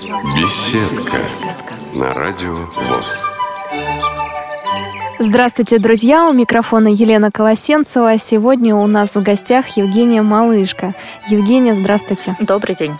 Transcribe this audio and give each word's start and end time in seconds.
Беседка 0.00 1.18
на 1.92 2.14
радио 2.14 2.54
ВОЗ. 2.54 3.18
Здравствуйте, 5.18 5.80
друзья! 5.80 6.28
У 6.28 6.32
микрофона 6.32 6.86
Елена 6.86 7.32
Колосенцева. 7.32 8.16
Сегодня 8.16 8.76
у 8.76 8.86
нас 8.86 9.16
в 9.16 9.22
гостях 9.24 9.76
Евгения 9.76 10.22
Малышка. 10.22 10.94
Евгения, 11.28 11.74
здравствуйте. 11.74 12.36
Добрый 12.38 12.76
день. 12.76 12.94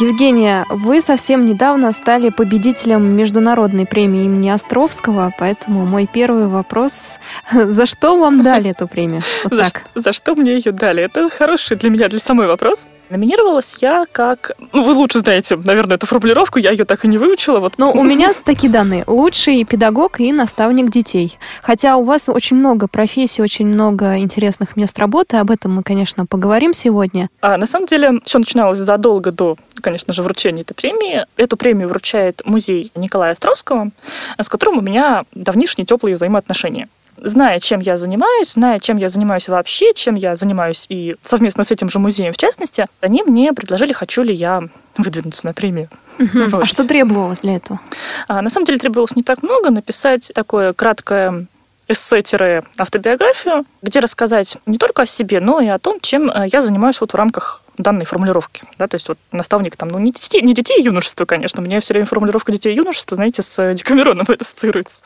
Евгения, 0.00 0.64
вы 0.70 1.02
совсем 1.02 1.44
недавно 1.44 1.92
стали 1.92 2.30
победителем 2.30 3.04
международной 3.04 3.84
премии 3.84 4.24
имени 4.24 4.48
Островского, 4.48 5.34
поэтому 5.38 5.84
мой 5.84 6.08
первый 6.10 6.46
вопрос– 6.46 7.18
за 7.52 7.84
что 7.84 8.18
вам 8.18 8.42
дали 8.42 8.70
эту 8.70 8.88
премию? 8.88 9.20
Вот 9.44 9.52
за, 9.52 9.64
так. 9.64 9.84
за 9.94 10.14
что 10.14 10.34
мне 10.34 10.54
ее 10.54 10.72
дали? 10.72 11.02
Это 11.02 11.28
хороший 11.28 11.76
для 11.76 11.90
меня, 11.90 12.08
для 12.08 12.18
самой 12.18 12.46
вопрос. 12.46 12.88
Номинировалась 13.10 13.76
я 13.80 14.06
как... 14.10 14.52
Ну, 14.72 14.84
вы 14.84 14.92
лучше 14.92 15.20
знаете, 15.20 15.56
наверное, 15.56 15.96
эту 15.96 16.06
формулировку, 16.06 16.58
я 16.58 16.70
ее 16.70 16.84
так 16.84 17.04
и 17.04 17.08
не 17.08 17.18
выучила. 17.18 17.58
Вот. 17.58 17.74
Ну, 17.78 17.90
у 17.90 18.02
меня 18.02 18.32
такие 18.44 18.70
данные. 18.70 19.04
Лучший 19.06 19.64
педагог 19.64 20.20
и 20.20 20.32
наставник 20.32 20.90
детей. 20.90 21.38
Хотя 21.62 21.96
у 21.96 22.04
вас 22.04 22.28
очень 22.28 22.56
много 22.56 22.88
профессий, 22.88 23.42
очень 23.42 23.66
много 23.66 24.18
интересных 24.18 24.76
мест 24.76 24.98
работы. 24.98 25.38
Об 25.38 25.50
этом 25.50 25.74
мы, 25.74 25.82
конечно, 25.82 26.26
поговорим 26.26 26.72
сегодня. 26.74 27.30
А 27.40 27.56
на 27.56 27.66
самом 27.66 27.86
деле 27.86 28.20
все 28.24 28.38
начиналось 28.38 28.78
задолго 28.78 29.32
до, 29.32 29.56
конечно 29.80 30.12
же, 30.12 30.22
вручения 30.22 30.62
этой 30.62 30.74
премии. 30.74 31.26
Эту 31.36 31.56
премию 31.56 31.88
вручает 31.88 32.42
музей 32.44 32.92
Николая 32.94 33.32
Островского, 33.32 33.90
с 34.38 34.48
которым 34.48 34.78
у 34.78 34.80
меня 34.80 35.24
давнишние 35.32 35.86
теплые 35.86 36.16
взаимоотношения 36.16 36.88
зная, 37.22 37.60
чем 37.60 37.80
я 37.80 37.96
занимаюсь, 37.96 38.52
зная, 38.52 38.78
чем 38.78 38.96
я 38.96 39.08
занимаюсь 39.08 39.48
вообще, 39.48 39.94
чем 39.94 40.14
я 40.14 40.36
занимаюсь 40.36 40.86
и 40.88 41.16
совместно 41.22 41.64
с 41.64 41.70
этим 41.70 41.90
же 41.90 41.98
музеем 41.98 42.32
в 42.32 42.36
частности, 42.36 42.86
они 43.00 43.22
мне 43.22 43.52
предложили, 43.52 43.92
хочу 43.92 44.22
ли 44.22 44.34
я 44.34 44.62
выдвинуться 44.96 45.46
на 45.46 45.52
премию. 45.52 45.88
Угу. 46.18 46.50
Вот. 46.50 46.62
А 46.64 46.66
что 46.66 46.84
требовалось 46.84 47.40
для 47.40 47.56
этого? 47.56 47.80
А, 48.26 48.42
на 48.42 48.50
самом 48.50 48.66
деле 48.66 48.78
требовалось 48.78 49.14
не 49.16 49.22
так 49.22 49.42
много, 49.42 49.70
написать 49.70 50.32
такое 50.34 50.72
краткое 50.72 51.46
эссе-автобиографию, 51.88 53.64
где 53.82 54.00
рассказать 54.00 54.58
не 54.66 54.78
только 54.78 55.02
о 55.02 55.06
себе, 55.06 55.40
но 55.40 55.60
и 55.60 55.68
о 55.68 55.78
том, 55.78 55.98
чем 56.00 56.30
э, 56.30 56.48
я 56.52 56.60
занимаюсь 56.60 57.00
вот 57.00 57.12
в 57.12 57.16
рамках 57.16 57.62
данной 57.78 58.04
формулировки. 58.04 58.62
Да, 58.78 58.88
то 58.88 58.96
есть 58.96 59.08
вот 59.08 59.18
наставник 59.32 59.76
там, 59.76 59.88
ну, 59.88 59.98
не 59.98 60.12
детей, 60.12 60.42
не 60.42 60.54
детей 60.54 60.82
юношества, 60.82 61.24
конечно. 61.24 61.60
Меня 61.60 61.80
все 61.80 61.94
время 61.94 62.06
формулировка 62.06 62.52
детей 62.52 62.74
юношества, 62.74 63.14
знаете, 63.14 63.42
с 63.42 63.74
Декамероном 63.74 64.26
ассоциируется. 64.38 65.04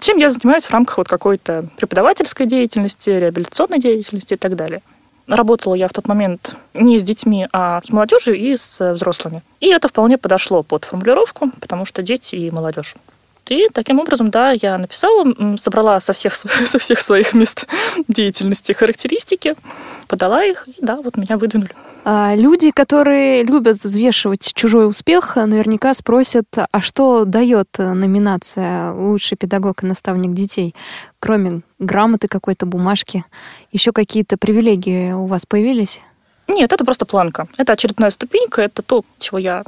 Чем 0.00 0.18
я 0.18 0.30
занимаюсь 0.30 0.64
в 0.64 0.70
рамках 0.70 0.98
вот 0.98 1.08
какой-то 1.08 1.68
преподавательской 1.76 2.46
деятельности, 2.46 3.10
реабилитационной 3.10 3.78
деятельности 3.78 4.34
и 4.34 4.36
так 4.36 4.56
далее. 4.56 4.82
Работала 5.26 5.74
я 5.74 5.88
в 5.88 5.92
тот 5.92 6.08
момент 6.08 6.54
не 6.72 6.98
с 6.98 7.02
детьми, 7.02 7.46
а 7.52 7.82
с 7.84 7.90
молодежью 7.90 8.34
и 8.34 8.56
с 8.56 8.94
взрослыми. 8.94 9.42
И 9.60 9.68
это 9.68 9.88
вполне 9.88 10.16
подошло 10.16 10.62
под 10.62 10.86
формулировку, 10.86 11.50
потому 11.60 11.84
что 11.84 12.02
дети 12.02 12.34
и 12.34 12.50
молодежь. 12.50 12.94
И 13.48 13.68
таким 13.72 13.98
образом, 13.98 14.30
да, 14.30 14.52
я 14.52 14.76
написала, 14.76 15.24
собрала 15.56 16.00
со 16.00 16.12
всех, 16.12 16.34
со 16.66 16.78
всех 16.78 17.00
своих 17.00 17.34
мест 17.34 17.66
деятельности 18.08 18.72
характеристики, 18.72 19.54
подала 20.06 20.44
их, 20.44 20.68
и 20.68 20.76
да, 20.80 20.96
вот 20.96 21.16
меня 21.16 21.36
выдвинули. 21.36 21.74
А 22.10 22.34
люди, 22.34 22.70
которые 22.70 23.42
любят 23.42 23.84
взвешивать 23.84 24.54
чужой 24.54 24.88
успех, 24.88 25.36
наверняка 25.36 25.92
спросят, 25.92 26.46
а 26.56 26.80
что 26.80 27.26
дает 27.26 27.68
номинация 27.76 28.94
«Лучший 28.94 29.36
педагог 29.36 29.84
и 29.84 29.86
наставник 29.86 30.32
детей»? 30.32 30.74
Кроме 31.20 31.60
грамоты 31.78 32.26
какой-то, 32.26 32.64
бумажки, 32.64 33.26
еще 33.72 33.92
какие-то 33.92 34.38
привилегии 34.38 35.12
у 35.12 35.26
вас 35.26 35.44
появились? 35.44 36.00
Нет, 36.48 36.72
это 36.72 36.84
просто 36.84 37.04
планка. 37.04 37.46
Это 37.58 37.74
очередная 37.74 38.08
ступенька, 38.10 38.62
это 38.62 38.82
то, 38.82 39.04
чего 39.18 39.38
я 39.38 39.64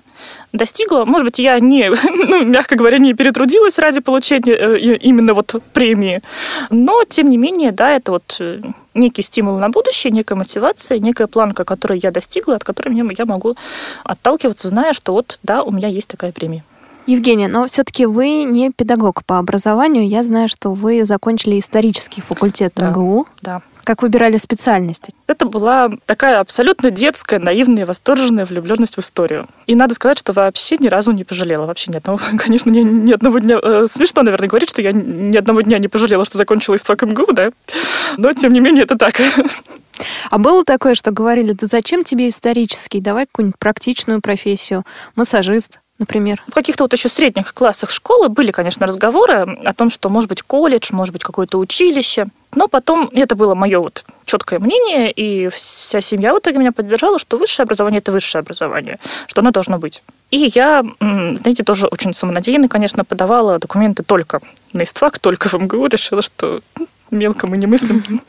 достигла. 0.53 1.05
Может 1.05 1.27
быть, 1.27 1.39
я 1.39 1.61
не, 1.61 1.91
ну, 2.05 2.45
мягко 2.45 2.75
говоря, 2.75 2.98
не 2.98 3.12
перетрудилась 3.12 3.78
ради 3.78 4.00
получения 4.00 4.55
э, 4.55 4.97
именно 4.97 5.34
вот 5.34 5.55
премии. 5.75 6.22
Но, 6.71 7.05
тем 7.05 7.28
не 7.28 7.37
менее, 7.37 7.71
да, 7.72 7.91
это 7.91 8.12
вот 8.12 8.37
э, 8.41 8.62
некий 8.94 9.22
стимул 9.22 9.59
на 9.59 9.69
будущее, 9.69 10.10
некая 10.10 10.37
мотивация, 10.37 10.99
некая 10.99 11.27
планка, 11.27 11.65
которую 11.65 12.00
я 12.03 12.10
достигла, 12.10 12.56
от 12.56 12.65
которой 12.65 12.97
я 12.97 13.26
могу 13.26 13.56
отталкиваться, 14.03 14.69
зная, 14.69 14.94
что 14.94 15.12
вот, 15.12 15.38
да, 15.43 15.62
у 15.62 15.71
меня 15.71 15.88
есть 15.88 16.09
такая 16.09 16.32
премия. 16.32 16.65
Евгения, 17.06 17.49
но 17.49 17.66
все-таки 17.66 18.06
вы 18.06 18.44
не 18.44 18.71
педагог 18.71 19.25
по 19.25 19.38
образованию. 19.38 20.06
Я 20.06 20.22
знаю, 20.22 20.49
что 20.49 20.72
вы 20.72 21.05
закончили 21.05 21.59
исторический 21.59 22.21
факультет 22.21 22.72
да, 22.76 22.88
МГУ. 22.88 23.26
Да. 23.43 23.62
Как 23.85 24.03
выбирали 24.03 24.37
специальность? 24.37 25.05
Это 25.27 25.47
была 25.47 25.91
такая 26.07 26.41
абсолютно 26.41 26.91
детская, 26.91 27.39
наивная, 27.39 27.87
восторженная 27.87 28.45
влюбленность 28.45 28.97
в 28.97 29.01
историю. 29.01 29.47
И 29.67 29.75
надо 29.75 29.95
сказать, 29.95 30.19
что 30.19 30.33
вообще 30.33 30.77
ни 30.79 30.89
разу 30.89 31.13
не 31.13 31.25
пожалела. 31.25 31.67
Вообще 31.67 31.91
ни 31.93 31.97
одного, 31.97 32.21
конечно, 32.39 32.71
ни, 32.71 32.81
ни 32.81 33.13
одного 33.13 33.39
дня... 33.39 33.59
Э, 33.63 33.87
смешно, 33.91 34.23
наверное, 34.23 34.49
говорить, 34.49 34.71
что 34.71 34.83
я 34.83 34.93
ни 34.93 35.37
одного 35.37 35.63
дня 35.63 35.79
не 35.79 35.89
пожалела, 35.89 36.25
что 36.25 36.39
закончила 36.39 36.77
истфак 36.77 37.03
МГУ, 37.03 37.33
да? 37.33 37.51
Но, 38.17 38.33
тем 38.33 38.53
не 38.53 38.61
менее, 38.61 38.85
это 38.85 38.97
так. 38.97 39.21
А 40.31 40.39
было 40.39 40.65
такое, 40.65 40.95
что 40.95 41.11
говорили, 41.11 41.53
да 41.53 41.67
зачем 41.67 42.05
тебе 42.05 42.29
исторический, 42.29 43.01
давай 43.01 43.27
какую-нибудь 43.27 43.59
практичную 43.59 44.21
профессию, 44.21 44.85
массажист, 45.15 45.80
например? 46.00 46.43
В 46.49 46.55
каких-то 46.55 46.84
вот 46.84 46.93
еще 46.93 47.09
средних 47.09 47.55
классах 47.55 47.91
школы 47.91 48.28
были, 48.28 48.50
конечно, 48.50 48.87
разговоры 48.87 49.59
о 49.65 49.72
том, 49.72 49.91
что 49.91 50.09
может 50.09 50.28
быть 50.28 50.43
колледж, 50.43 50.88
может 50.93 51.12
быть 51.12 51.22
какое-то 51.22 51.59
училище. 51.59 52.27
Но 52.56 52.66
потом 52.66 53.09
это 53.12 53.37
было 53.37 53.55
мое 53.55 53.78
вот 53.78 54.05
четкое 54.25 54.59
мнение, 54.59 55.12
и 55.12 55.49
вся 55.50 56.00
семья 56.00 56.34
в 56.34 56.38
итоге 56.38 56.59
меня 56.59 56.72
поддержала, 56.72 57.21
что 57.21 57.37
высшее 57.37 57.65
образование– 57.65 57.99
это 58.00 58.11
высшее 58.11 58.41
образование, 58.41 58.99
что 59.28 59.41
оно 59.41 59.53
должно 59.53 59.78
быть. 59.78 60.03
И 60.33 60.50
я, 60.55 60.84
знаете, 61.00 61.62
тоже 61.62 61.87
очень 61.87 62.12
самонадеянно, 62.12 62.69
конечно, 62.69 63.05
подавала 63.05 63.59
документы 63.59 64.03
только 64.03 64.41
на 64.72 64.82
ИСТФАК, 64.82 65.21
только 65.21 65.49
в 65.49 65.55
МГУ, 65.55 65.87
решила, 65.87 66.22
что 66.22 66.61
мелко 67.11 67.47
мы 67.47 67.56
не 67.56 67.67
мыслим. 67.67 68.21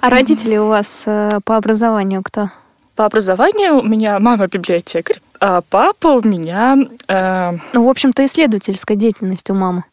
А 0.00 0.10
родители 0.10 0.56
у 0.56 0.68
вас 0.68 1.02
э, 1.06 1.40
по 1.44 1.56
образованию 1.56 2.22
кто? 2.22 2.50
По 2.96 3.04
образованию 3.04 3.78
у 3.78 3.82
меня 3.82 4.18
мама 4.18 4.46
библиотекарь, 4.48 5.20
а 5.38 5.60
папа 5.60 6.08
у 6.08 6.26
меня... 6.26 6.76
Э... 7.08 7.52
Ну, 7.74 7.86
в 7.86 7.90
общем-то, 7.90 8.24
исследовательская 8.24 8.96
деятельность 8.96 9.50
у 9.50 9.54
мамы. 9.54 9.84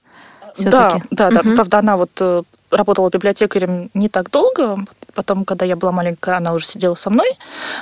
Да, 0.57 1.01
да, 1.11 1.29
да. 1.29 1.41
Угу. 1.41 1.55
Правда, 1.55 1.79
она 1.79 1.97
вот 1.97 2.11
э, 2.21 2.43
работала 2.71 3.09
библиотекарем 3.09 3.89
не 3.93 4.07
так 4.07 4.31
долго, 4.31 4.77
Потом, 5.13 5.45
когда 5.45 5.65
я 5.65 5.75
была 5.75 5.91
маленькая, 5.91 6.37
она 6.37 6.53
уже 6.53 6.65
сидела 6.65 6.95
со 6.95 7.09
мной. 7.09 7.37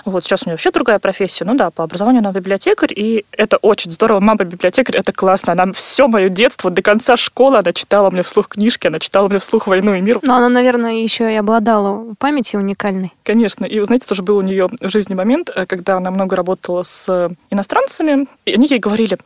Вот 0.05 0.23
сейчас 0.23 0.43
у 0.43 0.45
нее 0.49 0.55
вообще 0.55 0.71
другая 0.71 0.99
профессия. 0.99 1.45
Ну 1.45 1.55
да, 1.55 1.71
по 1.71 1.83
образованию 1.83 2.19
она 2.19 2.31
библиотекарь, 2.31 2.93
и 2.95 3.25
это 3.31 3.57
очень 3.57 3.91
здорово. 3.91 4.19
Мама 4.19 4.43
библиотекарь, 4.43 4.97
это 4.97 5.13
классно. 5.13 5.53
Она 5.53 5.71
все 5.73 6.07
мое 6.07 6.29
детство, 6.29 6.69
до 6.69 6.81
конца 6.81 7.17
школы, 7.17 7.57
она 7.57 7.73
читала 7.73 8.09
мне 8.09 8.23
вслух 8.23 8.49
книжки, 8.49 8.87
она 8.87 8.99
читала 8.99 9.27
мне 9.27 9.39
вслух 9.39 9.67
«Войну 9.67 9.93
и 9.93 10.01
мир». 10.01 10.19
Но 10.23 10.35
она, 10.35 10.49
наверное, 10.49 10.93
еще 10.93 11.31
и 11.31 11.35
обладала 11.35 12.15
памятью 12.19 12.59
уникальной. 12.59 13.13
Конечно. 13.23 13.65
И, 13.65 13.79
вы 13.79 13.85
знаете, 13.85 14.07
тоже 14.07 14.23
был 14.23 14.37
у 14.37 14.41
нее 14.41 14.67
в 14.67 14.89
жизни 14.89 15.13
момент, 15.13 15.49
э, 15.55 15.65
когда 15.65 15.97
она 15.97 16.11
много 16.11 16.35
работала 16.35 16.83
с 16.83 17.29
иностранцами, 17.49 18.27
и 18.45 18.53
они 18.53 18.67
ей 18.67 18.79
говорили, 18.79 19.17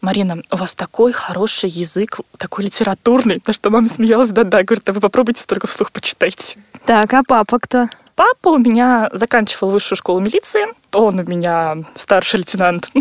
Марина, 0.00 0.42
у 0.50 0.56
вас 0.56 0.74
такой 0.74 1.12
хороший 1.12 1.70
язык, 1.70 2.18
такой 2.36 2.64
литературный. 2.64 3.42
На 3.46 3.52
что 3.52 3.70
мама 3.70 3.88
смеялась, 3.88 4.30
да-да, 4.30 4.62
говорит, 4.62 4.88
а 4.88 4.92
вы 4.92 5.00
попробуйте 5.00 5.40
столько 5.40 5.66
вслух 5.66 5.92
почитайте. 5.92 6.58
Так, 6.84 7.12
а 7.14 7.22
папа 7.26 7.45
кто? 7.46 7.88
Папа 8.16 8.48
у 8.48 8.58
меня 8.58 9.10
заканчивал 9.12 9.70
высшую 9.70 9.98
школу 9.98 10.20
милиции. 10.20 10.66
Он 10.94 11.18
у 11.18 11.22
меня 11.22 11.76
старший 11.94 12.38
лейтенант 12.38 12.88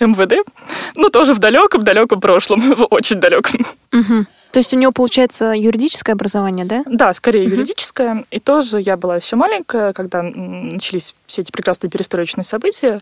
МВД. 0.00 0.48
Ну, 0.94 1.10
тоже 1.10 1.34
в 1.34 1.40
далеком-далеком 1.40 2.20
прошлом, 2.20 2.60
в 2.76 2.86
очень 2.90 3.16
далеком. 3.16 3.66
Угу. 3.92 4.26
То 4.52 4.58
есть 4.58 4.72
у 4.72 4.76
него, 4.76 4.92
получается, 4.92 5.46
юридическое 5.46 6.14
образование, 6.14 6.64
да? 6.64 6.84
Да, 6.86 7.12
скорее 7.14 7.46
угу. 7.46 7.54
юридическое. 7.54 8.24
И 8.30 8.38
тоже 8.38 8.80
я 8.80 8.96
была 8.96 9.16
еще 9.16 9.34
маленькая, 9.34 9.92
когда 9.92 10.22
начались 10.22 11.16
все 11.26 11.42
эти 11.42 11.50
прекрасные 11.50 11.90
перестроечные 11.90 12.44
события. 12.44 13.00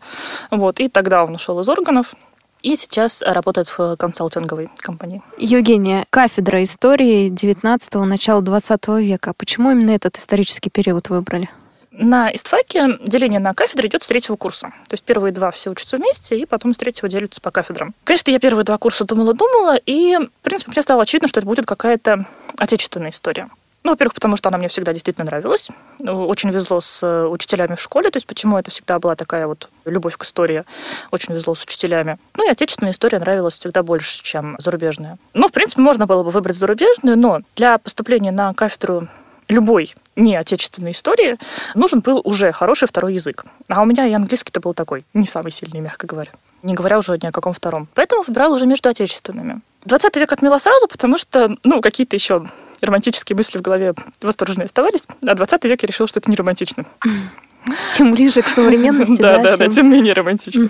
Вот, 0.51 0.81
и 0.81 0.89
тогда 0.89 1.25
он 1.25 1.35
ушел 1.35 1.61
из 1.61 1.69
органов 1.69 2.15
и 2.63 2.77
сейчас 2.77 3.23
работает 3.23 3.69
в 3.69 3.97
консалтинговой 3.97 4.71
компании. 4.79 5.23
Евгения, 5.39 6.05
кафедра 6.11 6.63
истории 6.63 7.31
19-го, 7.31 8.05
начала 8.05 8.41
20 8.43 8.89
века. 9.01 9.35
Почему 9.37 9.71
именно 9.71 9.91
этот 9.91 10.19
исторический 10.19 10.71
период 10.71 11.09
выбрали? 11.09 11.49
На 11.91 12.33
истфаке 12.33 12.99
деление 13.05 13.41
на 13.41 13.53
кафедры 13.53 13.89
идет 13.89 14.03
с 14.05 14.07
третьего 14.07 14.37
курса. 14.37 14.69
То 14.89 14.95
есть 14.95 15.03
первые 15.03 15.33
два 15.33 15.51
все 15.51 15.71
учатся 15.71 15.97
вместе, 15.97 16.39
и 16.39 16.47
потом 16.47 16.73
с 16.73 16.79
третьего 16.79 17.09
делятся 17.09 17.41
по 17.41 17.51
кафедрам. 17.51 17.95
Конечно, 18.05 18.31
я 18.31 18.39
первые 18.39 18.65
два 18.65 18.79
курса 18.79 19.05
думала-думала, 19.05 19.77
и, 19.77 20.17
в 20.17 20.43
принципе, 20.43 20.71
мне 20.71 20.83
стало 20.83 21.03
очевидно, 21.03 21.29
что 21.29 21.41
это 21.41 21.47
будет 21.47 21.67
какая-то 21.67 22.27
отечественная 22.57 23.11
история. 23.11 23.51
Ну, 23.83 23.93
во-первых, 23.93 24.15
потому 24.15 24.37
что 24.37 24.49
она 24.49 24.59
мне 24.59 24.69
всегда 24.69 24.93
действительно 24.93 25.25
нравилась. 25.25 25.69
Ну, 25.99 26.27
очень 26.27 26.51
везло 26.51 26.81
с 26.81 27.03
э, 27.03 27.27
учителями 27.27 27.77
в 27.77 27.81
школе, 27.81 28.11
то 28.11 28.19
есть 28.19 28.27
почему 28.27 28.59
это 28.59 28.71
всегда 28.71 28.99
была 28.99 29.17
такая 29.17 29.47
вот 29.47 29.71
любовь 29.87 30.17
к 30.17 30.25
истории. 30.25 30.65
Очень 31.11 31.35
везло 31.35 31.55
с 31.55 31.63
учителями. 31.63 32.19
Ну 32.37 32.47
и 32.47 32.51
отечественная 32.51 32.93
история 32.93 33.19
нравилась 33.19 33.57
всегда 33.57 33.83
больше, 33.83 34.23
чем 34.23 34.57
зарубежная. 34.59 35.19
Ну, 35.33 35.49
в 35.49 35.53
принципе, 35.53 35.81
можно 35.81 36.07
было 36.07 36.23
бы 36.23 36.31
выбрать 36.31 36.57
зарубежную, 36.57 37.17
но 37.17 37.41
для 37.57 37.79
поступления 37.79 38.33
на 38.33 38.53
кафедру 38.53 39.09
любой 39.49 39.95
не 40.15 40.37
отечественной 40.37 40.93
истории 40.93 41.39
нужен 41.75 42.01
был 42.01 42.21
уже 42.23 42.53
хороший 42.53 42.87
второй 42.87 43.15
язык. 43.15 43.45
А 43.69 43.83
у 43.83 43.85
меня 43.85 44.07
и 44.07 44.13
английский-то 44.13 44.61
был 44.61 44.75
такой, 44.75 45.05
не 45.15 45.27
самый 45.27 45.53
сильный, 45.53 45.81
мягко 45.81 46.07
говоря. 46.07 46.31
не 46.63 46.75
говоря 46.75 46.99
уже 46.99 47.19
ни 47.21 47.27
о 47.27 47.33
каком 47.33 47.55
втором. 47.55 47.89
Поэтому 47.95 48.23
выбирала 48.23 48.55
уже 48.55 48.67
между 48.67 48.89
отечественными. 48.91 49.63
20 49.87 50.17
век 50.17 50.33
отмела 50.33 50.59
сразу, 50.59 50.87
потому 50.89 51.17
что, 51.17 51.57
ну, 51.65 51.81
какие-то 51.81 52.15
еще 52.17 52.47
романтические 52.83 53.37
мысли 53.37 53.59
в 53.59 53.63
голове 53.63 53.95
восторженные 54.21 54.67
оставались, 54.67 55.07
а 55.27 55.35
20 55.35 55.65
век 55.65 55.83
я 55.83 55.87
решила, 55.87 56.09
что 56.09 56.21
это 56.21 56.31
не 56.31 56.37
романтично. 56.37 56.85
Чем 57.95 58.15
ближе 58.15 58.43
к 58.43 58.49
современности, 58.49 59.17
да, 59.21 59.39
да, 59.39 59.57
да, 59.57 59.69
тем 59.69 59.91
менее 59.91 60.15
романтично. 60.15 60.69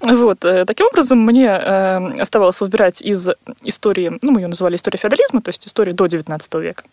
Вот. 0.00 0.44
Э, 0.44 0.64
таким 0.64 0.86
образом, 0.86 1.18
мне 1.18 1.46
э, 1.46 2.20
оставалось 2.20 2.60
выбирать 2.60 3.02
из 3.02 3.28
истории, 3.62 4.18
ну, 4.22 4.30
мы 4.30 4.40
ее 4.40 4.46
называли 4.46 4.76
история 4.76 4.98
феодализма, 4.98 5.42
то 5.42 5.48
есть 5.48 5.66
история 5.66 5.92
до 5.92 6.06
19 6.06 6.54
века, 6.54 6.84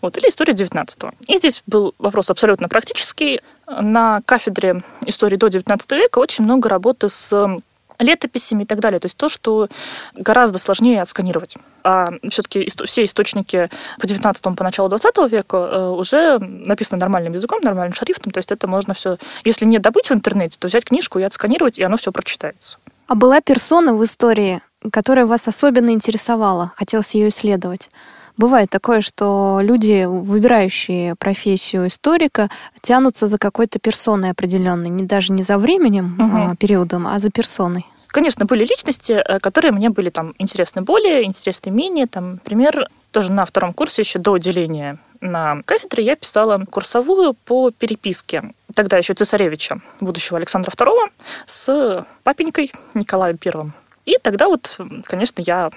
вот, 0.00 0.16
или 0.16 0.28
история 0.28 0.54
19 0.54 0.98
И 1.28 1.36
здесь 1.36 1.62
был 1.66 1.94
вопрос 1.98 2.30
абсолютно 2.30 2.68
практический. 2.68 3.40
На 3.66 4.20
кафедре 4.26 4.82
истории 5.06 5.36
до 5.36 5.48
19 5.48 5.90
века 5.92 6.18
очень 6.18 6.44
много 6.44 6.68
работы 6.68 7.08
с 7.08 7.60
летописями 8.02 8.62
и 8.62 8.66
так 8.66 8.80
далее. 8.80 9.00
То 9.00 9.06
есть 9.06 9.16
то, 9.16 9.28
что 9.28 9.68
гораздо 10.14 10.58
сложнее 10.58 11.02
отсканировать. 11.02 11.56
А 11.84 12.10
все-таки 12.30 12.68
все 12.84 13.04
источники 13.04 13.70
по 13.98 14.04
19-му, 14.06 14.54
по 14.54 14.64
началу 14.64 14.88
20 14.88 15.30
века 15.30 15.56
э, 15.56 15.88
уже 15.88 16.38
написаны 16.38 17.00
нормальным 17.00 17.32
языком, 17.34 17.60
нормальным 17.62 17.94
шрифтом. 17.94 18.32
То 18.32 18.38
есть 18.38 18.52
это 18.52 18.68
можно 18.68 18.94
все, 18.94 19.18
если 19.44 19.64
не 19.64 19.78
добыть 19.78 20.10
в 20.10 20.12
интернете, 20.12 20.56
то 20.58 20.68
взять 20.68 20.84
книжку 20.84 21.18
и 21.18 21.22
отсканировать, 21.22 21.78
и 21.78 21.82
оно 21.82 21.96
все 21.96 22.12
прочитается. 22.12 22.78
А 23.06 23.14
была 23.14 23.40
персона 23.40 23.94
в 23.94 24.04
истории, 24.04 24.62
которая 24.90 25.26
вас 25.26 25.46
особенно 25.48 25.90
интересовала, 25.90 26.72
хотелось 26.76 27.14
ее 27.14 27.28
исследовать? 27.28 27.90
Бывает 28.36 28.70
такое, 28.70 29.00
что 29.00 29.60
люди, 29.62 30.04
выбирающие 30.06 31.14
профессию 31.16 31.88
историка, 31.88 32.48
тянутся 32.80 33.26
за 33.28 33.38
какой-то 33.38 33.78
персоной 33.78 34.30
определенной, 34.30 34.88
не 34.88 35.04
даже 35.04 35.32
не 35.32 35.42
за 35.42 35.58
временем, 35.58 36.16
угу. 36.18 36.56
периодом, 36.56 37.06
а 37.06 37.18
за 37.18 37.30
персоной. 37.30 37.86
Конечно, 38.08 38.44
были 38.44 38.64
личности, 38.64 39.12
э, 39.12 39.38
которые 39.40 39.72
мне 39.72 39.88
были 39.88 40.10
там 40.10 40.34
интересны 40.38 40.82
более, 40.82 41.24
интересны 41.24 41.70
менее. 41.70 42.06
Там, 42.06 42.32
например, 42.32 42.88
тоже 43.10 43.32
на 43.32 43.44
втором 43.46 43.72
курсе, 43.72 44.02
еще 44.02 44.18
до 44.18 44.34
отделения 44.34 44.98
на 45.20 45.62
кафедре, 45.64 46.04
я 46.04 46.16
писала 46.16 46.58
курсовую 46.70 47.34
по 47.34 47.70
переписке 47.70 48.42
тогда 48.74 48.98
еще 48.98 49.14
цесаревича, 49.14 49.80
будущего 50.00 50.38
Александра 50.38 50.70
II, 50.70 51.10
с 51.46 52.06
папенькой 52.22 52.72
Николаем 52.94 53.38
I. 53.44 53.72
И 54.04 54.18
тогда 54.20 54.48
вот, 54.48 54.78
конечно, 55.04 55.42
я 55.42 55.70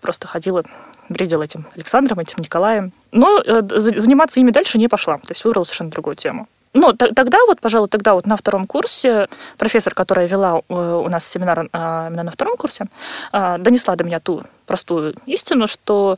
просто 0.00 0.26
ходила, 0.26 0.64
бредила 1.10 1.42
этим 1.42 1.66
Александром, 1.74 2.20
этим 2.20 2.36
Николаем. 2.38 2.92
Но 3.12 3.42
э, 3.44 3.62
заниматься 3.76 4.40
ими 4.40 4.50
дальше 4.50 4.78
не 4.78 4.88
пошла, 4.88 5.18
то 5.18 5.30
есть 5.30 5.44
выбрала 5.44 5.64
совершенно 5.64 5.90
другую 5.90 6.16
тему. 6.16 6.48
Ну, 6.72 6.92
тогда 6.92 7.38
вот, 7.46 7.60
пожалуй, 7.60 7.88
тогда 7.88 8.14
вот 8.14 8.26
на 8.26 8.36
втором 8.36 8.64
курсе 8.64 9.28
профессор, 9.58 9.92
которая 9.92 10.28
вела 10.28 10.62
э, 10.68 10.74
у 10.74 11.08
нас 11.08 11.26
семинар 11.26 11.68
а, 11.72 12.06
именно 12.08 12.22
на 12.22 12.30
втором 12.30 12.56
курсе, 12.56 12.86
донесла 13.32 13.96
до 13.96 14.04
меня 14.04 14.20
ту 14.20 14.44
простую 14.66 15.16
истину, 15.26 15.66
что 15.66 16.16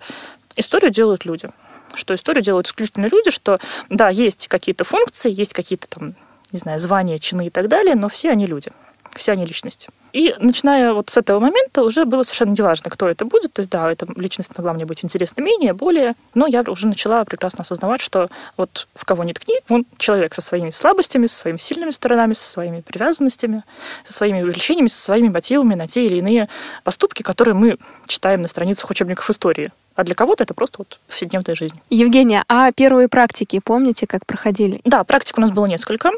историю 0.56 0.93
делают 0.93 1.25
люди. 1.25 1.49
Что 1.94 2.15
историю 2.15 2.44
делают 2.44 2.67
исключительно 2.67 3.06
люди, 3.06 3.31
что, 3.31 3.61
да, 3.89 4.11
есть 4.11 4.49
какие-то 4.49 4.85
функции, 4.85 5.31
есть 5.31 5.55
какие-то 5.55 5.87
там, 5.89 6.15
не 6.53 6.59
знаю, 6.59 6.81
звания, 6.81 7.19
чины 7.19 7.47
и 7.47 7.50
так 7.50 7.69
далее, 7.69 7.94
но 7.94 8.09
все 8.09 8.31
они 8.31 8.47
люди, 8.47 8.73
все 9.15 9.33
они 9.33 9.47
личности. 9.47 9.89
И 10.12 10.35
начиная 10.38 10.93
вот 10.93 11.11
с 11.11 11.17
этого 11.17 11.41
момента 11.41 11.82
уже 11.82 12.05
было 12.05 12.23
совершенно 12.23 12.53
неважно, 12.53 12.91
кто 12.91 13.09
это 13.09 13.25
будет. 13.25 13.53
То 13.53 13.61
есть, 13.61 13.70
да, 13.70 13.91
эта 13.91 14.06
личность 14.17 14.56
могла 14.56 14.73
мне 14.75 14.85
быть 14.85 15.05
интересна 15.05 15.41
менее, 15.41 15.73
более, 15.73 16.14
но 16.35 16.47
я 16.47 16.62
уже 16.62 16.87
начала 16.87 17.25
прекрасно 17.25 17.62
осознавать, 17.62 18.00
что 18.00 18.29
вот 18.56 18.88
в 18.94 19.05
кого 19.05 19.25
ни 19.25 19.32
ткни, 19.32 19.56
он 19.69 19.87
человек 19.99 20.35
со 20.35 20.43
своими 20.43 20.70
слабостями, 20.70 21.26
со 21.26 21.37
своими 21.37 21.59
сильными 21.59 21.91
сторонами, 21.91 22.35
со 22.35 22.49
своими 22.49 22.81
привязанностями, 22.81 23.62
со 24.05 24.12
своими 24.12 24.43
увлечениями, 24.43 24.88
со 24.88 25.00
своими 25.00 25.29
мотивами 25.29 25.75
на 25.75 25.87
те 25.87 26.06
или 26.06 26.19
иные 26.19 26.49
поступки, 26.85 27.23
которые 27.23 27.55
мы 27.55 27.79
читаем 28.06 28.43
на 28.43 28.49
страницах 28.49 28.91
учебников 28.91 29.29
истории. 29.31 29.73
А 29.94 30.05
для 30.05 30.15
кого-то 30.15 30.44
это 30.44 30.55
просто 30.55 30.79
вот 30.79 30.99
повседневная 31.06 31.55
жизнь. 31.55 31.79
Евгения, 31.91 32.44
а 32.49 32.73
первые 32.73 33.08
практики 33.08 33.61
помните, 33.62 34.06
как 34.06 34.25
проходили? 34.25 34.81
Да, 34.85 35.05
практик 35.05 35.37
у 35.37 35.41
нас 35.41 35.50
было 35.50 35.67
несколько. 35.67 36.11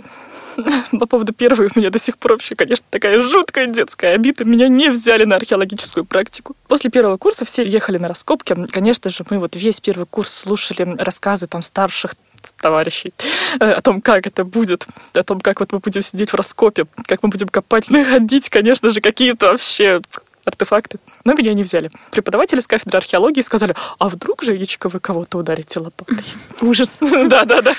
По 0.98 1.06
поводу 1.06 1.32
первой 1.32 1.70
у 1.74 1.78
меня 1.78 1.90
до 1.90 1.98
сих 1.98 2.18
пор 2.18 2.32
вообще, 2.32 2.54
конечно, 2.54 2.84
такая 2.90 3.20
жуткая 3.20 3.66
детская 3.66 4.14
обида. 4.14 4.44
Меня 4.44 4.68
не 4.68 4.88
взяли 4.88 5.24
на 5.24 5.36
археологическую 5.36 6.04
практику. 6.04 6.56
После 6.68 6.90
первого 6.90 7.16
курса 7.16 7.44
все 7.44 7.66
ехали 7.66 7.98
на 7.98 8.08
раскопки. 8.08 8.54
Конечно 8.70 9.10
же, 9.10 9.24
мы 9.30 9.38
вот 9.38 9.56
весь 9.56 9.80
первый 9.80 10.06
курс 10.06 10.32
слушали 10.32 10.96
рассказы 10.98 11.46
там 11.46 11.62
старших 11.62 12.14
товарищей 12.60 13.12
э, 13.58 13.70
о 13.70 13.80
том, 13.80 14.00
как 14.00 14.26
это 14.26 14.44
будет, 14.44 14.86
о 15.14 15.22
том, 15.22 15.40
как 15.40 15.60
вот 15.60 15.72
мы 15.72 15.78
будем 15.78 16.02
сидеть 16.02 16.30
в 16.30 16.34
раскопе, 16.34 16.84
как 17.06 17.22
мы 17.22 17.30
будем 17.30 17.48
копать, 17.48 17.90
находить, 17.90 18.50
конечно 18.50 18.90
же, 18.90 19.00
какие-то 19.00 19.52
вообще 19.52 20.00
артефакты. 20.44 20.98
Но 21.24 21.32
меня 21.34 21.54
не 21.54 21.62
взяли. 21.62 21.90
Преподаватели 22.10 22.60
с 22.60 22.66
кафедры 22.66 22.98
археологии 22.98 23.40
сказали, 23.40 23.74
а 23.98 24.08
вдруг 24.08 24.42
же, 24.42 24.54
Ячка, 24.54 24.88
вы 24.88 25.00
кого-то 25.00 25.38
ударите 25.38 25.80
лопатой? 25.80 26.24
Ужас. 26.60 26.98
Да-да-да. 27.00 27.74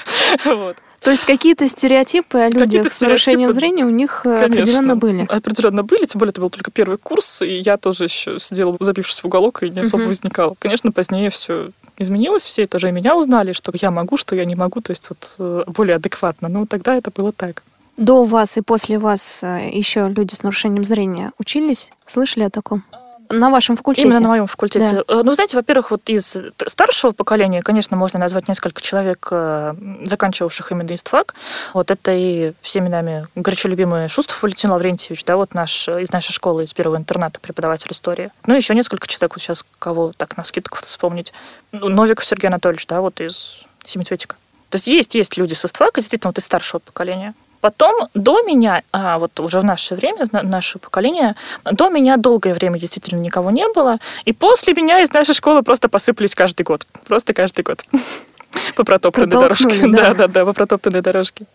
Вот. 0.45 0.77
То 1.06 1.12
есть 1.12 1.24
какие-то 1.24 1.69
стереотипы 1.69 2.40
о 2.40 2.50
людях 2.50 2.92
с 2.92 3.00
нарушением 3.00 3.52
зрения 3.52 3.86
у 3.86 3.92
них 3.92 4.22
э, 4.25 4.40
Конечно, 4.40 4.46
определенно 4.46 4.96
были? 4.96 5.25
Определенно 5.30 5.84
были, 5.84 6.06
тем 6.07 6.18
более 6.18 6.31
это 6.31 6.42
был 6.42 6.50
только 6.50 6.72
первый 6.72 6.98
курс, 6.98 7.44
и 7.44 7.60
я 7.60 7.78
тоже 7.78 8.06
еще 8.06 8.40
сидела, 8.40 8.75
забившись 8.80 9.19
в 9.19 9.25
уголок, 9.25 9.62
и 9.62 9.69
не 9.69 9.81
особо 9.81 10.02
угу. 10.02 10.07
возникала. 10.10 10.56
Конечно, 10.57 10.92
позднее 10.92 11.30
все 11.30 11.69
изменилось, 12.00 12.42
все 12.42 12.66
тоже 12.66 12.92
меня 12.92 13.16
узнали, 13.16 13.52
что 13.52 13.72
я 13.80 13.92
могу, 13.92 14.18
что 14.18 14.36
я 14.36 14.46
не 14.46 14.56
могу, 14.56 14.81
то 14.81 14.92
есть 14.92 15.07
вот 15.10 15.36
э, 15.38 15.63
более 15.68 15.98
адекватно. 15.98 16.48
Но 16.48 16.66
тогда 16.66 16.96
это 16.96 17.12
было 17.12 17.31
так. 17.31 17.62
До 17.98 18.24
вас 18.24 18.58
и 18.58 18.62
после 18.62 18.98
вас 18.98 19.44
э, 19.44 19.69
еще 19.72 20.10
люди 20.10 20.34
с 20.34 20.42
нарушением 20.42 20.84
зрения 20.84 21.34
учились? 21.38 21.92
Слышали 22.08 22.46
о 22.46 22.50
таком? 22.50 22.84
На 23.30 23.50
вашем 23.50 23.75
факультете? 23.75 24.07
Именно 24.07 24.19
на 24.22 24.30
моем 24.30 24.48
факультете. 24.48 25.04
Да. 25.07 25.19
Э, 25.19 25.22
ну, 25.24 25.33
знаете, 25.33 25.56
во-первых, 25.56 25.92
вот 25.92 26.10
из 26.10 26.38
старшего 26.66 27.12
поколения, 27.12 27.62
конечно, 27.62 27.98
можно 27.98 28.19
назвать 28.19 28.48
несколько 28.48 28.81
человек, 28.81 29.27
э, 29.31 29.74
заканчивавших 30.06 30.72
именно 30.72 30.94
истфак. 30.94 31.36
Вот 31.74 31.92
это 31.92 32.12
и 32.12 32.54
всеми 32.62 32.89
нами 32.89 33.27
горячо 33.36 33.69
любимый 33.69 34.07
Шустов 34.07 34.42
Валентин 34.44 34.72
Лаврентьевич, 34.72 35.24
да, 35.25 35.38
вот 35.38 35.54
наш 35.54 35.88
из 35.88 36.12
нашей 36.12 36.33
школы, 36.33 36.63
из 36.63 36.74
первого 36.74 36.98
интерната, 36.98 37.39
преподаватель 37.39 37.92
истории. 37.92 38.31
Ну, 38.45 38.56
еще 38.56 38.75
несколько 38.75 39.07
человек, 39.07 39.36
вот 39.36 39.42
сейчас 39.42 39.66
кого 39.80 40.12
так 40.16 40.38
на 40.38 40.44
скидку 40.44 40.77
вспомнить. 40.81 41.33
Ну, 41.72 41.89
Новиков 41.89 42.25
Сергей 42.25 42.48
Анатольевич, 42.48 42.86
да, 42.88 43.01
вот 43.01 43.19
из 43.22 43.63
Семицветика. 43.83 44.36
То 44.69 44.77
есть 44.77 44.88
есть, 44.88 45.16
есть 45.16 45.38
люди 45.38 45.54
с 45.54 45.63
истфака, 45.63 46.01
действительно, 46.01 46.30
вот 46.30 46.38
из 46.38 46.44
старшего 46.44 46.80
поколения. 46.80 47.33
Потом 47.66 48.10
до 48.14 48.44
меня, 48.44 48.84
а 48.92 49.18
вот 49.18 49.40
уже 49.40 49.60
в 49.60 49.66
наше 49.66 49.96
время, 49.96 50.28
в 50.32 50.44
наше 50.44 50.78
поколение, 50.78 51.36
до 51.63 51.89
меня 51.89 52.16
долгое 52.16 52.54
время 52.54 52.78
действительно 52.78 53.20
никого 53.20 53.50
не 53.50 53.68
было. 53.70 53.98
И 54.24 54.34
после 54.34 54.75
меня 54.75 55.01
из 55.01 55.12
нашей 55.12 55.34
школы 55.34 55.63
просто 55.63 55.89
посыпались 55.89 56.36
каждый 56.36 56.62
год. 56.62 56.86
Просто 57.08 57.34
каждый 57.34 57.63
год. 57.63 57.84
По 58.75 58.84
протоптанной 58.84 59.32
дорожке. 59.32 59.88
Да, 59.88 60.13
да, 60.18 60.28
да, 60.28 60.46
по 60.46 60.54
протоптанной 60.54 61.01
дорожке. 61.01 61.48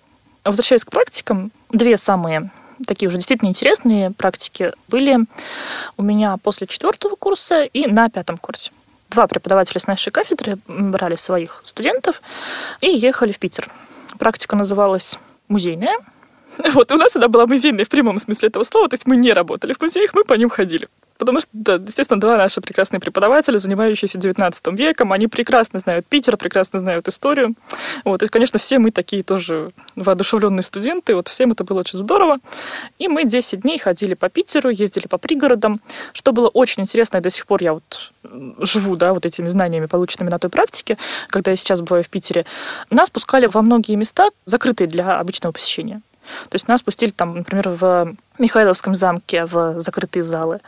Возвращаясь 0.42 0.84
к 0.84 0.90
практикам, 0.90 1.52
две 1.70 1.96
самые 1.96 2.50
такие 2.88 3.06
уже 3.06 3.18
действительно 3.18 3.49
интересные 3.49 4.11
практики 4.11 4.73
были 4.88 5.16
у 5.96 6.02
меня 6.02 6.38
после 6.38 6.66
четвертого 6.66 7.14
курса 7.14 7.62
и 7.62 7.87
на 7.87 8.11
пятом 8.11 8.37
курсе. 8.37 8.73
Два 9.11 9.28
преподавателя 9.28 9.80
с 9.80 9.87
нашей 9.87 10.11
кафедры 10.11 10.58
брали 10.66 11.14
своих 11.14 11.61
студентов 11.62 12.20
и 12.80 12.88
ехали 12.88 13.30
в 13.30 13.38
Питер. 13.38 13.70
Практика 14.18 14.56
называлась 14.56 15.16
музейная. 15.50 15.99
Вот, 16.75 16.90
у 16.90 16.97
нас 16.97 17.14
она 17.14 17.28
была 17.28 17.47
музейная 17.47 17.85
в 17.85 17.88
прямом 17.88 18.19
смысле 18.19 18.49
этого 18.49 18.64
слова, 18.64 18.88
то 18.88 18.95
есть 18.95 19.07
мы 19.07 19.16
не 19.16 19.33
работали 19.33 19.73
в 19.73 19.80
музеях, 19.80 20.14
мы 20.14 20.25
по 20.25 20.35
ним 20.35 20.49
ходили. 20.50 20.88
Потому 21.20 21.40
что, 21.42 21.50
да, 21.52 21.74
естественно, 21.74 22.18
два 22.18 22.38
наши 22.38 22.62
прекрасные 22.62 22.98
преподавателя, 22.98 23.58
занимающиеся 23.58 24.16
19 24.16 24.68
веком, 24.68 25.12
они 25.12 25.26
прекрасно 25.26 25.78
знают 25.78 26.06
Питер, 26.06 26.38
прекрасно 26.38 26.78
знают 26.78 27.08
историю. 27.08 27.56
Вот, 28.06 28.22
и, 28.22 28.26
конечно, 28.26 28.58
все 28.58 28.78
мы 28.78 28.90
такие 28.90 29.22
тоже 29.22 29.72
воодушевленные 29.96 30.62
студенты, 30.62 31.14
вот 31.14 31.28
всем 31.28 31.52
это 31.52 31.62
было 31.62 31.80
очень 31.80 31.98
здорово. 31.98 32.38
И 32.98 33.06
мы 33.06 33.24
10 33.24 33.60
дней 33.60 33.78
ходили 33.78 34.14
по 34.14 34.30
Питеру, 34.30 34.70
ездили 34.70 35.08
по 35.08 35.18
пригородам, 35.18 35.82
что 36.14 36.32
было 36.32 36.48
очень 36.48 36.84
интересно, 36.84 37.18
и 37.18 37.20
до 37.20 37.28
сих 37.28 37.46
пор 37.46 37.62
я 37.62 37.74
вот 37.74 38.12
живу, 38.58 38.96
да, 38.96 39.12
вот 39.12 39.26
этими 39.26 39.48
знаниями, 39.48 39.84
полученными 39.84 40.30
на 40.30 40.38
той 40.38 40.50
практике, 40.50 40.96
когда 41.28 41.50
я 41.50 41.56
сейчас 41.58 41.82
бываю 41.82 42.02
в 42.02 42.08
Питере. 42.08 42.46
Нас 42.88 43.10
пускали 43.10 43.44
во 43.44 43.60
многие 43.60 43.96
места, 43.96 44.30
закрытые 44.46 44.88
для 44.88 45.20
обычного 45.20 45.52
посещения. 45.52 46.00
То 46.48 46.54
есть 46.54 46.68
нас 46.68 46.80
пустили 46.80 47.10
там, 47.10 47.36
например, 47.36 47.68
в 47.68 48.14
Михайловском 48.40 48.94
замке 48.94 49.44
в 49.44 49.80
закрытые 49.80 50.23
залы. 50.23 50.61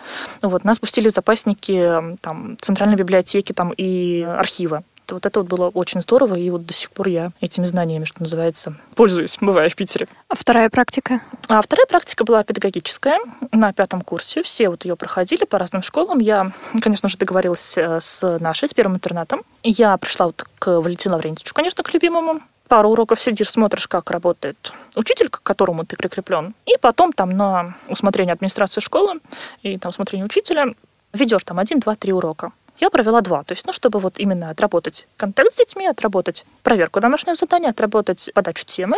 Вот, 0.42 0.64
нас 0.64 0.78
пустили 0.78 1.08
в 1.08 1.12
запасники 1.12 2.16
там, 2.20 2.56
Центральной 2.60 2.96
библиотеки 2.96 3.52
там, 3.52 3.72
и 3.76 4.22
архива. 4.22 4.84
Вот 5.10 5.26
это 5.26 5.40
вот 5.40 5.48
было 5.48 5.68
очень 5.68 6.00
здорово, 6.00 6.36
и 6.36 6.48
вот 6.50 6.64
до 6.64 6.72
сих 6.72 6.90
пор 6.90 7.08
я 7.08 7.32
этими 7.40 7.66
знаниями, 7.66 8.04
что 8.04 8.22
называется, 8.22 8.76
пользуюсь, 8.94 9.36
бывая 9.40 9.68
в 9.68 9.76
Питере. 9.76 10.06
А 10.28 10.36
вторая 10.36 10.70
практика? 10.70 11.20
А 11.48 11.60
вторая 11.60 11.86
практика 11.86 12.24
была 12.24 12.42
педагогическая 12.44 13.18
на 13.50 13.72
пятом 13.72 14.02
курсе. 14.02 14.42
Все 14.42 14.68
вот 14.70 14.84
ее 14.84 14.96
проходили 14.96 15.44
по 15.44 15.58
разным 15.58 15.82
школам. 15.82 16.18
Я, 16.18 16.52
конечно 16.80 17.08
же, 17.08 17.18
договорилась 17.18 17.76
э, 17.76 18.00
с 18.00 18.38
нашей, 18.38 18.68
с 18.68 18.74
первым 18.74 18.96
интернатом. 18.96 19.42
Я 19.62 19.96
пришла 19.96 20.26
вот 20.26 20.46
к 20.58 20.80
Валентину 20.80 21.14
Лаврентьевичу, 21.14 21.54
конечно, 21.54 21.82
к 21.82 21.92
любимому 21.92 22.40
пару 22.72 22.88
уроков 22.88 23.20
сидишь, 23.20 23.50
смотришь, 23.50 23.86
как 23.86 24.10
работает 24.10 24.72
учитель, 24.96 25.28
к 25.28 25.42
которому 25.42 25.84
ты 25.84 25.94
прикреплен, 25.94 26.54
и 26.64 26.78
потом 26.80 27.12
там 27.12 27.28
на 27.28 27.74
усмотрение 27.86 28.32
администрации 28.32 28.80
школы 28.80 29.20
и 29.62 29.76
там 29.76 29.90
усмотрение 29.90 30.24
учителя 30.24 30.74
ведешь 31.12 31.44
там 31.44 31.58
один, 31.58 31.80
два, 31.80 31.96
три 31.96 32.14
урока. 32.14 32.52
Я 32.78 32.88
провела 32.88 33.20
два. 33.20 33.42
То 33.42 33.52
есть, 33.52 33.66
ну, 33.66 33.74
чтобы 33.74 33.98
вот 33.98 34.18
именно 34.18 34.48
отработать 34.48 35.06
контакт 35.18 35.52
с 35.52 35.58
детьми, 35.58 35.86
отработать 35.86 36.46
проверку 36.62 37.00
домашнего 37.00 37.34
задания, 37.34 37.68
отработать 37.68 38.30
подачу 38.34 38.64
темы, 38.64 38.96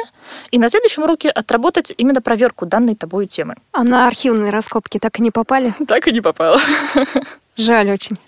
и 0.53 0.59
на 0.61 0.69
следующем 0.69 1.03
уроке 1.03 1.31
отработать 1.31 1.93
именно 1.97 2.23
проверку 2.23 2.67
данной 2.67 2.95
тобой 2.95 3.27
темы. 3.27 3.57
А 3.73 3.83
на 3.83 4.07
архивные 4.07 4.53
раскопки 4.53 4.99
так 5.01 5.19
и 5.19 5.23
не 5.23 5.33
попали? 5.33 5.75
Так 5.89 6.07
и 6.07 6.13
не 6.13 6.21
попала. 6.21 6.61
Жаль 7.57 7.91
очень. 7.91 8.19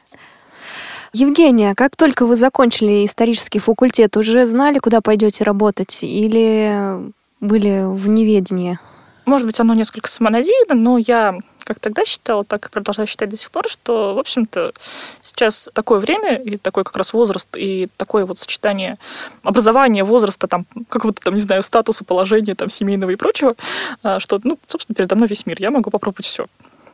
Евгения, 1.18 1.74
как 1.74 1.96
только 1.96 2.26
вы 2.26 2.36
закончили 2.36 3.06
исторический 3.06 3.58
факультет, 3.58 4.18
уже 4.18 4.44
знали, 4.44 4.78
куда 4.78 5.00
пойдете 5.00 5.44
работать, 5.44 6.00
или 6.02 7.10
были 7.40 7.84
в 7.86 8.06
неведении? 8.08 8.78
Может 9.24 9.46
быть, 9.46 9.58
оно 9.58 9.72
несколько 9.72 10.10
самонадеянно, 10.10 10.74
но 10.74 10.98
я 10.98 11.38
как 11.64 11.80
тогда 11.80 12.04
считала, 12.04 12.44
так 12.44 12.66
и 12.66 12.70
продолжаю 12.70 13.08
считать 13.08 13.30
до 13.30 13.36
сих 13.38 13.50
пор, 13.50 13.66
что, 13.66 14.14
в 14.14 14.18
общем-то, 14.18 14.74
сейчас 15.22 15.70
такое 15.72 16.00
время 16.00 16.36
и 16.36 16.58
такой 16.58 16.84
как 16.84 16.98
раз 16.98 17.14
возраст, 17.14 17.48
и 17.56 17.88
такое 17.96 18.26
вот 18.26 18.38
сочетание 18.38 18.98
образования, 19.42 20.04
возраста, 20.04 20.46
там, 20.48 20.66
какого-то 20.90 21.22
там, 21.22 21.34
не 21.34 21.40
знаю, 21.40 21.62
статуса, 21.62 22.04
положения, 22.04 22.54
там, 22.54 22.68
семейного 22.68 23.10
и 23.12 23.16
прочего, 23.16 23.56
а, 24.02 24.20
что, 24.20 24.38
ну, 24.44 24.58
собственно, 24.68 24.94
передо 24.94 25.16
мной 25.16 25.28
весь 25.28 25.46
мир. 25.46 25.56
Я 25.60 25.70
могу 25.70 25.90
попробовать 25.90 26.26
все. 26.26 26.46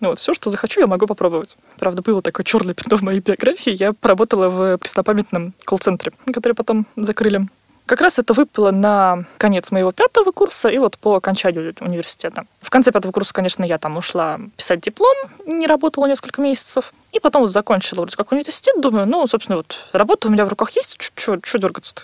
Ну, 0.03 0.09
вот, 0.09 0.19
все, 0.19 0.35
что 0.35 0.51
захочу, 0.51 0.81
я 0.81 0.89
могу 0.89 1.07
попробовать. 1.07 1.57
Правда, 1.79 2.03
было 2.03 2.21
такое 2.23 2.43
черное 2.43 2.75
пятно 2.75 2.97
в 2.97 3.03
моей 3.03 3.21
биографии. 3.21 3.73
Я 3.73 3.93
поработала 3.93 4.49
в 4.49 4.79
преснопамятном 4.79 5.55
колл-центре, 5.65 6.11
который 6.35 6.55
потом 6.55 6.87
закрыли. 6.97 7.49
Как 7.87 8.01
раз 8.01 8.19
это 8.19 8.33
выпало 8.33 8.73
на 8.73 9.27
конец 9.39 9.71
моего 9.71 9.93
пятого 9.93 10.33
курса 10.33 10.69
и 10.69 10.79
вот 10.79 10.99
по 10.99 11.15
окончанию 11.15 11.73
университета. 11.79 12.47
В 12.61 12.71
конце 12.71 12.91
пятого 12.91 13.13
курса, 13.13 13.33
конечно, 13.33 13.63
я 13.63 13.79
там 13.79 13.97
ушла 13.97 14.41
писать 14.57 14.81
диплом, 14.81 15.15
не 15.47 15.69
работала 15.69 16.07
несколько 16.07 16.43
месяцев. 16.43 16.93
И 17.13 17.21
потом 17.21 17.43
вот 17.43 17.53
закончила 17.53 18.01
вроде 18.01 18.17
как 18.17 18.33
университет, 18.33 18.81
думаю, 18.81 19.07
ну, 19.07 19.25
собственно, 19.29 19.59
вот 19.59 19.89
работа 19.93 20.27
у 20.27 20.33
меня 20.33 20.45
в 20.47 20.49
руках 20.49 20.71
есть, 20.73 20.97
что 20.99 21.37
дергаться-то? 21.59 22.03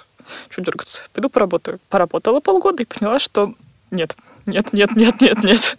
Что 0.50 0.62
дергаться? 0.62 1.02
Пойду 1.14 1.30
поработаю. 1.30 1.80
Поработала 1.88 2.38
полгода 2.38 2.80
и 2.80 2.86
поняла, 2.86 3.18
что 3.18 3.54
нет, 3.90 4.14
нет, 4.48 4.72
нет, 4.72 4.96
нет, 4.96 5.20
нет, 5.20 5.44
нет. 5.44 5.76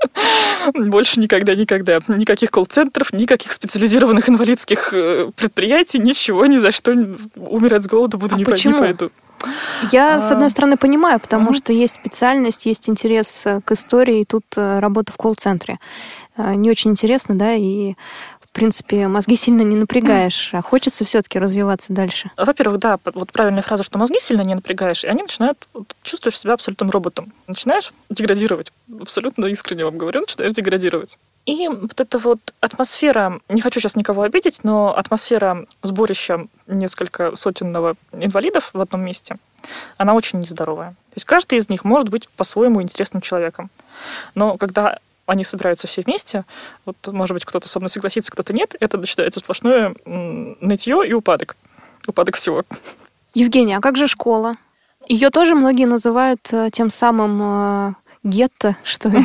Больше 0.73 1.19
никогда, 1.19 1.55
никогда. 1.55 1.99
Никаких 2.07 2.51
колл-центров, 2.51 3.11
никаких 3.11 3.51
специализированных 3.51 4.29
инвалидских 4.29 4.93
э, 4.93 5.31
предприятий, 5.35 5.99
ничего, 5.99 6.45
ни 6.45 6.57
за 6.57 6.71
что 6.71 6.91
умирать 7.35 7.83
с 7.83 7.87
голоду 7.87 8.17
буду, 8.17 8.35
а 8.35 8.37
не, 8.37 8.45
почему? 8.45 8.75
не 8.75 8.79
пойду. 8.79 9.09
Я, 9.91 10.17
а... 10.17 10.21
с 10.21 10.31
одной 10.31 10.49
стороны, 10.49 10.77
понимаю, 10.77 11.19
потому 11.19 11.53
что 11.53 11.73
есть 11.73 11.95
специальность, 11.95 12.65
есть 12.65 12.89
интерес 12.89 13.41
э, 13.45 13.61
к 13.61 13.71
истории, 13.71 14.21
и 14.21 14.25
тут 14.25 14.45
э, 14.55 14.79
работа 14.79 15.11
в 15.11 15.17
колл-центре. 15.17 15.79
Не 16.37 16.71
очень 16.71 16.91
интересно, 16.91 17.37
да, 17.37 17.53
и 17.53 17.95
принципе, 18.59 19.07
мозги 19.07 19.37
сильно 19.37 19.61
не 19.61 19.77
напрягаешь, 19.77 20.49
а 20.53 20.61
хочется 20.61 21.05
все-таки 21.05 21.39
развиваться 21.39 21.93
дальше. 21.93 22.29
Во-первых, 22.35 22.79
да, 22.79 22.99
вот 23.13 23.31
правильная 23.31 23.61
фраза, 23.61 23.83
что 23.83 23.97
мозги 23.97 24.19
сильно 24.19 24.41
не 24.41 24.53
напрягаешь, 24.53 25.05
и 25.05 25.07
они 25.07 25.21
начинают, 25.21 25.65
чувствуешь 26.03 26.37
себя 26.37 26.55
абсолютным 26.55 26.89
роботом. 26.89 27.31
Начинаешь 27.47 27.93
деградировать. 28.09 28.73
Абсолютно 28.99 29.45
искренне 29.45 29.85
вам 29.85 29.97
говорю, 29.97 30.19
начинаешь 30.19 30.51
деградировать. 30.51 31.17
И 31.45 31.69
вот 31.69 32.01
эта 32.01 32.17
вот 32.17 32.39
атмосфера, 32.59 33.39
не 33.47 33.61
хочу 33.61 33.79
сейчас 33.79 33.95
никого 33.95 34.23
обидеть, 34.23 34.59
но 34.63 34.93
атмосфера 34.93 35.65
сборища 35.81 36.47
несколько 36.67 37.37
сотенного 37.37 37.95
инвалидов 38.11 38.71
в 38.73 38.81
одном 38.81 39.05
месте, 39.05 39.37
она 39.95 40.15
очень 40.15 40.39
нездоровая. 40.39 40.89
То 40.89 41.15
есть 41.15 41.25
каждый 41.25 41.59
из 41.59 41.69
них 41.69 41.85
может 41.85 42.09
быть 42.09 42.27
по-своему 42.35 42.81
интересным 42.81 43.21
человеком. 43.21 43.69
Но 44.35 44.57
когда 44.57 44.99
они 45.29 45.43
собираются 45.43 45.87
все 45.87 46.01
вместе, 46.01 46.45
вот, 46.85 46.95
может 47.07 47.33
быть, 47.33 47.45
кто-то 47.45 47.69
со 47.69 47.79
мной 47.79 47.89
согласится, 47.89 48.31
кто-то 48.31 48.53
нет, 48.53 48.75
это 48.79 48.97
начинается 48.97 49.39
сплошное 49.39 49.95
нытье 50.05 51.07
и 51.07 51.13
упадок. 51.13 51.55
Упадок 52.07 52.35
всего. 52.35 52.63
Евгения, 53.33 53.77
а 53.77 53.81
как 53.81 53.97
же 53.97 54.07
школа? 54.07 54.55
Ее 55.07 55.29
тоже 55.29 55.55
многие 55.55 55.85
называют 55.85 56.41
э, 56.51 56.69
тем 56.71 56.89
самым 56.89 57.41
э, 57.41 57.93
гетто, 58.23 58.75
что 58.83 59.09
ли? 59.09 59.19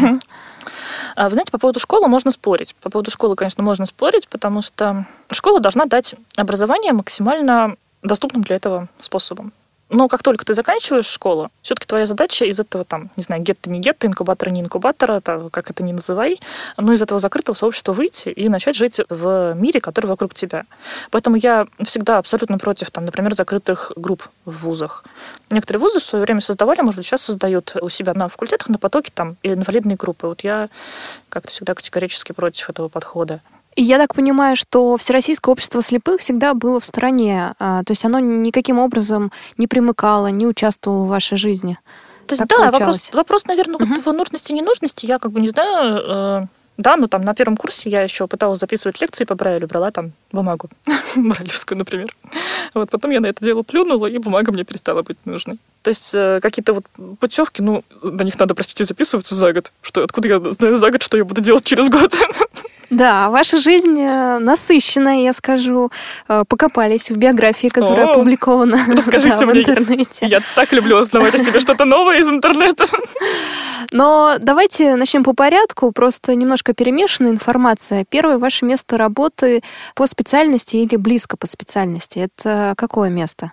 А, 1.17 1.29
вы 1.29 1.35
знаете, 1.35 1.53
по 1.53 1.59
поводу 1.59 1.79
школы 1.79 2.09
можно 2.09 2.31
спорить. 2.31 2.75
По 2.81 2.91
поводу 2.91 3.11
школы, 3.11 3.37
конечно, 3.37 3.63
можно 3.63 3.87
спорить, 3.87 4.29
потому 4.29 4.63
что 4.63 5.07
школа 5.31 5.61
должна 5.61 5.85
дать 5.85 6.15
образование 6.37 6.93
максимально 6.93 7.77
доступным 8.03 8.43
для 8.43 8.57
этого 8.57 8.89
способом. 9.01 9.53
Но 9.91 10.09
как 10.09 10.23
только 10.23 10.45
ты 10.45 10.55
заканчиваешь 10.55 11.07
школу, 11.07 11.51
все-таки 11.63 11.87
твоя 11.87 12.07
задача 12.07 12.45
из 12.47 12.59
этого, 12.59 12.85
там, 12.85 13.11
не 13.17 13.23
знаю, 13.23 13.43
гетто 13.43 13.71
не 13.71 13.81
гетто, 13.81 14.07
инкубатора 14.07 14.51
не 14.51 14.63
инкубатора, 14.63 15.21
там, 15.21 15.51
как 15.51 15.71
это 15.71 15.83
ни 15.83 15.93
называй, 15.93 16.41
но 16.77 16.93
из 16.93 17.03
этого 17.03 17.21
закрытого 17.21 17.55
сообщества 17.55 17.93
выйти 17.93 18.31
и 18.31 18.49
начать 18.49 18.77
жить 18.77 19.01
в 19.09 19.55
мире, 19.55 19.81
который 19.81 20.07
вокруг 20.07 20.35
тебя. 20.35 20.65
Поэтому 21.11 21.37
я 21.37 21.67
всегда 21.85 22.19
абсолютно 22.19 22.59
против, 22.59 22.91
там, 22.91 23.05
например, 23.05 23.35
закрытых 23.35 23.93
групп 23.97 24.29
в 24.45 24.65
вузах. 24.65 25.05
Некоторые 25.51 25.81
вузы 25.81 26.01
в 26.01 26.05
свое 26.05 26.25
время 26.25 26.41
создавали, 26.41 26.81
может 26.81 26.97
быть, 26.97 27.07
сейчас 27.07 27.23
создают 27.23 27.77
у 27.81 27.89
себя 27.91 28.15
на 28.15 28.29
факультетах, 28.29 28.69
на 28.71 28.79
потоке 28.79 29.13
там 29.15 29.37
инвалидные 29.43 29.97
группы. 29.97 30.27
Вот 30.27 30.41
я 30.43 30.71
как-то 31.29 31.51
всегда 31.51 31.75
категорически 31.75 32.33
против 32.33 32.71
этого 32.71 32.89
подхода. 32.89 33.43
И 33.77 33.83
я 33.83 33.99
так 33.99 34.15
понимаю, 34.15 34.57
что 34.57 34.97
Всероссийское 34.97 35.53
общество 35.53 35.83
слепых 35.83 36.21
всегда 36.21 36.55
было 36.55 36.81
в 36.81 36.85
стороне, 36.85 37.55
а, 37.59 37.83
то 37.83 37.93
есть 37.93 38.05
оно 38.05 38.21
никаким 38.21 38.79
образом 38.79 39.33
не 39.59 39.67
примыкало, 39.67 40.29
не 40.29 40.47
участвовало 40.47 41.05
в 41.05 41.09
вашей 41.09 41.37
жизни. 41.37 41.79
То 42.27 42.35
есть, 42.35 42.49
так 42.49 42.59
да, 42.59 42.71
вопрос, 42.71 43.11
вопрос, 43.13 43.45
наверное, 43.47 43.77
угу. 43.77 43.87
вот 44.05 44.17
нужности 44.17 44.53
и 44.53 44.55
ненужности, 44.55 45.07
я 45.07 45.19
как 45.19 45.33
бы 45.33 45.41
не 45.41 45.51
знаю, 45.51 46.03
э, 46.07 46.47
да, 46.77 46.97
ну 46.97 47.07
там 47.07 47.23
на 47.23 47.35
первом 47.35 47.57
курсе 47.57 47.89
я 47.89 48.03
еще 48.03 48.27
пыталась 48.27 48.59
записывать 48.59 49.01
лекции 49.01 49.25
по 49.25 49.35
Брайлю, 49.35 49.69
брала 49.69 49.91
там 49.91 50.13
бумагу, 50.33 50.71
брайлевскую, 51.17 51.79
например. 51.79 52.15
Вот 52.75 52.91
потом 52.91 53.13
я 53.13 53.21
на 53.21 53.27
это 53.27 53.45
дело 53.45 53.63
плюнула, 53.63 54.07
и 54.07 54.19
бумага 54.19 54.51
мне 54.51 54.65
перестала 54.65 55.03
быть 55.03 55.19
нужной. 55.25 55.59
То 55.83 55.89
есть 55.89 56.15
э, 56.15 56.41
какие-то 56.43 56.73
вот 56.73 56.85
путевки, 57.21 57.63
ну, 57.63 57.85
на 58.03 58.23
них 58.23 58.39
надо, 58.39 58.55
простите, 58.55 58.85
записываться 58.85 59.35
за 59.35 59.53
год. 59.53 59.71
Что, 59.83 60.03
откуда 60.03 60.29
я 60.29 60.41
знаю 60.41 60.77
за 60.77 60.91
год, 60.91 61.03
что 61.03 61.17
я 61.17 61.25
буду 61.25 61.41
делать 61.41 61.65
через 61.65 61.89
год? 61.89 62.15
Да, 62.91 63.31
ваша 63.31 63.59
жизнь 63.59 63.99
э, 63.99 64.39
насыщенная, 64.39 65.23
я 65.23 65.33
скажу. 65.33 65.91
Э, 66.29 66.45
покопались 66.47 67.11
в 67.11 67.17
биографии, 67.17 67.69
которая 67.69 68.07
О, 68.07 68.11
опубликована 68.13 68.79
расскажите 68.89 69.37
да, 69.37 69.47
в 69.47 69.57
интернете. 69.57 70.27
Я, 70.27 70.39
я 70.39 70.43
так 70.55 70.73
люблю 70.73 70.99
узнавать 70.99 71.35
о 71.35 71.39
себе 71.39 71.61
что-то 71.61 71.85
новое 71.85 72.19
из 72.19 72.29
интернета. 72.29 72.87
Но 73.93 74.37
давайте 74.39 74.97
начнем 74.97 75.25
по 75.25 75.35
порядку. 75.35 75.93
Просто 75.93 76.35
немножко 76.35 76.75
перемешанная 76.75 77.31
информация. 77.31 78.05
Первое, 78.09 78.39
ваше 78.39 78.65
место 78.65 78.97
работы 78.99 79.63
по 79.95 80.07
специальности 80.07 80.77
или 80.77 80.97
близко 80.97 81.37
по 81.37 81.47
специальности. 81.47 82.19
Это 82.19 82.75
какое 82.77 83.11
место? 83.11 83.53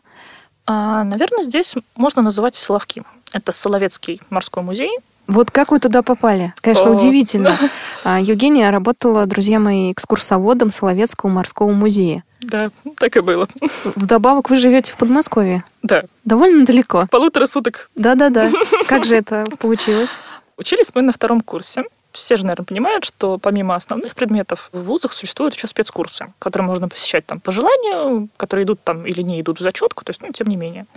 А, 0.66 1.04
наверное, 1.04 1.44
здесь 1.44 1.76
можно 1.96 2.22
называть 2.22 2.56
Соловки. 2.56 3.04
Это 3.34 3.52
Соловецкий 3.52 4.22
морской 4.30 4.64
музей, 4.64 4.98
вот 5.32 5.50
как 5.50 5.72
вы 5.72 5.80
туда 5.80 6.02
попали? 6.02 6.54
Конечно, 6.60 6.90
О, 6.90 6.94
удивительно. 6.94 7.58
Да. 8.04 8.18
Евгения 8.18 8.70
работала, 8.70 9.26
друзья 9.26 9.60
мои, 9.60 9.94
экскурсоводом 9.94 10.70
Соловецкого 10.70 11.30
морского 11.30 11.72
музея. 11.72 12.26
Да, 12.42 12.70
так 12.98 13.16
и 13.16 13.22
было. 13.22 13.48
Вдобавок 13.96 14.50
вы 14.50 14.58
живете 14.58 14.92
в 14.92 14.98
Подмосковье. 14.98 15.64
Да. 15.84 16.04
Довольно 16.26 16.66
далеко. 16.66 17.06
Полутора 17.10 17.48
суток. 17.48 17.90
Да-да-да. 17.96 18.52
Как 18.88 19.06
же 19.06 19.16
это 19.16 19.46
получилось? 19.58 20.10
Учились 20.58 20.92
мы 20.94 21.02
на 21.02 21.14
втором 21.14 21.40
курсе. 21.40 21.84
Все 22.12 22.36
же, 22.36 22.44
наверное, 22.44 22.66
понимают, 22.66 23.06
что 23.06 23.38
помимо 23.38 23.76
основных 23.76 24.16
предметов 24.16 24.70
в 24.74 24.84
вузах 24.84 25.14
существуют 25.14 25.56
еще 25.56 25.68
спецкурсы, 25.68 26.34
которые 26.40 26.68
можно 26.68 26.90
посещать 26.90 27.26
там 27.26 27.40
по 27.40 27.54
желанию, 27.54 28.28
которые 28.36 28.66
идут 28.66 28.84
там 28.84 29.06
или 29.06 29.22
не 29.22 29.40
идут 29.40 29.62
в 29.62 29.64
зачетку, 29.64 30.04
то 30.04 30.10
есть, 30.10 30.22
ну, 30.22 30.30
тем 30.34 30.48
не 30.48 30.58
менее. 30.58 30.88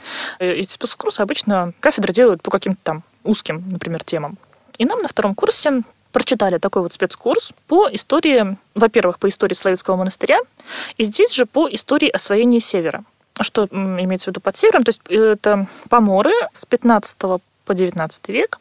Э, 0.41 0.51
эти 0.51 0.73
спецкурсы 0.73 1.21
обычно 1.21 1.73
кафедры 1.79 2.13
делают 2.13 2.43
по 2.43 2.51
каким-то 2.51 2.81
там 2.83 3.05
узким, 3.25 3.65
например, 3.71 4.05
темам. 4.05 4.39
И 4.79 4.85
нам 4.85 5.01
на 5.03 5.09
втором 5.09 5.35
курсе 5.35 5.83
прочитали 6.13 6.59
такой 6.59 6.83
вот 6.83 6.93
спецкурс 6.93 7.53
по 7.67 7.89
истории, 7.93 8.57
во-первых, 8.75 9.19
по 9.19 9.29
истории 9.29 9.55
Славянского 9.55 9.97
монастыря, 9.97 10.39
и 10.97 11.05
здесь 11.05 11.33
же 11.33 11.47
по 11.47 11.69
истории 11.69 12.09
освоения 12.09 12.61
Севера. 12.61 13.05
Что 13.41 13.67
имеется 13.71 14.27
в 14.27 14.29
виду 14.29 14.41
под 14.41 14.57
Севером? 14.57 14.85
То 14.85 14.91
есть 14.91 15.01
это 15.09 15.67
поморы 15.89 16.33
с 16.53 16.65
15 16.67 17.19
по 17.19 17.75
19 17.75 18.29
век. 18.29 18.61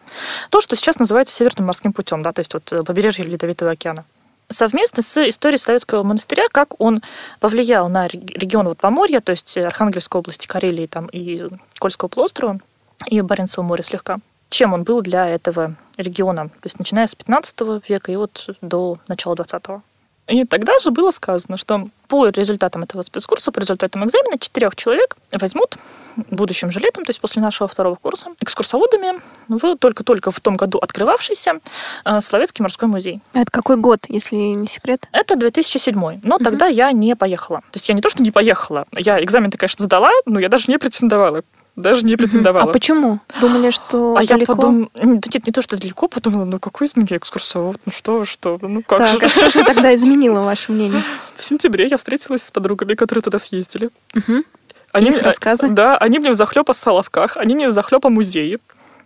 То, 0.50 0.62
что 0.62 0.76
сейчас 0.76 0.98
называется 0.98 1.36
Северным 1.36 1.68
морским 1.68 1.94
путем, 1.94 2.24
да, 2.24 2.32
то 2.32 2.40
есть 2.40 2.54
вот 2.54 2.72
э, 2.72 2.84
побережье 2.84 3.26
Ледовитого 3.26 3.72
океана 3.72 4.06
совместно 4.50 5.02
с 5.02 5.30
историей 5.30 5.58
Советского 5.58 6.04
монастыря, 6.04 6.46
как 6.52 6.80
он 6.80 7.02
повлиял 7.40 7.90
на 7.90 8.08
регион 8.08 8.68
вот 8.68 8.78
Поморья, 8.78 9.20
то 9.20 9.32
есть 9.32 9.58
Архангельской 9.58 10.20
области, 10.20 10.48
Карелии 10.48 10.86
там, 10.86 11.08
и 11.08 11.48
Кольского 11.80 12.08
полуострова, 12.08 12.60
и 13.08 13.22
Баренцева 13.22 13.64
моря 13.64 13.84
слегка 13.84 14.20
чем 14.54 14.74
он 14.74 14.84
был 14.84 15.02
для 15.02 15.28
этого 15.28 15.76
региона, 15.98 16.48
то 16.48 16.66
есть 16.66 16.80
начиная 16.80 17.08
с 17.08 17.16
15 17.16 17.90
века 17.90 18.12
и 18.12 18.16
вот 18.16 18.50
до 18.62 18.98
начала 19.08 19.36
20-го. 19.36 19.82
И 20.28 20.46
тогда 20.46 20.80
же 20.80 20.92
было 20.92 21.12
сказано, 21.12 21.58
что 21.58 21.90
по 22.08 22.28
результатам 22.28 22.84
этого 22.84 23.02
спецкурса, 23.02 23.52
по 23.52 23.60
результатам 23.60 24.06
экзамена, 24.06 24.38
четырех 24.40 24.76
человек 24.76 25.18
возьмут 25.32 25.76
будущим 26.16 26.72
же 26.72 26.80
летом, 26.80 27.04
то 27.04 27.10
есть 27.10 27.20
после 27.20 27.42
нашего 27.42 27.68
второго 27.68 27.96
курса, 27.96 28.28
экскурсоводами 28.40 29.22
в 29.50 29.76
только-только 29.76 30.32
в 30.32 30.40
том 30.40 30.56
году 30.56 30.78
открывавшийся 30.78 31.60
э, 32.06 32.22
Словецкий 32.22 32.62
морской 32.62 32.88
музей. 32.88 33.22
А 33.34 33.42
это 33.42 33.52
какой 33.52 33.76
год, 33.76 34.06
если 34.08 34.36
не 34.36 34.68
секрет? 34.68 35.08
Это 35.12 35.36
2007. 35.36 36.22
Но 36.24 36.36
угу. 36.36 36.44
тогда 36.44 36.68
я 36.68 36.92
не 36.92 37.16
поехала. 37.16 37.62
То 37.72 37.78
есть 37.78 37.90
я 37.90 37.96
не 37.96 38.02
то, 38.02 38.10
что 38.10 38.24
не 38.24 38.32
поехала, 38.32 38.86
я 38.96 39.22
экзамен-то, 39.22 39.58
конечно, 39.58 39.84
сдала, 39.84 40.12
но 40.26 40.40
я 40.40 40.48
даже 40.48 40.66
не 40.68 40.78
претендовала 40.78 41.44
даже 41.76 42.04
не 42.04 42.16
претендовала. 42.16 42.70
А 42.70 42.74
почему? 42.74 43.20
Думали, 43.42 43.72
что 43.72 44.16
а 44.16 44.26
далеко? 44.26 44.36
я 44.38 44.46
подумала, 44.46 44.90
да 44.94 45.02
нет, 45.04 45.48
не 45.48 45.52
то, 45.52 45.62
что 45.62 45.78
далеко, 45.78 46.08
подумала, 46.08 46.46
ну 46.46 46.60
какой 46.60 46.88
из 46.88 46.96
меня 46.96 47.18
экскурсовод, 47.18 47.78
ну 47.86 47.92
что, 47.92 48.26
что, 48.26 48.60
ну 48.62 48.84
как 48.84 49.00
так, 49.00 49.20
же. 49.20 49.26
а 49.26 49.30
что 49.30 49.50
же 49.50 49.64
тогда 49.64 49.94
изменило 49.96 50.42
ваше 50.42 50.72
мнение? 50.72 51.04
В 51.36 51.44
сентябре 51.44 51.88
я 51.88 51.98
встретилась 51.98 52.44
с 52.44 52.52
подругами, 52.52 52.94
которые 52.94 53.24
туда 53.24 53.40
съездили. 53.40 53.90
Угу. 54.16 54.44
Они, 54.92 55.10
Их 55.10 55.24
рассказы? 55.24 55.70
Да, 55.70 55.98
они 55.98 56.20
мне 56.20 56.30
в 56.30 56.36
захлеб 56.36 56.70
о 56.70 56.74
Соловках, 56.74 57.38
они 57.38 57.56
мне 57.56 57.68
в 57.68 57.72
захлеб 57.72 58.06
о 58.06 58.10
музее. 58.10 58.60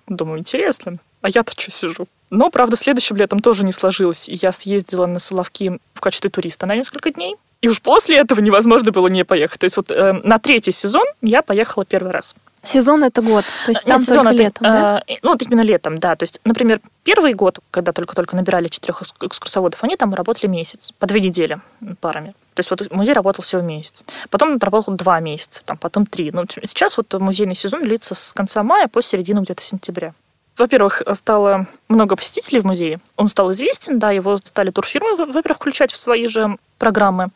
Думаю, 0.07 0.39
интересно. 0.39 0.97
А 1.21 1.29
я-то 1.29 1.53
что 1.57 1.71
сижу? 1.71 2.07
Но, 2.29 2.49
правда, 2.49 2.75
следующим 2.75 3.15
летом 3.15 3.39
тоже 3.39 3.63
не 3.63 3.71
сложилось. 3.71 4.27
И 4.27 4.35
я 4.35 4.51
съездила 4.51 5.05
на 5.05 5.19
Соловки 5.19 5.79
в 5.93 6.01
качестве 6.01 6.29
туриста 6.29 6.65
на 6.65 6.75
несколько 6.75 7.11
дней. 7.11 7.37
И 7.61 7.69
уж 7.69 7.81
после 7.81 8.17
этого 8.17 8.41
невозможно 8.41 8.91
было 8.91 9.07
не 9.07 9.23
поехать. 9.23 9.61
То 9.61 9.63
есть 9.63 9.77
вот 9.77 9.89
э, 9.89 10.13
на 10.23 10.37
третий 10.39 10.71
сезон 10.71 11.05
я 11.21 11.41
поехала 11.41 11.85
первый 11.85 12.11
раз. 12.11 12.35
Сезон 12.67 13.03
это 13.03 13.21
год, 13.21 13.45
то 13.65 13.71
есть 13.71 13.83
там 13.83 13.99
Нет, 13.99 14.07
только 14.07 14.21
сезон 14.21 14.27
это, 14.27 14.37
летом, 14.37 14.63
да? 14.63 15.03
э, 15.07 15.15
ну, 15.21 15.31
вот 15.31 15.41
именно 15.41 15.61
летом, 15.61 15.99
да. 15.99 16.15
То 16.15 16.23
есть, 16.23 16.41
например, 16.43 16.81
первый 17.03 17.33
год, 17.33 17.59
когда 17.71 17.93
только-только 17.93 18.35
набирали 18.35 18.67
четырех 18.67 19.03
экскурсоводов, 19.21 19.83
они 19.83 19.95
там 19.95 20.13
работали 20.13 20.47
месяц, 20.47 20.91
по 20.99 21.07
две 21.07 21.21
недели 21.21 21.61
парами. 22.01 22.33
То 22.53 22.61
есть 22.61 22.71
вот 22.71 22.91
музей 22.91 23.13
работал 23.13 23.43
всего 23.43 23.61
месяц. 23.61 24.03
Потом 24.29 24.53
он 24.53 24.57
работал 24.57 24.95
два 24.95 25.19
месяца, 25.19 25.61
там, 25.63 25.77
потом 25.77 26.05
три. 26.05 26.31
Ну, 26.31 26.45
сейчас 26.63 26.97
вот 26.97 27.13
музейный 27.13 27.55
сезон 27.55 27.83
длится 27.83 28.15
с 28.15 28.33
конца 28.33 28.63
мая 28.63 28.87
по 28.87 29.01
середину 29.01 29.41
где-то 29.41 29.61
сентября. 29.61 30.13
Во-первых, 30.57 31.03
стало 31.13 31.67
много 31.87 32.15
посетителей 32.15 32.61
в 32.61 32.65
музее. 32.65 32.99
Он 33.15 33.29
стал 33.29 33.51
известен, 33.51 33.99
да, 33.99 34.11
его 34.11 34.37
стали 34.43 34.71
турфирмы, 34.71 35.15
во-первых, 35.15 35.57
включать 35.57 35.91
в 35.91 35.97
свои 35.97 36.27
же 36.27 36.57
программы. 36.79 37.29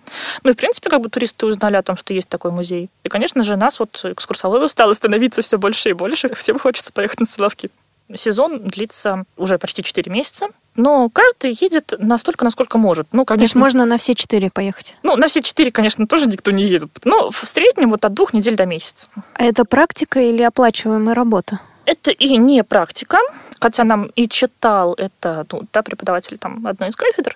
Ну 0.43 0.51
и, 0.51 0.53
в 0.53 0.57
принципе, 0.57 0.89
как 0.89 1.01
бы 1.01 1.09
туристы 1.09 1.45
узнали 1.45 1.75
о 1.75 1.83
том, 1.83 1.97
что 1.97 2.13
есть 2.13 2.29
такой 2.29 2.51
музей. 2.51 2.89
И, 3.03 3.09
конечно 3.09 3.43
же, 3.43 3.55
нас, 3.55 3.79
вот, 3.79 4.01
экскурсоводов, 4.03 4.71
стало 4.71 4.93
становиться 4.93 5.41
все 5.41 5.57
больше 5.57 5.89
и 5.89 5.93
больше. 5.93 6.33
Всем 6.35 6.59
хочется 6.59 6.91
поехать 6.91 7.19
на 7.19 7.25
Соловки. 7.25 7.69
Сезон 8.13 8.67
длится 8.67 9.23
уже 9.37 9.57
почти 9.57 9.83
4 9.83 10.11
месяца, 10.11 10.47
но 10.75 11.09
каждый 11.09 11.57
едет 11.59 11.93
настолько, 11.97 12.43
насколько 12.43 12.77
может. 12.77 13.07
Ну, 13.13 13.23
конечно, 13.23 13.59
можно 13.59 13.85
на 13.85 13.97
все 13.97 14.15
четыре 14.15 14.49
поехать. 14.51 14.95
Ну, 15.03 15.15
на 15.15 15.27
все 15.27 15.41
четыре, 15.41 15.71
конечно, 15.71 16.07
тоже 16.07 16.27
никто 16.27 16.51
не 16.51 16.65
едет. 16.65 16.89
Но 17.05 17.31
в 17.31 17.37
среднем 17.47 17.89
вот 17.89 18.03
от 18.03 18.13
двух 18.13 18.33
недель 18.33 18.55
до 18.55 18.65
месяца. 18.65 19.07
А 19.35 19.43
это 19.43 19.63
практика 19.63 20.19
или 20.19 20.41
оплачиваемая 20.41 21.15
работа? 21.15 21.59
Это 21.85 22.11
и 22.11 22.37
не 22.37 22.63
практика, 22.63 23.17
хотя 23.59 23.83
нам 23.83 24.05
и 24.15 24.27
читал 24.27 24.93
это 24.93 25.45
ну, 25.51 25.63
да, 25.73 25.81
преподаватель 25.81 26.37
там, 26.37 26.65
одной 26.65 26.89
из 26.89 26.95
кафедр, 26.95 27.35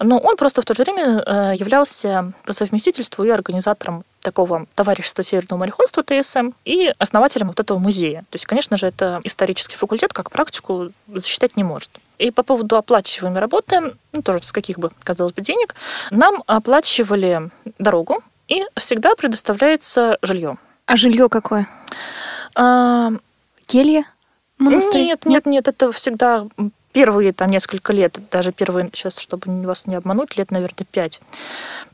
но 0.00 0.18
он 0.18 0.36
просто 0.36 0.62
в 0.62 0.64
то 0.64 0.74
же 0.74 0.82
время 0.82 1.22
э, 1.24 1.52
являлся 1.56 2.32
по 2.44 2.52
совместительству 2.52 3.24
и 3.24 3.30
организатором 3.30 4.04
такого 4.20 4.66
товарищества 4.74 5.22
Северного 5.22 5.60
мореходства 5.60 6.02
ТСМ 6.02 6.50
и 6.64 6.92
основателем 6.98 7.48
вот 7.48 7.60
этого 7.60 7.78
музея. 7.78 8.20
То 8.30 8.36
есть, 8.36 8.46
конечно 8.46 8.76
же, 8.76 8.86
это 8.86 9.20
исторический 9.22 9.76
факультет, 9.76 10.12
как 10.12 10.30
практику 10.30 10.90
засчитать 11.06 11.56
не 11.56 11.62
может. 11.62 11.90
И 12.18 12.30
по 12.30 12.42
поводу 12.42 12.76
оплачиваемой 12.76 13.40
работы, 13.40 13.94
ну, 14.12 14.22
тоже 14.22 14.42
с 14.42 14.52
каких 14.52 14.78
бы, 14.78 14.90
казалось 15.02 15.34
бы, 15.34 15.42
денег, 15.42 15.74
нам 16.10 16.42
оплачивали 16.46 17.50
дорогу, 17.78 18.22
и 18.48 18.64
всегда 18.76 19.14
предоставляется 19.14 20.18
жилье. 20.22 20.56
А 20.86 20.96
жилье 20.96 21.28
какое? 21.28 21.68
Келья? 23.66 24.04
Монастырь? 24.58 25.02
Нет, 25.02 25.26
нет, 25.26 25.46
нет, 25.46 25.68
это 25.68 25.90
всегда 25.92 26.46
первые 26.92 27.32
там 27.32 27.50
несколько 27.50 27.92
лет, 27.92 28.18
даже 28.30 28.52
первые, 28.52 28.88
сейчас, 28.92 29.18
чтобы 29.18 29.66
вас 29.66 29.86
не 29.86 29.96
обмануть, 29.96 30.36
лет, 30.36 30.50
наверное, 30.52 30.86
пять. 30.90 31.20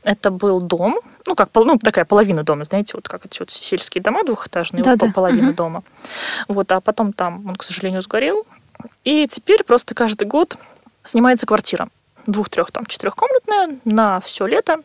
Это 0.03 0.29
был 0.29 0.61
дом, 0.61 0.99
ну, 1.25 1.35
как 1.35 1.49
ну, 1.55 1.77
такая 1.79 2.05
половина 2.05 2.43
дома, 2.43 2.63
знаете, 2.65 2.91
вот 2.95 3.09
как 3.09 3.25
эти 3.25 3.39
вот 3.39 3.51
сельские 3.51 4.03
дома 4.03 4.23
двухэтажные, 4.23 4.83
да, 4.83 4.91
вот 4.91 4.99
да. 4.99 5.11
половина 5.13 5.49
угу. 5.49 5.55
дома. 5.57 5.83
Вот, 6.47 6.71
а 6.71 6.81
потом 6.81 7.13
там 7.13 7.47
он, 7.47 7.55
к 7.55 7.63
сожалению, 7.63 8.01
сгорел. 8.03 8.45
И 9.03 9.27
теперь 9.27 9.63
просто 9.63 9.95
каждый 9.95 10.27
год 10.27 10.55
снимается 11.03 11.47
квартира 11.47 11.89
двух-трех, 12.27 12.71
там, 12.71 12.85
четырехкомнатная 12.85 13.79
на 13.85 14.19
все 14.21 14.45
лето. 14.45 14.81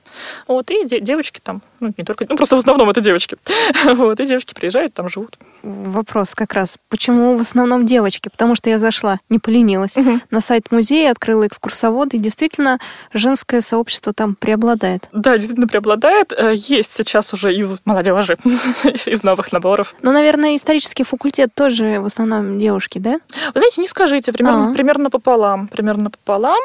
Вот, 0.48 0.70
и 0.70 0.86
де- 0.86 1.00
девочки 1.00 1.40
там, 1.42 1.62
ну, 1.80 1.92
не 1.96 2.04
только, 2.04 2.26
ну, 2.28 2.36
просто 2.36 2.56
в 2.56 2.58
основном 2.58 2.90
это 2.90 3.00
девочки. 3.00 3.36
вот, 3.84 4.20
и 4.20 4.26
девочки 4.26 4.54
приезжают, 4.54 4.94
там 4.94 5.08
живут. 5.08 5.36
Вопрос 5.62 6.34
как 6.34 6.52
раз, 6.54 6.78
почему 6.88 7.36
в 7.36 7.40
основном 7.40 7.86
девочки? 7.86 8.28
Потому 8.28 8.54
что 8.54 8.70
я 8.70 8.78
зашла, 8.78 9.18
не 9.28 9.38
поленилась, 9.38 9.96
Мгм. 9.96 10.22
на 10.30 10.40
сайт 10.40 10.70
музея, 10.70 11.10
открыла 11.10 11.46
экскурсовод, 11.46 12.14
и 12.14 12.18
действительно 12.18 12.78
женское 13.12 13.60
сообщество 13.60 14.12
там 14.12 14.34
преобладает. 14.34 15.08
Да, 15.12 15.34
действительно 15.36 15.66
преобладает. 15.66 16.32
Э, 16.32 16.54
Есть 16.54 16.94
сейчас 16.94 17.32
уже 17.34 17.52
из 17.54 17.80
молодежи, 17.84 18.36
из 19.06 19.22
новых 19.22 19.52
наборов. 19.52 19.94
Но, 20.02 20.12
наверное, 20.12 20.56
исторический 20.56 21.04
факультет 21.04 21.50
тоже 21.54 21.98
в 22.00 22.04
основном 22.06 22.58
девушки, 22.58 22.98
да? 22.98 23.18
Вы 23.54 23.58
знаете, 23.60 23.80
не 23.80 23.88
скажите, 23.88 24.32
примерно, 24.32 24.70
А. 24.70 24.74
примерно 24.74 25.10
пополам, 25.10 25.68
примерно 25.68 26.10
пополам. 26.10 26.60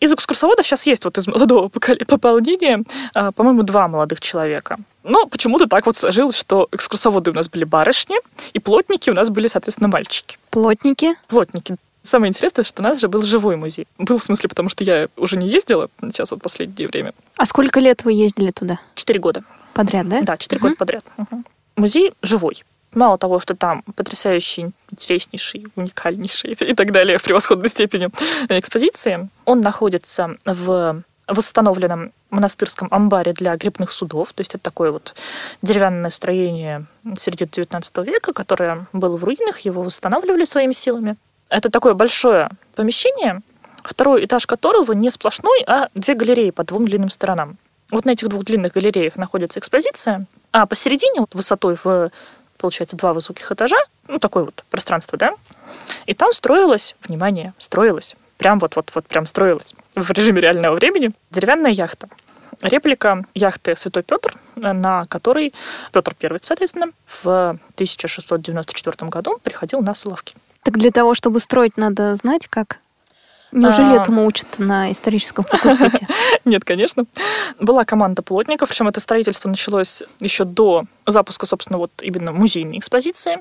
Из 0.00 0.12
экскурсоводов 0.12 0.66
сейчас 0.66 0.86
есть 0.86 1.04
вот 1.04 1.18
из 1.18 1.26
молодого 1.26 1.68
пополнения, 1.68 2.82
а, 3.14 3.32
по-моему, 3.32 3.62
два 3.62 3.88
молодых 3.88 4.20
человека. 4.20 4.49
Но 5.04 5.26
почему-то 5.26 5.66
так 5.66 5.86
вот 5.86 5.96
сложилось, 5.96 6.36
что 6.36 6.68
экскурсоводы 6.72 7.30
у 7.30 7.34
нас 7.34 7.48
были 7.48 7.64
барышни, 7.64 8.16
и 8.52 8.58
плотники 8.58 9.10
у 9.10 9.14
нас 9.14 9.30
были, 9.30 9.48
соответственно, 9.48 9.88
мальчики. 9.88 10.38
Плотники. 10.50 11.14
Плотники. 11.28 11.76
Самое 12.02 12.30
интересное, 12.30 12.64
что 12.64 12.80
у 12.80 12.84
нас 12.84 12.98
же 12.98 13.08
был 13.08 13.22
живой 13.22 13.56
музей. 13.56 13.86
Был 13.98 14.18
в 14.18 14.24
смысле, 14.24 14.48
потому 14.48 14.68
что 14.70 14.84
я 14.84 15.08
уже 15.16 15.36
не 15.36 15.48
ездила 15.48 15.88
сейчас 16.02 16.30
вот 16.30 16.42
последнее 16.42 16.88
время. 16.88 17.12
А 17.36 17.44
сколько 17.46 17.78
лет 17.80 18.04
вы 18.04 18.12
ездили 18.14 18.50
туда? 18.50 18.78
Четыре 18.94 19.20
года. 19.20 19.44
Подряд, 19.74 20.08
да? 20.08 20.22
Да, 20.22 20.36
четыре 20.38 20.58
Мгм. 20.60 20.68
года 20.68 20.76
подряд. 20.78 21.04
Мгм. 21.18 21.44
Музей 21.76 22.12
живой. 22.22 22.64
Мало 22.94 23.18
того, 23.18 23.38
что 23.38 23.54
там 23.54 23.82
потрясающий, 23.94 24.72
интереснейший, 24.90 25.66
уникальнейший 25.76 26.52
и 26.52 26.74
так 26.74 26.90
далее 26.90 27.18
в 27.18 27.22
превосходной 27.22 27.68
степени 27.68 28.08
экспозиции, 28.48 29.28
он 29.44 29.60
находится 29.60 30.36
в 30.44 31.02
восстановленном 31.32 32.12
монастырском 32.30 32.88
амбаре 32.90 33.32
для 33.32 33.56
грибных 33.56 33.92
судов. 33.92 34.32
То 34.32 34.40
есть 34.40 34.54
это 34.54 34.62
такое 34.62 34.92
вот 34.92 35.14
деревянное 35.62 36.10
строение 36.10 36.86
середины 37.18 37.48
XIX 37.48 38.04
века, 38.04 38.32
которое 38.32 38.86
было 38.92 39.16
в 39.16 39.24
руинах, 39.24 39.60
его 39.60 39.82
восстанавливали 39.82 40.44
своими 40.44 40.72
силами. 40.72 41.16
Это 41.48 41.70
такое 41.70 41.94
большое 41.94 42.50
помещение, 42.74 43.40
второй 43.82 44.24
этаж 44.24 44.46
которого 44.46 44.92
не 44.92 45.10
сплошной, 45.10 45.64
а 45.66 45.88
две 45.94 46.14
галереи 46.14 46.50
по 46.50 46.64
двум 46.64 46.86
длинным 46.86 47.10
сторонам. 47.10 47.56
Вот 47.90 48.04
на 48.04 48.10
этих 48.10 48.28
двух 48.28 48.44
длинных 48.44 48.72
галереях 48.72 49.16
находится 49.16 49.58
экспозиция, 49.58 50.26
а 50.52 50.66
посередине, 50.66 51.20
вот 51.20 51.34
высотой 51.34 51.76
в, 51.82 52.10
получается, 52.56 52.96
два 52.96 53.12
высоких 53.12 53.50
этажа, 53.50 53.78
ну, 54.06 54.18
такое 54.18 54.44
вот 54.44 54.64
пространство, 54.70 55.18
да, 55.18 55.34
и 56.06 56.14
там 56.14 56.32
строилась, 56.32 56.94
внимание, 57.02 57.52
строилась, 57.58 58.14
прям 58.40 58.58
вот-вот-вот 58.58 59.06
прям 59.06 59.26
строилась 59.26 59.74
в 59.94 60.10
режиме 60.12 60.40
реального 60.40 60.74
времени 60.74 61.12
деревянная 61.30 61.72
яхта. 61.72 62.08
Реплика 62.62 63.24
яхты 63.34 63.76
Святой 63.76 64.02
Петр, 64.02 64.34
на 64.56 65.04
которой 65.04 65.52
Петр 65.92 66.16
I, 66.22 66.38
соответственно, 66.40 66.86
в 67.22 67.58
1694 67.74 69.10
году 69.10 69.38
приходил 69.42 69.82
на 69.82 69.92
Соловки. 69.92 70.34
Так 70.62 70.78
для 70.78 70.90
того, 70.90 71.14
чтобы 71.14 71.38
строить, 71.40 71.76
надо 71.76 72.14
знать, 72.16 72.48
как... 72.48 72.80
Неужели 73.52 73.96
А. 73.96 74.02
этому 74.02 74.24
учат 74.26 74.46
на 74.58 74.92
историческом 74.92 75.44
факультете? 75.44 76.06
Нет, 76.44 76.64
конечно. 76.64 77.04
Была 77.58 77.84
команда 77.84 78.22
плотников, 78.22 78.68
причем 78.68 78.86
это 78.88 79.00
строительство 79.00 79.48
началось 79.48 80.02
еще 80.20 80.44
до 80.44 80.84
запуска, 81.04 81.46
собственно, 81.46 81.78
вот 81.78 81.90
именно 82.00 82.32
музейной 82.32 82.78
экспозиции. 82.78 83.38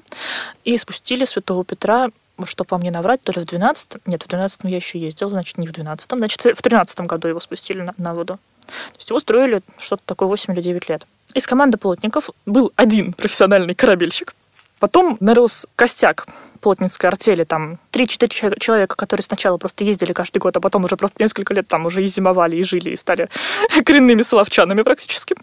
И 0.66 0.76
спустили 0.78 1.26
Святого 1.26 1.64
Петра, 1.64 2.10
что 2.46 2.64
по 2.64 2.78
мне 2.78 2.92
наврать, 2.92 3.22
то 3.22 3.32
ли 3.32 3.42
в 3.42 3.46
12 3.46 3.98
нет, 4.06 4.24
в 4.24 4.28
12 4.28 4.62
я 4.64 4.76
еще 4.76 5.00
ездила, 5.00 5.30
значит, 5.30 5.58
не 5.58 5.68
в 5.68 5.72
12 5.72 6.10
значит, 6.10 6.42
в 6.44 6.62
13 6.62 7.00
году 7.02 7.28
его 7.28 7.40
спустили 7.40 7.82
на, 7.82 7.94
на 7.98 8.14
воду. 8.14 8.40
То 8.68 8.96
есть 8.98 9.10
его 9.10 9.20
строили 9.20 9.62
что-то 9.80 10.04
такое 10.06 10.28
8 10.28 10.54
или 10.54 10.62
9 10.62 10.90
лет. 10.90 11.06
Из 11.34 11.48
команды 11.48 11.78
плотников 11.78 12.30
был 12.46 12.72
один 12.76 13.14
профессиональный 13.14 13.76
корабельщик, 13.76 14.34
Потом 14.80 15.18
нарос 15.20 15.68
костяк 15.76 16.26
плотницкой 16.62 17.10
артели, 17.10 17.44
там 17.44 17.80
3-4 17.92 18.28
че- 18.30 18.60
человека, 18.60 18.96
которые 18.96 19.24
сначала 19.24 19.58
просто 19.58 19.84
ездили 19.84 20.14
каждый 20.14 20.40
год, 20.40 20.56
а 20.58 20.62
потом 20.62 20.86
уже 20.86 20.96
просто 20.96 21.22
несколько 21.22 21.54
лет 21.54 21.68
там 21.68 21.86
уже 21.86 22.04
и 22.04 22.08
зимовали, 22.08 22.56
и 22.56 22.64
жили, 22.64 22.92
и 22.92 22.96
стали 22.96 23.30
коренными 23.86 24.22
соловчанами 24.22 24.82
практически. 24.82 25.36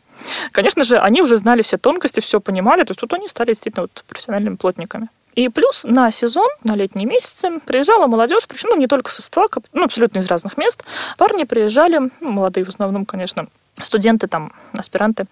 Конечно 0.52 0.84
же, 0.84 0.98
они 0.98 1.22
уже 1.22 1.36
знали 1.36 1.62
все 1.62 1.76
тонкости, 1.76 2.20
все 2.20 2.40
понимали, 2.40 2.82
то 2.84 2.92
есть 2.92 3.00
тут 3.00 3.12
они 3.12 3.28
стали 3.28 3.48
действительно 3.48 3.82
вот 3.82 4.04
профессиональными 4.08 4.56
плотниками. 4.56 5.08
И 5.36 5.50
плюс 5.50 5.84
на 5.84 6.10
сезон, 6.10 6.48
на 6.64 6.74
летние 6.74 7.06
месяцы 7.06 7.60
приезжала 7.66 8.06
молодежь, 8.06 8.48
причем 8.48 8.70
ну, 8.70 8.76
не 8.76 8.86
только 8.86 9.12
со 9.12 9.20
ствака, 9.22 9.60
ну, 9.74 9.84
абсолютно 9.84 10.18
из 10.18 10.26
разных 10.28 10.56
мест. 10.56 10.82
Парни 11.18 11.44
приезжали, 11.44 12.10
ну, 12.20 12.30
молодые 12.30 12.64
в 12.64 12.70
основном, 12.70 13.04
конечно, 13.04 13.46
студенты, 13.82 14.28
там, 14.28 14.54
аспиранты, 14.72 15.26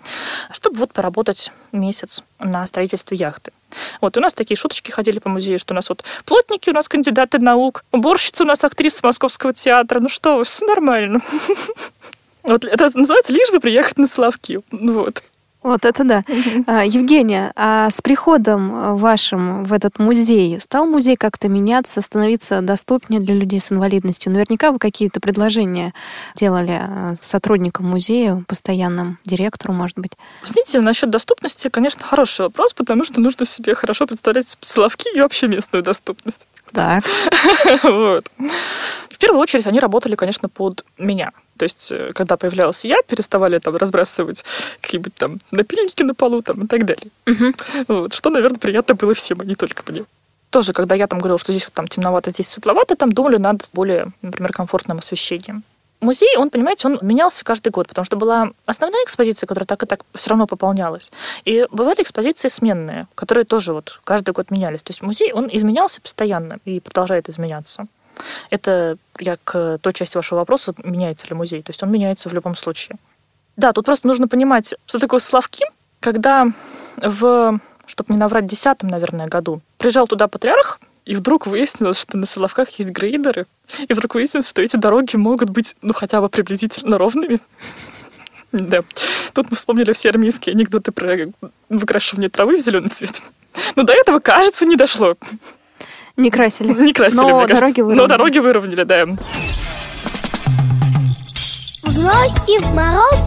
чтобы 0.52 0.76
вот 0.76 0.92
поработать 0.92 1.50
месяц 1.72 2.22
на 2.38 2.66
строительстве 2.66 3.16
яхты. 3.16 3.52
Вот, 4.02 4.18
у 4.18 4.20
нас 4.20 4.34
такие 4.34 4.58
шуточки 4.58 4.90
ходили 4.90 5.18
по 5.18 5.30
музею, 5.30 5.58
что 5.58 5.72
у 5.72 5.76
нас 5.76 5.88
вот 5.88 6.04
плотники, 6.26 6.68
у 6.68 6.74
нас 6.74 6.86
кандидаты 6.86 7.38
наук, 7.38 7.82
уборщица 7.90 8.44
у 8.44 8.46
нас 8.46 8.62
актриса 8.62 9.00
Московского 9.02 9.54
театра. 9.54 10.00
Ну 10.00 10.10
что, 10.10 10.44
все 10.44 10.66
нормально. 10.66 11.20
Вот 12.46 12.66
это 12.66 12.90
называется 12.94 13.32
«Лишь 13.32 13.50
бы 13.50 13.58
приехать 13.58 13.96
на 13.96 14.06
Славки». 14.06 14.60
Вот. 14.70 15.24
Вот 15.64 15.86
это 15.86 16.04
да. 16.04 16.22
А, 16.66 16.84
Евгения, 16.84 17.50
а 17.56 17.88
с 17.88 18.02
приходом 18.02 18.74
э, 18.74 18.94
вашим 18.96 19.64
в 19.64 19.72
этот 19.72 19.98
музей 19.98 20.60
стал 20.60 20.84
музей 20.84 21.16
как-то 21.16 21.48
меняться, 21.48 22.02
становиться 22.02 22.60
доступнее 22.60 23.20
для 23.20 23.34
людей 23.34 23.60
с 23.60 23.72
инвалидностью? 23.72 24.30
Наверняка 24.30 24.72
вы 24.72 24.78
какие-то 24.78 25.20
предложения 25.20 25.94
делали 26.36 26.82
э, 26.82 27.14
сотрудникам 27.18 27.86
музея, 27.86 28.44
постоянным 28.46 29.18
директору, 29.24 29.72
может 29.72 29.98
быть? 29.98 30.12
Знаете, 30.44 30.80
насчет 30.80 31.08
доступности, 31.08 31.68
конечно, 31.68 32.04
хороший 32.04 32.42
вопрос, 32.42 32.74
потому 32.74 33.04
что 33.04 33.22
нужно 33.22 33.46
себе 33.46 33.74
хорошо 33.74 34.06
представлять 34.06 34.58
Славки 34.60 35.16
и 35.16 35.20
вообще 35.20 35.48
местную 35.48 35.82
доступность. 35.82 36.46
Так. 36.74 37.04
Вот. 37.82 38.28
В 39.08 39.18
первую 39.18 39.40
очередь 39.40 39.66
они 39.66 39.80
работали, 39.80 40.16
конечно, 40.16 40.48
под 40.48 40.84
меня. 40.98 41.30
То 41.56 41.62
есть, 41.62 41.92
э, 41.92 42.12
когда 42.14 42.36
появлялась 42.36 42.84
я, 42.84 42.96
переставали 43.06 43.58
там 43.58 43.76
разбрасывать 43.76 44.44
какие-нибудь 44.80 45.14
там 45.14 45.38
напильники 45.50 46.02
на 46.02 46.14
полу 46.14 46.42
там, 46.42 46.64
и 46.64 46.66
так 46.66 46.84
далее. 46.84 47.10
Угу. 47.26 47.52
Вот, 47.88 48.12
что, 48.12 48.30
наверное, 48.30 48.58
приятно 48.58 48.96
было 48.96 49.14
всем, 49.14 49.40
а 49.40 49.44
не 49.44 49.54
только 49.54 49.82
мне. 49.90 50.04
Тоже, 50.50 50.72
когда 50.72 50.94
я 50.94 51.06
там 51.06 51.20
говорила, 51.20 51.38
что 51.38 51.52
здесь 51.52 51.64
вот 51.64 51.74
там 51.74 51.86
темновато, 51.86 52.30
здесь 52.30 52.48
светловато, 52.48 52.96
там 52.96 53.12
думали 53.12 53.36
над 53.36 53.68
более, 53.72 54.12
например, 54.20 54.52
комфортным 54.52 54.98
освещением. 54.98 55.62
Музей, 56.00 56.36
он, 56.36 56.50
понимаете, 56.50 56.88
он 56.88 56.98
менялся 57.00 57.44
каждый 57.44 57.70
год, 57.70 57.88
потому 57.88 58.04
что 58.04 58.16
была 58.16 58.50
основная 58.66 59.02
экспозиция, 59.04 59.46
которая 59.46 59.66
так 59.66 59.82
и 59.82 59.86
так 59.86 60.04
все 60.14 60.30
равно 60.30 60.46
пополнялась. 60.46 61.10
И 61.44 61.66
бывали 61.70 62.02
экспозиции 62.02 62.48
сменные, 62.48 63.06
которые 63.14 63.44
тоже 63.44 63.72
вот 63.72 64.00
каждый 64.04 64.32
год 64.32 64.50
менялись. 64.50 64.82
То 64.82 64.90
есть 64.90 65.02
музей, 65.02 65.32
он 65.32 65.48
изменялся 65.50 66.00
постоянно 66.00 66.58
и 66.64 66.80
продолжает 66.80 67.28
изменяться. 67.28 67.86
Это 68.50 68.96
я 69.18 69.36
к 69.42 69.78
той 69.78 69.92
части 69.92 70.16
вашего 70.16 70.40
вопроса, 70.40 70.74
меняется 70.82 71.26
ли 71.26 71.34
музей. 71.34 71.62
То 71.62 71.70
есть 71.70 71.82
он 71.82 71.90
меняется 71.90 72.28
в 72.28 72.34
любом 72.34 72.54
случае. 72.54 72.96
Да, 73.56 73.72
тут 73.72 73.86
просто 73.86 74.06
нужно 74.06 74.28
понимать, 74.28 74.74
что 74.86 74.98
такое 74.98 75.20
Славки, 75.20 75.64
когда 76.00 76.46
в, 76.96 77.60
чтобы 77.86 78.12
не 78.12 78.18
наврать, 78.18 78.46
десятом, 78.46 78.88
наверное, 78.88 79.28
году 79.28 79.62
приезжал 79.78 80.06
туда 80.06 80.28
патриарх, 80.28 80.80
и 81.04 81.14
вдруг 81.14 81.46
выяснилось, 81.46 82.00
что 82.00 82.16
на 82.16 82.26
Соловках 82.26 82.70
есть 82.78 82.90
грейдеры, 82.90 83.46
и 83.86 83.92
вдруг 83.92 84.14
выяснилось, 84.14 84.48
что 84.48 84.62
эти 84.62 84.76
дороги 84.76 85.16
могут 85.16 85.50
быть, 85.50 85.76
ну, 85.82 85.92
хотя 85.92 86.20
бы 86.20 86.28
приблизительно 86.28 86.98
ровными. 86.98 87.40
Да. 88.52 88.82
Тут 89.32 89.50
мы 89.50 89.56
вспомнили 89.56 89.92
все 89.92 90.10
армейские 90.10 90.52
анекдоты 90.54 90.92
про 90.92 91.16
выкрашивание 91.70 92.30
травы 92.30 92.56
в 92.56 92.60
зеленый 92.60 92.88
цвет. 92.88 93.20
Но 93.74 93.82
до 93.82 93.92
этого, 93.92 94.20
кажется, 94.20 94.64
не 94.64 94.76
дошло. 94.76 95.16
Не 96.16 96.30
красили. 96.30 96.72
Не 96.72 96.92
красили, 96.92 97.16
Но 97.16 97.22
мне 97.24 97.32
дороги 97.32 97.50
кажется. 97.50 97.82
выровняли. 97.82 97.96
Но 97.96 98.06
дороги 98.06 98.38
выровняли, 98.38 98.84
да. 98.84 99.06
В 101.82 101.88
зной 101.88 102.28
и 102.46 102.58
в 102.60 102.74
мороз 102.76 103.18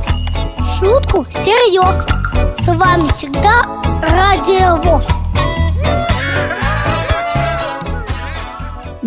шутку 0.79 1.25
серьез. 1.33 2.63
С 2.63 2.67
вами 2.67 3.09
всегда 3.09 3.65
Радио 4.01 4.77
ВОЗ. 4.77 5.16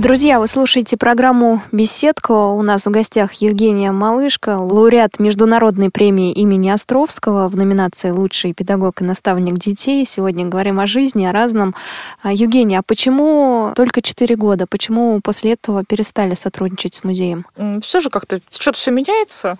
Друзья, 0.00 0.40
вы 0.40 0.46
слушаете 0.46 0.96
программу 0.96 1.60
«Беседка». 1.72 2.32
У 2.32 2.62
нас 2.62 2.86
в 2.86 2.90
гостях 2.90 3.34
Евгения 3.34 3.92
Малышка, 3.92 4.56
лауреат 4.56 5.18
Международной 5.18 5.90
премии 5.90 6.32
имени 6.32 6.70
Островского 6.70 7.48
в 7.48 7.56
номинации 7.56 8.08
«Лучший 8.08 8.54
педагог 8.54 9.02
и 9.02 9.04
наставник 9.04 9.58
детей». 9.58 10.06
Сегодня 10.06 10.46
говорим 10.46 10.80
о 10.80 10.86
жизни, 10.86 11.26
о 11.26 11.32
разном. 11.32 11.74
А, 12.22 12.32
Евгения, 12.32 12.78
а 12.78 12.82
почему 12.82 13.74
только 13.76 14.00
4 14.00 14.36
года? 14.36 14.66
Почему 14.66 15.20
после 15.22 15.52
этого 15.52 15.84
перестали 15.84 16.34
сотрудничать 16.34 16.94
с 16.94 17.04
музеем? 17.04 17.44
Все 17.82 18.00
же 18.00 18.08
как-то 18.08 18.40
что-то 18.48 18.78
все 18.78 18.92
меняется. 18.92 19.58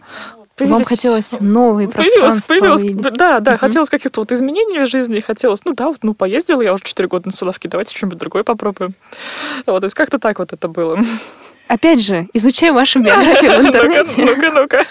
Вам 0.61 0.69
Появились- 0.69 0.89
хотелось 0.89 1.37
новые 1.41 1.89
Появилось, 1.89 2.43
появилось, 2.43 2.83
увидеть? 2.83 3.13
да, 3.15 3.41
да, 3.41 3.53
Мгм. 3.53 3.59
хотелось 3.61 3.89
каких-то 3.89 4.21
вот 4.21 4.31
изменений 4.33 4.79
в 4.81 4.87
жизни, 4.89 5.21
хотелось, 5.21 5.65
ну 5.65 5.75
да, 5.75 5.89
вот, 5.89 5.99
ну 6.03 6.15
поездила 6.15 6.61
я 6.63 6.75
уже 6.75 6.83
4 6.85 7.09
года 7.09 7.29
на 7.29 7.33
Соловки, 7.33 7.67
давайте 7.69 7.97
что-нибудь 7.97 8.19
другое 8.19 8.45
попробуем. 8.45 8.95
Вот, 9.67 9.81
то 9.81 9.87
есть 9.87 9.95
как-то 9.95 10.19
так 10.19 10.39
вот 10.39 10.53
это 10.53 10.69
было. 10.69 10.99
Опять 11.71 12.03
же, 12.03 12.27
изучая 12.33 12.73
вашу 12.73 12.99
биографию 12.99 13.61
в 13.61 13.67
интернете, 13.69 14.25
Ну-ка, 14.25 14.51
ну-ка. 14.51 14.85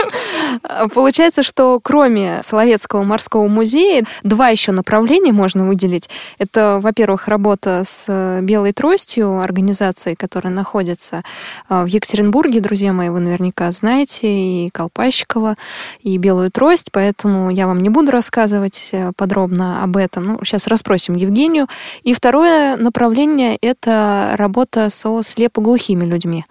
А, 0.63 0.87
Получается, 0.87 1.43
что 1.43 1.81
кроме 1.83 2.39
Соловецкого 2.41 3.03
морского 3.03 3.49
музея, 3.49 4.05
два 4.23 4.47
еще 4.47 4.71
направления 4.71 5.33
можно 5.33 5.67
выделить. 5.67 6.09
Это, 6.37 6.79
во-первых, 6.81 7.27
работа 7.27 7.83
с 7.83 8.05
э, 8.07 8.39
«Белой 8.41 8.71
тростью», 8.71 9.41
организацией, 9.41 10.15
которая 10.15 10.53
находится 10.53 11.23
э, 11.69 11.83
в 11.83 11.87
Екатеринбурге. 11.87 12.61
Друзья 12.61 12.93
мои, 12.93 13.09
вы 13.09 13.19
наверняка 13.19 13.69
знаете 13.71 14.29
и 14.31 14.69
Колпащикова, 14.69 15.55
и 15.99 16.17
«Белую 16.17 16.49
трость», 16.49 16.93
поэтому 16.93 17.49
я 17.49 17.67
вам 17.67 17.83
не 17.83 17.89
буду 17.89 18.13
рассказывать 18.13 18.91
э, 18.93 19.11
подробно 19.17 19.83
об 19.83 19.97
этом. 19.97 20.23
Ну, 20.23 20.45
сейчас 20.45 20.65
расспросим 20.67 21.15
Евгению. 21.15 21.67
И 22.03 22.13
второе 22.13 22.77
направление— 22.77 23.57
это 23.61 24.31
работа 24.37 24.89
со 24.89 25.21
слепоглухими 25.23 26.05
людьми. 26.05 26.45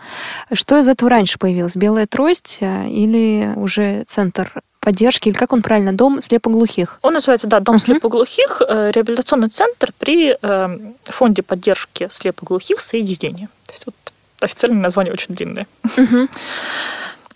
Что 0.52 0.78
из 0.78 0.88
этого 0.88 1.10
раньше 1.10 1.38
появилось? 1.38 1.76
Белая 1.76 2.06
трость 2.06 2.58
э, 2.60 2.88
или 2.88 3.52
уже 3.56 4.04
центр 4.06 4.52
поддержки, 4.80 5.28
или 5.28 5.36
как 5.36 5.52
он 5.52 5.62
правильно, 5.62 5.92
дом 5.92 6.20
слепоглухих? 6.20 6.98
Он 7.02 7.12
называется, 7.14 7.46
да, 7.48 7.60
Дом 7.60 7.76
Мгм. 7.76 7.84
слепоглухих, 7.84 8.62
э, 8.66 8.90
реабилитационный 8.94 9.48
центр 9.48 9.92
при 9.98 10.36
э, 10.40 10.78
фонде 11.04 11.42
поддержки 11.42 12.08
слепоглухих 12.10 12.80
соединения. 12.80 13.48
То 13.66 13.72
есть 13.72 13.86
вот 13.86 13.94
официальное 14.40 14.80
название 14.80 15.12
очень 15.12 15.34
длинное. 15.34 15.66
Мгм. 15.96 16.28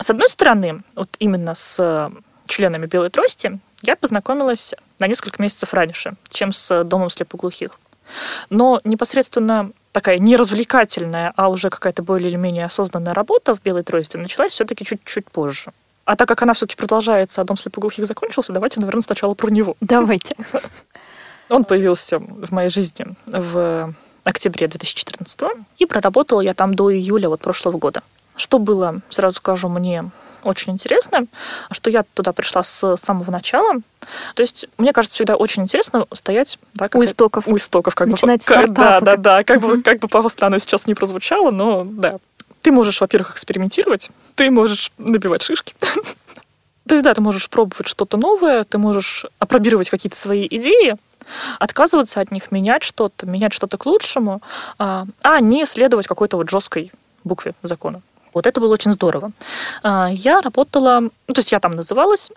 С 0.01 0.11
одной 0.11 0.29
стороны, 0.29 0.83
вот 0.95 1.09
именно 1.18 1.55
с 1.55 2.11
членами 2.47 2.87
Белой 2.87 3.11
трости 3.11 3.59
я 3.83 3.97
познакомилась 3.97 4.75
на 4.99 5.07
несколько 5.07 5.42
месяцев 5.42 5.75
раньше, 5.75 6.14
чем 6.31 6.53
с 6.53 6.85
Домом 6.85 7.11
слепоглухих. 7.11 7.79
Но 8.51 8.81
непосредственно 8.85 9.70
такая 9.92 10.18
не 10.18 10.37
развлекательная, 10.37 11.33
а 11.37 11.48
уже 11.48 11.70
какая-то 11.70 12.03
более 12.03 12.31
или 12.31 12.37
менее 12.37 12.66
осознанная 12.66 13.14
работа 13.14 13.55
в 13.55 13.62
Белой 13.62 13.83
трости 13.83 14.16
началась 14.16 14.53
все-таки 14.53 14.85
чуть-чуть 14.85 15.31
позже. 15.31 15.72
А 16.05 16.16
так 16.16 16.29
как 16.29 16.42
она 16.42 16.55
все-таки 16.55 16.77
продолжается, 16.77 17.40
а 17.40 17.44
Дом 17.44 17.57
слепоглухих 17.57 18.07
закончился, 18.07 18.53
давайте, 18.53 18.81
наверное, 18.81 19.03
сначала 19.03 19.35
про 19.35 19.51
него. 19.51 19.77
Давайте. 19.81 20.35
Он 21.48 21.64
появился 21.64 22.18
в 22.18 22.51
моей 22.51 22.70
жизни 22.70 23.07
в 23.27 23.94
октябре 24.25 24.68
2014 24.68 25.40
и 25.79 25.87
проработала 25.87 26.40
я 26.40 26.55
там 26.55 26.75
до 26.75 26.92
июля 26.92 27.29
вот 27.29 27.40
прошлого 27.40 27.79
года. 27.79 28.03
Что 28.37 28.59
было, 28.59 29.03
сразу 29.11 29.37
скажу, 29.37 29.68
мне 29.68 30.11
очень 30.44 30.72
интересно, 30.72 31.26
что 31.70 31.90
я 31.90 32.05
туда 32.14 32.33
пришла 32.33 32.62
с 32.62 32.96
самого 32.96 33.31
начала. 33.31 33.74
То 34.35 34.42
есть, 34.42 34.66
мне 34.78 34.92
кажется, 34.92 35.14
всегда 35.16 35.37
очень 35.37 35.62
интересно 35.62 36.07
стоять 36.12 36.59
да, 36.74 36.88
как 36.88 37.00
У 37.00 37.05
истоков. 37.05 37.46
у 37.48 37.57
истоков. 37.57 37.94
Как 37.94 38.09
Начинать 38.09 38.46
бы, 38.46 38.55
как- 38.55 38.72
Да, 38.72 39.00
да, 39.00 39.16
да. 39.16 39.44
Как 39.44 39.61
бы, 39.61 39.83
как 39.83 39.98
бы 40.00 40.09
пафосно 40.09 40.46
оно 40.48 40.59
сейчас 40.59 40.87
не 40.87 40.94
прозвучало, 40.94 41.50
но 41.50 41.85
да. 41.85 42.18
Ты 42.62 42.70
можешь, 42.70 43.00
во-первых, 43.00 43.33
экспериментировать, 43.33 44.11
ты 44.37 44.50
можешь 44.50 44.92
набивать 44.98 45.42
шишки. 45.42 45.74
То 46.87 46.94
есть, 46.94 47.05
да, 47.05 47.14
ты 47.14 47.20
можешь 47.20 47.48
пробовать 47.48 47.87
что-то 47.88 48.16
новое, 48.16 48.64
ты 48.64 48.78
можешь 48.78 49.26
опробировать 49.38 49.88
какие-то 49.90 50.16
свои 50.16 50.46
идеи, 50.50 50.96
отказываться 51.59 52.20
от 52.20 52.31
них, 52.33 52.50
менять 52.50 52.83
что-то, 52.83 53.26
менять 53.26 53.52
что-то 53.52 53.78
к 53.78 53.87
лучшему, 53.87 54.42
а 54.78 55.07
а 55.22 55.40
не 55.40 55.64
следовать 55.66 56.07
какой-то 56.09 56.37
вот 56.37 56.50
жесткой 56.50 56.92
букве 57.24 57.55
закона. 57.62 58.02
Вот 58.35 58.47
это 58.47 58.61
было 58.61 58.73
очень 58.73 58.92
здорово. 58.92 59.33
А, 59.83 60.09
Я 60.12 60.40
работала, 60.40 61.01
ну, 61.01 61.35
то 61.35 61.40
есть 61.40 61.53
я 61.53 61.61
там 61.61 61.73
называлась 61.73 62.31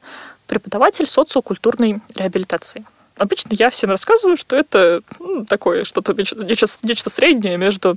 преподаватель 0.47 1.07
социокультурной 1.07 2.01
реабилитации. 2.15 2.85
Обычно 3.17 3.49
я 3.53 3.69
всем 3.69 3.89
рассказываю, 3.91 4.35
что 4.35 4.55
это 4.57 5.01
ну, 5.19 5.45
такое 5.45 5.85
что-то 5.85 6.11
неч- 6.11 6.35
нечто, 6.45 6.67
нечто 6.83 7.09
среднее 7.09 7.55
между 7.57 7.95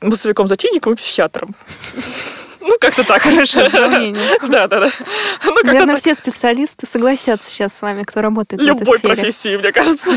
массовиком-затейником 0.00 0.92
и 0.92 0.96
психиатром. 0.96 1.56
Ну, 2.60 2.76
как-то 2.80 3.02
так. 3.04 3.24
Да, 4.48 4.68
да, 4.68 4.80
да. 4.80 4.90
Ну, 5.44 5.54
Наверное, 5.64 5.94
так. 5.94 5.98
все 5.98 6.14
специалисты 6.14 6.86
согласятся 6.86 7.50
сейчас 7.50 7.74
с 7.76 7.82
вами, 7.82 8.04
кто 8.04 8.20
работает 8.20 8.62
в 8.62 8.64
Любой 8.64 8.98
этой 8.98 9.00
сфере. 9.00 9.14
профессии, 9.16 9.56
мне 9.56 9.72
кажется. 9.72 10.10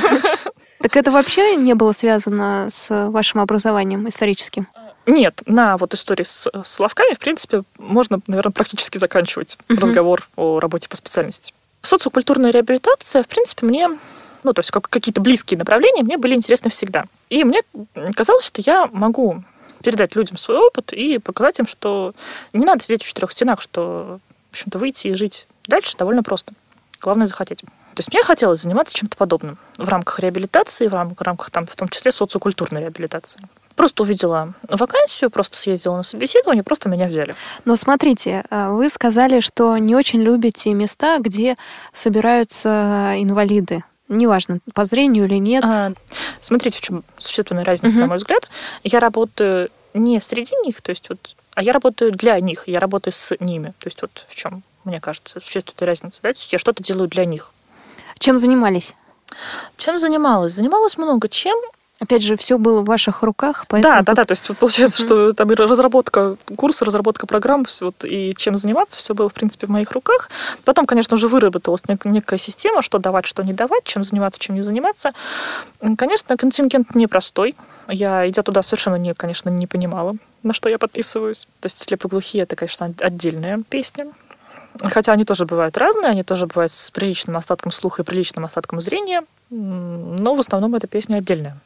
Так 0.80 0.96
это 0.96 1.10
вообще 1.12 1.56
не 1.56 1.74
было 1.74 1.94
связано 1.94 2.68
с 2.70 3.10
вашим 3.10 3.40
образованием 3.40 4.08
историческим? 4.08 4.68
Нет, 5.06 5.42
на 5.46 5.78
вот 5.78 5.94
истории 5.94 6.24
с, 6.24 6.50
с 6.52 6.68
словками, 6.68 7.14
в 7.14 7.20
принципе, 7.20 7.64
можно, 7.78 8.20
наверное, 8.28 8.52
практически 8.52 8.98
заканчивать 8.98 9.58
Мгм. 9.68 9.80
разговор 9.80 10.28
о 10.36 10.60
работе 10.60 10.90
по 10.90 10.96
специальности. 10.96 11.54
Социокультурная 11.82 12.52
реабилитация, 12.52 13.24
в 13.24 13.28
принципе, 13.28 13.66
мне, 13.68 13.90
ну, 14.44 14.54
то 14.54 14.60
есть 14.60 14.72
как, 14.72 14.90
какие-то 14.90 15.22
близкие 15.22 15.58
направления 15.58 16.04
мне 16.04 16.18
были 16.18 16.34
интересны 16.34 16.70
всегда. 16.72 17.06
И 17.30 17.44
мне 17.44 17.62
казалось, 18.16 18.46
что 18.46 18.62
я 18.66 18.88
могу 18.92 19.44
передать 19.84 20.16
людям 20.16 20.38
свой 20.38 20.58
опыт 20.58 20.94
и 20.94 21.20
показать 21.20 21.60
им, 21.60 21.68
что 21.68 22.14
не 22.54 22.66
надо 22.66 22.84
сидеть 22.84 23.04
в 23.04 23.08
четырех 23.08 23.32
стенах, 23.32 23.62
что, 23.62 24.20
в 24.50 24.54
общем-то, 24.54 24.80
выйти 24.80 25.08
и 25.08 25.16
жить 25.16 25.46
дальше 25.68 25.96
довольно 25.96 26.24
просто. 26.24 26.54
Главное 27.00 27.28
захотеть. 27.28 27.60
То 27.60 28.00
есть 28.00 28.12
мне 28.12 28.24
хотелось 28.24 28.62
заниматься 28.62 28.96
чем-то 28.96 29.16
подобным 29.16 29.58
в 29.78 29.88
рамках 29.88 30.20
реабилитации, 30.20 30.88
в 30.88 30.94
рамках, 30.94 31.20
в 31.20 31.22
рамках 31.22 31.50
там, 31.52 31.68
в 31.68 31.76
том 31.76 31.88
числе 31.88 32.12
социокультурной 32.12 32.82
реабилитации. 32.82 33.40
Просто 33.76 34.04
увидела 34.04 34.54
вакансию, 34.70 35.30
просто 35.30 35.58
съездила 35.58 35.98
на 35.98 36.04
собеседование, 36.04 36.64
просто 36.64 36.88
меня 36.88 37.08
взяли. 37.08 37.36
Но 37.66 37.76
смотрите, 37.76 38.46
э, 38.50 38.70
вы 38.70 38.90
сказали, 38.90 39.42
что 39.42 39.78
не 39.78 39.96
очень 39.96 40.22
любите 40.22 40.74
места, 40.74 41.20
где 41.20 41.58
собираются 41.92 43.16
инвалиды. 43.18 43.84
Неважно, 44.08 44.60
по 44.74 44.86
зрению 44.86 45.26
или 45.26 45.36
нет. 45.36 45.64
А, 45.66 45.92
смотрите, 46.40 46.78
в 46.78 46.82
чем 46.82 47.04
существенная 47.18 47.66
разница, 47.66 47.98
угу. 47.98 48.02
на 48.02 48.08
мой 48.08 48.18
взгляд. 48.18 48.48
Я 48.84 49.00
работаю 49.00 49.70
не 49.94 50.22
среди 50.22 50.56
них, 50.64 50.82
то 50.82 50.92
есть 50.92 51.10
вот, 51.10 51.36
а 51.56 51.64
я 51.64 51.74
работаю 51.74 52.12
для 52.12 52.40
них, 52.40 52.68
я 52.68 52.80
работаю 52.80 53.14
с 53.14 53.36
ними. 53.40 53.74
То 53.80 53.88
есть 53.88 54.02
вот 54.02 54.26
в 54.30 54.36
чем, 54.36 54.64
мне 54.84 55.02
кажется, 55.02 55.40
существенная 55.40 55.88
разница. 55.88 56.22
Да? 56.22 56.34
То 56.34 56.40
есть 56.40 56.54
я 56.54 56.60
что-то 56.60 56.84
делаю 56.84 57.10
для 57.10 57.26
них. 57.26 57.52
Чем 58.20 58.38
занимались? 58.38 58.94
Чем 59.78 59.98
занималась? 59.98 60.54
Занималась 60.54 60.98
много 60.98 61.28
чем. 61.28 61.58
Опять 62.02 62.24
же, 62.24 62.36
все 62.36 62.58
было 62.58 62.82
в 62.82 62.86
ваших 62.86 63.24
руках, 63.24 63.66
поэтому... 63.70 63.94
Да, 63.94 64.00
да, 64.02 64.06
тут... 64.06 64.16
да, 64.16 64.26
то 64.26 64.32
есть 64.34 64.50
вот 64.50 64.58
получается, 64.58 65.02
uh-huh. 65.02 65.06
что 65.06 65.34
там 65.34 65.50
и 65.50 65.56
разработка 65.56 66.36
курса, 66.58 66.84
разработка 66.84 67.26
программ, 67.26 67.66
вот, 67.80 68.04
и 68.04 68.36
чем 68.38 68.58
заниматься, 68.58 68.98
все 68.98 69.14
было, 69.14 69.30
в 69.30 69.34
принципе, 69.34 69.68
в 69.68 69.70
моих 69.70 69.92
руках. 69.92 70.30
Потом, 70.66 70.88
конечно, 70.88 71.16
уже 71.16 71.30
выработалась 71.30 71.84
нек- 71.84 72.06
некая 72.06 72.38
система, 72.38 72.82
что 72.82 72.98
давать, 72.98 73.26
что 73.26 73.44
не 73.44 73.54
давать, 73.54 73.86
чем 73.86 74.04
заниматься, 74.04 74.42
чем 74.42 74.56
не 74.56 74.62
заниматься. 74.62 75.14
Конечно, 75.98 76.36
контингент 76.36 76.96
непростой. 76.96 77.56
Я, 77.88 78.28
идя 78.30 78.44
туда, 78.44 78.62
совершенно, 78.62 78.96
не, 78.96 79.14
конечно, 79.14 79.50
не 79.50 79.66
понимала, 79.66 80.18
на 80.44 80.54
что 80.54 80.68
я 80.68 80.78
подписываюсь. 80.78 81.48
То 81.62 81.68
есть 81.68 81.78
слепоглухие— 81.78 82.44
это, 82.44 82.58
конечно, 82.58 82.94
отдельная 83.00 83.64
песня. 83.70 84.08
Хотя 84.82 85.14
они 85.14 85.24
тоже 85.24 85.46
бывают 85.46 85.78
разные, 85.78 86.12
они 86.12 86.24
тоже 86.24 86.46
бывают 86.46 86.74
с 86.74 86.92
приличным 86.92 87.38
остатком 87.38 87.72
слуха 87.72 88.02
и 88.02 88.06
приличным 88.06 88.44
остатком 88.44 88.82
зрения, 88.82 89.24
но 89.50 90.36
в 90.36 90.40
основном 90.40 90.76
эта 90.76 90.88
песня 90.88 91.18
отдельная 91.20 91.58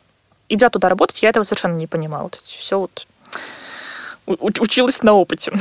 идя 0.49 0.69
туда 0.69 0.89
работать, 0.89 1.21
я 1.23 1.29
этого 1.29 1.43
совершенно 1.43 1.75
не 1.75 1.87
понимала. 1.87 2.29
То 2.29 2.37
есть 2.37 2.47
все 2.47 2.79
вот 2.79 3.05
училась 4.59 5.01
на 5.03 5.13
опыте. 5.13 5.53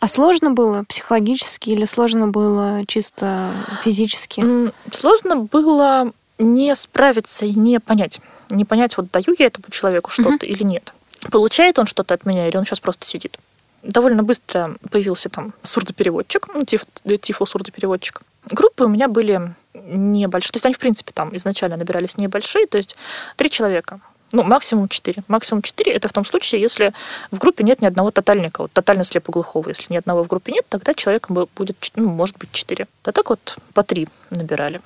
А 0.00 0.06
сложно 0.06 0.50
было 0.50 0.84
психологически 0.84 1.70
или 1.70 1.84
сложно 1.84 2.28
было 2.28 2.84
чисто 2.86 3.52
физически? 3.84 4.72
Сложно 4.92 5.36
было 5.36 6.12
не 6.38 6.74
справиться 6.74 7.44
и 7.44 7.52
не 7.54 7.80
понять. 7.80 8.20
Не 8.48 8.64
понять, 8.64 8.96
вот 8.96 9.10
даю 9.10 9.34
я 9.38 9.46
этому 9.46 9.66
человеку 9.70 10.10
что-то 10.10 10.46
или 10.46 10.62
нет. 10.62 10.92
Получает 11.30 11.78
он 11.78 11.86
что-то 11.86 12.14
от 12.14 12.24
меня 12.24 12.48
или 12.48 12.56
он 12.56 12.64
сейчас 12.64 12.80
просто 12.80 13.06
сидит. 13.06 13.38
Довольно 13.82 14.22
быстро 14.22 14.76
появился 14.90 15.28
там 15.28 15.52
сурдопереводчик, 15.62 16.48
ну, 16.54 16.64
тиф, 16.64 16.86
тифло-сурдопереводчик. 17.04 18.22
Группы 18.50 18.84
у 18.84 18.88
меня 18.88 19.08
были 19.08 19.54
небольшие. 19.74 20.52
То 20.52 20.56
есть 20.56 20.66
они, 20.66 20.74
в 20.74 20.78
принципе, 20.78 21.12
там 21.12 21.34
изначально 21.36 21.76
набирались 21.76 22.16
небольшие, 22.16 22.66
то 22.66 22.76
есть 22.76 22.96
три 23.36 23.50
человека. 23.50 24.00
Ну, 24.32 24.44
максимум 24.44 24.88
четыре. 24.88 25.24
Максимум 25.26 25.62
четыре 25.62 25.92
это 25.92 26.08
в 26.08 26.12
том 26.12 26.24
случае, 26.24 26.60
если 26.60 26.92
в 27.30 27.38
группе 27.38 27.64
нет 27.64 27.80
ни 27.80 27.86
одного 27.86 28.10
тотальника, 28.12 28.62
вот 28.62 28.72
тотально 28.72 29.02
слепоглухого. 29.04 29.68
Если 29.68 29.92
ни 29.92 29.96
одного 29.96 30.22
в 30.22 30.28
группе 30.28 30.52
нет, 30.52 30.64
тогда 30.68 30.94
человеком 30.94 31.48
будет, 31.56 31.76
ну, 31.96 32.08
может 32.08 32.38
быть, 32.38 32.52
четыре. 32.52 32.86
А 33.02 33.12
так 33.12 33.30
вот 33.30 33.58
по 33.74 33.82
три 33.82 34.08
набирали. 34.30 34.80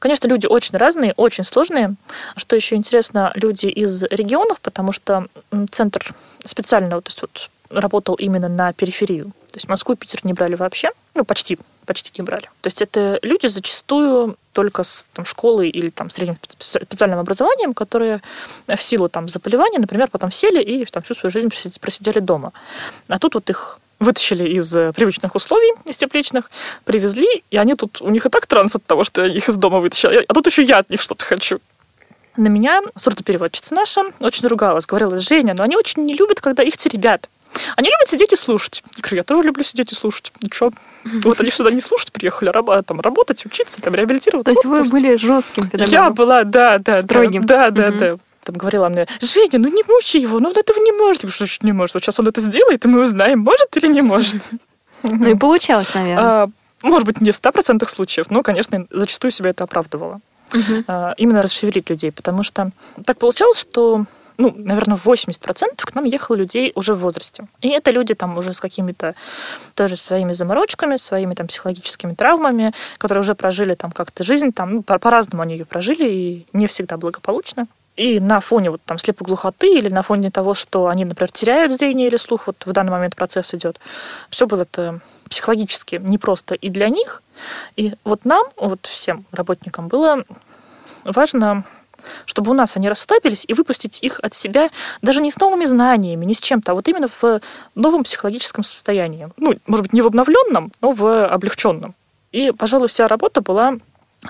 Конечно, 0.00 0.28
люди 0.28 0.46
очень 0.46 0.76
разные, 0.76 1.12
очень 1.16 1.44
сложные. 1.44 1.94
Что 2.36 2.56
еще 2.56 2.76
интересно, 2.76 3.32
люди 3.34 3.66
из 3.66 4.02
регионов, 4.04 4.60
потому 4.60 4.92
что 4.92 5.26
центр 5.70 6.14
специально 6.44 7.00
то 7.00 7.08
есть 7.08 7.20
вот, 7.20 7.50
работал 7.70 8.14
именно 8.14 8.48
на 8.48 8.72
периферию. 8.72 9.26
То 9.50 9.56
есть 9.56 9.68
Москву 9.68 9.94
и 9.94 9.96
Питер 9.96 10.20
не 10.24 10.32
брали 10.32 10.54
вообще, 10.54 10.90
ну, 11.14 11.24
почти 11.24 11.58
почти 11.88 12.12
не 12.18 12.22
брали. 12.22 12.44
То 12.60 12.66
есть 12.66 12.82
это 12.82 13.18
люди 13.22 13.46
зачастую 13.46 14.36
только 14.52 14.82
с 14.82 15.06
там, 15.14 15.24
школой 15.24 15.70
или 15.70 15.88
там, 15.88 16.10
средним 16.10 16.36
специальным 16.58 17.18
образованием, 17.18 17.72
которые 17.72 18.20
в 18.66 18.82
силу 18.82 19.08
там, 19.08 19.26
заболевания, 19.28 19.78
например, 19.78 20.08
потом 20.12 20.30
сели 20.30 20.62
и 20.62 20.84
там, 20.84 21.02
всю 21.02 21.14
свою 21.14 21.30
жизнь 21.30 21.48
просидели 21.80 22.20
дома. 22.20 22.52
А 23.08 23.18
тут 23.18 23.34
вот 23.34 23.48
их 23.48 23.80
вытащили 24.00 24.44
из 24.44 24.74
э, 24.76 24.92
привычных 24.92 25.34
условий, 25.34 25.72
из 25.86 25.96
тепличных, 25.96 26.50
привезли, 26.84 27.42
и 27.50 27.56
они 27.56 27.74
тут, 27.74 28.00
у 28.00 28.10
них 28.10 28.26
и 28.26 28.28
так 28.28 28.46
транс 28.46 28.76
от 28.76 28.84
того, 28.84 29.02
что 29.04 29.24
я 29.24 29.32
их 29.32 29.48
из 29.48 29.56
дома 29.56 29.80
вытащила, 29.80 30.12
а 30.28 30.34
тут 30.34 30.46
еще 30.46 30.62
я 30.62 30.78
от 30.78 30.90
них 30.90 31.00
что-то 31.00 31.24
хочу. 31.24 31.58
На 32.36 32.46
меня 32.46 32.80
сурдопереводчица 32.94 33.74
наша 33.74 34.02
очень 34.20 34.46
ругалась, 34.46 34.86
говорила, 34.86 35.18
Женя, 35.18 35.54
но 35.54 35.64
они 35.64 35.76
очень 35.76 36.04
не 36.04 36.14
любят, 36.14 36.40
когда 36.40 36.62
их 36.62 36.76
теребят. 36.76 37.28
Они 37.76 37.88
любят 37.88 38.08
сидеть 38.08 38.32
и 38.32 38.36
слушать. 38.36 38.82
Я 38.96 39.02
говорю, 39.02 39.16
я 39.16 39.24
тоже 39.24 39.42
люблю 39.48 39.64
сидеть 39.64 39.92
и 39.92 39.94
слушать. 39.94 40.32
Ну 40.40 40.48
что? 40.52 40.70
Вот 41.24 41.40
они 41.40 41.50
сюда 41.50 41.70
не 41.70 41.80
слушать 41.80 42.12
приехали, 42.12 42.50
а 42.54 42.82
там 42.82 43.00
работать, 43.00 43.44
учиться, 43.46 43.80
там 43.80 43.94
реабилитироваться. 43.94 44.54
То 44.54 44.58
есть 44.58 44.64
вы 44.64 44.84
были 44.90 45.16
жестким 45.16 45.68
педагогом? 45.68 45.92
Я 45.92 46.10
была, 46.10 46.44
да, 46.44 46.78
да. 46.78 47.02
Строгим? 47.02 47.44
Да, 47.44 47.70
да, 47.70 47.90
да. 47.90 48.14
Там 48.44 48.56
говорила 48.56 48.88
мне, 48.88 49.06
Женя, 49.20 49.58
ну 49.58 49.68
не 49.68 49.82
мучи 49.86 50.16
его, 50.16 50.40
ну 50.40 50.48
он 50.50 50.56
этого 50.56 50.78
не 50.78 50.92
может. 50.92 51.22
Я 51.24 51.28
говорю, 51.28 51.46
что 51.46 51.66
не 51.66 51.72
может? 51.72 51.94
Вот 51.94 52.02
сейчас 52.02 52.18
он 52.18 52.28
это 52.28 52.40
сделает, 52.40 52.84
и 52.84 52.88
мы 52.88 53.02
узнаем, 53.02 53.40
может 53.40 53.76
или 53.76 53.88
не 53.88 54.00
может. 54.00 54.42
Ну 55.02 55.30
и 55.30 55.34
получалось, 55.34 55.92
наверное. 55.94 56.24
А, 56.24 56.50
может 56.82 57.06
быть, 57.06 57.20
не 57.20 57.30
в 57.30 57.34
100% 57.34 57.86
случаев, 57.88 58.30
но, 58.30 58.42
конечно, 58.42 58.86
зачастую 58.90 59.32
себя 59.32 59.50
это 59.50 59.64
оправдывало. 59.64 60.20
Угу. 60.54 60.84
Именно 61.18 61.42
расшевелить 61.42 61.90
людей, 61.90 62.10
потому 62.10 62.42
что 62.42 62.70
так 63.04 63.18
получалось, 63.18 63.60
что 63.60 64.06
ну, 64.38 64.54
наверное, 64.56 64.96
80% 64.96 65.84
к 65.84 65.94
нам 65.94 66.04
ехало 66.04 66.36
людей 66.36 66.72
уже 66.76 66.94
в 66.94 67.00
возрасте. 67.00 67.48
И 67.60 67.68
это 67.68 67.90
люди 67.90 68.14
там 68.14 68.38
уже 68.38 68.54
с 68.54 68.60
какими-то 68.60 69.16
тоже 69.74 69.96
своими 69.96 70.32
заморочками, 70.32 70.96
своими 70.96 71.34
там 71.34 71.48
психологическими 71.48 72.14
травмами, 72.14 72.72
которые 72.98 73.22
уже 73.22 73.34
прожили 73.34 73.74
там 73.74 73.90
как-то 73.90 74.22
жизнь, 74.22 74.52
там, 74.52 74.74
ну, 74.74 74.82
по-разному 74.82 75.42
они 75.42 75.56
ее 75.56 75.64
прожили, 75.64 76.08
и 76.08 76.46
не 76.52 76.68
всегда 76.68 76.96
благополучно. 76.96 77.66
И 77.96 78.20
на 78.20 78.38
фоне 78.38 78.70
вот 78.70 78.80
там 78.84 78.96
слепоглухоты 78.96 79.76
или 79.76 79.88
на 79.88 80.02
фоне 80.02 80.30
того, 80.30 80.54
что 80.54 80.86
они, 80.86 81.04
например, 81.04 81.32
теряют 81.32 81.72
зрение 81.72 82.06
или 82.06 82.16
слух, 82.16 82.46
вот 82.46 82.64
в 82.64 82.72
данный 82.72 82.92
момент 82.92 83.16
процесс 83.16 83.52
идет, 83.54 83.80
все 84.30 84.46
было 84.46 84.62
это 84.62 85.00
психологически 85.28 86.00
непросто 86.00 86.54
и 86.54 86.68
для 86.68 86.90
них. 86.90 87.24
И 87.74 87.94
вот 88.04 88.24
нам, 88.24 88.46
вот 88.56 88.86
всем 88.86 89.26
работникам 89.32 89.88
было 89.88 90.22
важно 91.02 91.64
чтобы 92.26 92.50
у 92.50 92.54
нас 92.54 92.76
они 92.76 92.88
расслабились 92.88 93.44
и 93.46 93.54
выпустить 93.54 93.98
их 94.02 94.20
от 94.20 94.34
себя 94.34 94.70
даже 95.02 95.20
не 95.20 95.30
с 95.30 95.38
новыми 95.38 95.64
знаниями, 95.64 96.24
не 96.24 96.34
с 96.34 96.40
чем-то, 96.40 96.72
а 96.72 96.74
вот 96.74 96.88
именно 96.88 97.08
в 97.08 97.40
новом 97.74 98.04
психологическом 98.04 98.64
состоянии. 98.64 99.28
Ну, 99.36 99.54
может 99.66 99.84
быть, 99.84 99.92
не 99.92 100.02
в 100.02 100.06
обновленном, 100.06 100.72
но 100.80 100.92
в 100.92 101.26
облегченном. 101.26 101.94
И, 102.32 102.52
пожалуй, 102.52 102.88
вся 102.88 103.08
работа 103.08 103.40
была 103.40 103.78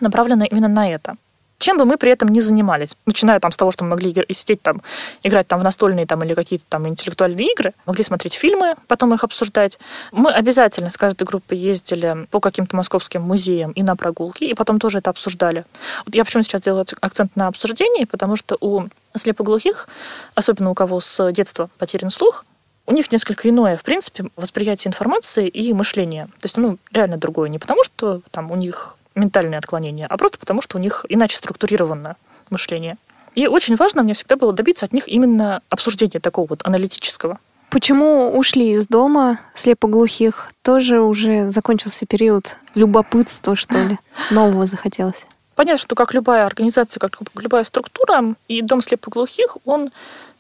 направлена 0.01 0.45
именно 0.45 0.69
на 0.69 0.91
это 0.91 1.17
чем 1.59 1.77
бы 1.77 1.85
мы 1.85 1.97
при 1.97 2.11
этом 2.11 2.29
ни 2.29 2.41
занимались, 2.41 2.97
начиная 3.05 3.41
там 3.41 3.53
с 3.53 3.57
того, 3.57 3.71
что 3.71 3.85
мы 3.85 3.91
могли 3.91 4.15
сидеть 4.33 4.63
там, 4.63 4.83
играть 5.23 5.49
там 5.49 5.61
в 5.61 5.65
настольные 5.65 6.07
там 6.07 6.23
или 6.23 6.35
какие-то 6.35 6.65
там 6.69 6.89
интеллектуальные 6.89 7.53
игры, 7.53 7.75
могли 7.85 8.05
смотреть 8.05 8.35
фильмы, 8.35 8.77
потом 8.87 9.13
их 9.15 9.25
обсуждать. 9.25 9.79
Мы 10.13 10.33
обязательно 10.33 10.91
с 10.91 10.97
каждой 10.97 11.25
группой 11.25 11.59
ездили 11.59 12.27
по 12.31 12.41
каким-то 12.41 12.77
московским 12.77 13.23
музеям 13.23 13.73
и 13.73 13.83
на 13.83 13.97
прогулки, 13.97 14.45
и 14.45 14.55
потом 14.55 14.79
тоже 14.79 14.99
это 14.99 15.11
обсуждали. 15.11 15.65
Вот 16.07 16.15
я 16.15 16.25
почему 16.25 16.43
сейчас 16.43 16.61
делаю 16.61 16.87
акцент 17.01 17.35
на 17.35 17.49
обсуждении, 17.49 18.05
потому 18.05 18.37
что 18.37 18.57
у 18.61 18.85
слепоглухих, 19.17 19.89
особенно 20.35 20.71
у 20.71 20.75
кого 20.75 21.01
с 21.01 21.33
детства 21.33 21.71
потерян 21.79 22.11
слух, 22.11 22.45
у 22.87 22.93
них 22.93 23.13
несколько 23.13 23.49
иное, 23.51 23.77
в 23.77 23.83
принципе, 23.83 24.31
восприятие 24.37 24.89
информации 24.89 25.47
и 25.47 25.75
мышление. 25.75 26.27
То 26.27 26.45
есть, 26.45 26.57
ну, 26.57 26.79
реально 26.91 27.19
другое. 27.19 27.51
Не 27.51 27.59
потому, 27.59 27.85
что 27.85 28.23
там 28.31 28.51
у 28.51 28.57
них 28.57 28.97
ментальные 29.19 29.59
отклонения, 29.59 30.07
а 30.07 30.17
просто 30.17 30.39
потому, 30.39 30.63
что 30.63 30.79
у 30.79 30.81
них 30.81 31.05
иначе 31.09 31.37
структурировано 31.37 32.17
мышление. 32.51 32.97
И 33.35 33.47
очень 33.47 33.77
важно 33.77 34.03
мне 34.03 34.15
всегда 34.15 34.37
было 34.37 34.53
добиться 34.53 34.87
от 34.87 34.93
них 34.93 35.07
именно 35.07 35.63
обсуждения 35.69 36.21
такого 36.21 36.47
вот 36.49 36.61
аналитического. 36.65 37.39
Почему 37.71 38.37
ушли 38.37 38.73
из 38.73 38.87
дома 38.87 39.39
слепоглухих? 39.55 40.51
Тоже 40.63 41.01
уже 41.01 41.51
закончился 41.51 42.07
период 42.07 42.57
любопытства, 42.75 43.55
что 43.55 43.77
ли? 43.79 43.99
Нового 44.31 44.67
захотелось? 44.67 45.27
Понятно, 45.55 45.79
что 45.79 45.95
как 45.95 46.15
любая 46.15 46.47
организация, 46.47 46.99
как 47.01 47.19
любая 47.35 47.65
структура, 47.65 48.35
и 48.47 48.63
дом 48.63 48.81
слепоглухих, 48.81 49.59
он 49.65 49.91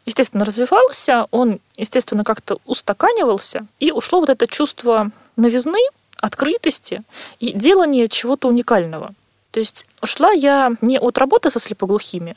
естественно, 0.06 0.44
развивался, 0.44 1.26
он, 1.30 1.60
естественно, 1.76 2.24
как-то 2.24 2.58
устаканивался, 2.64 3.66
и 3.78 3.92
ушло 3.92 4.20
вот 4.20 4.30
это 4.30 4.46
чувство 4.46 5.10
новизны, 5.36 5.80
открытости 6.20 7.02
и 7.40 7.52
делания 7.52 8.08
чего-то 8.08 8.48
уникального. 8.48 9.14
То 9.50 9.60
есть 9.60 9.86
ушла 10.02 10.30
я 10.32 10.72
не 10.80 10.98
от 10.98 11.18
работы 11.18 11.50
со 11.50 11.58
слепоглухими, 11.58 12.36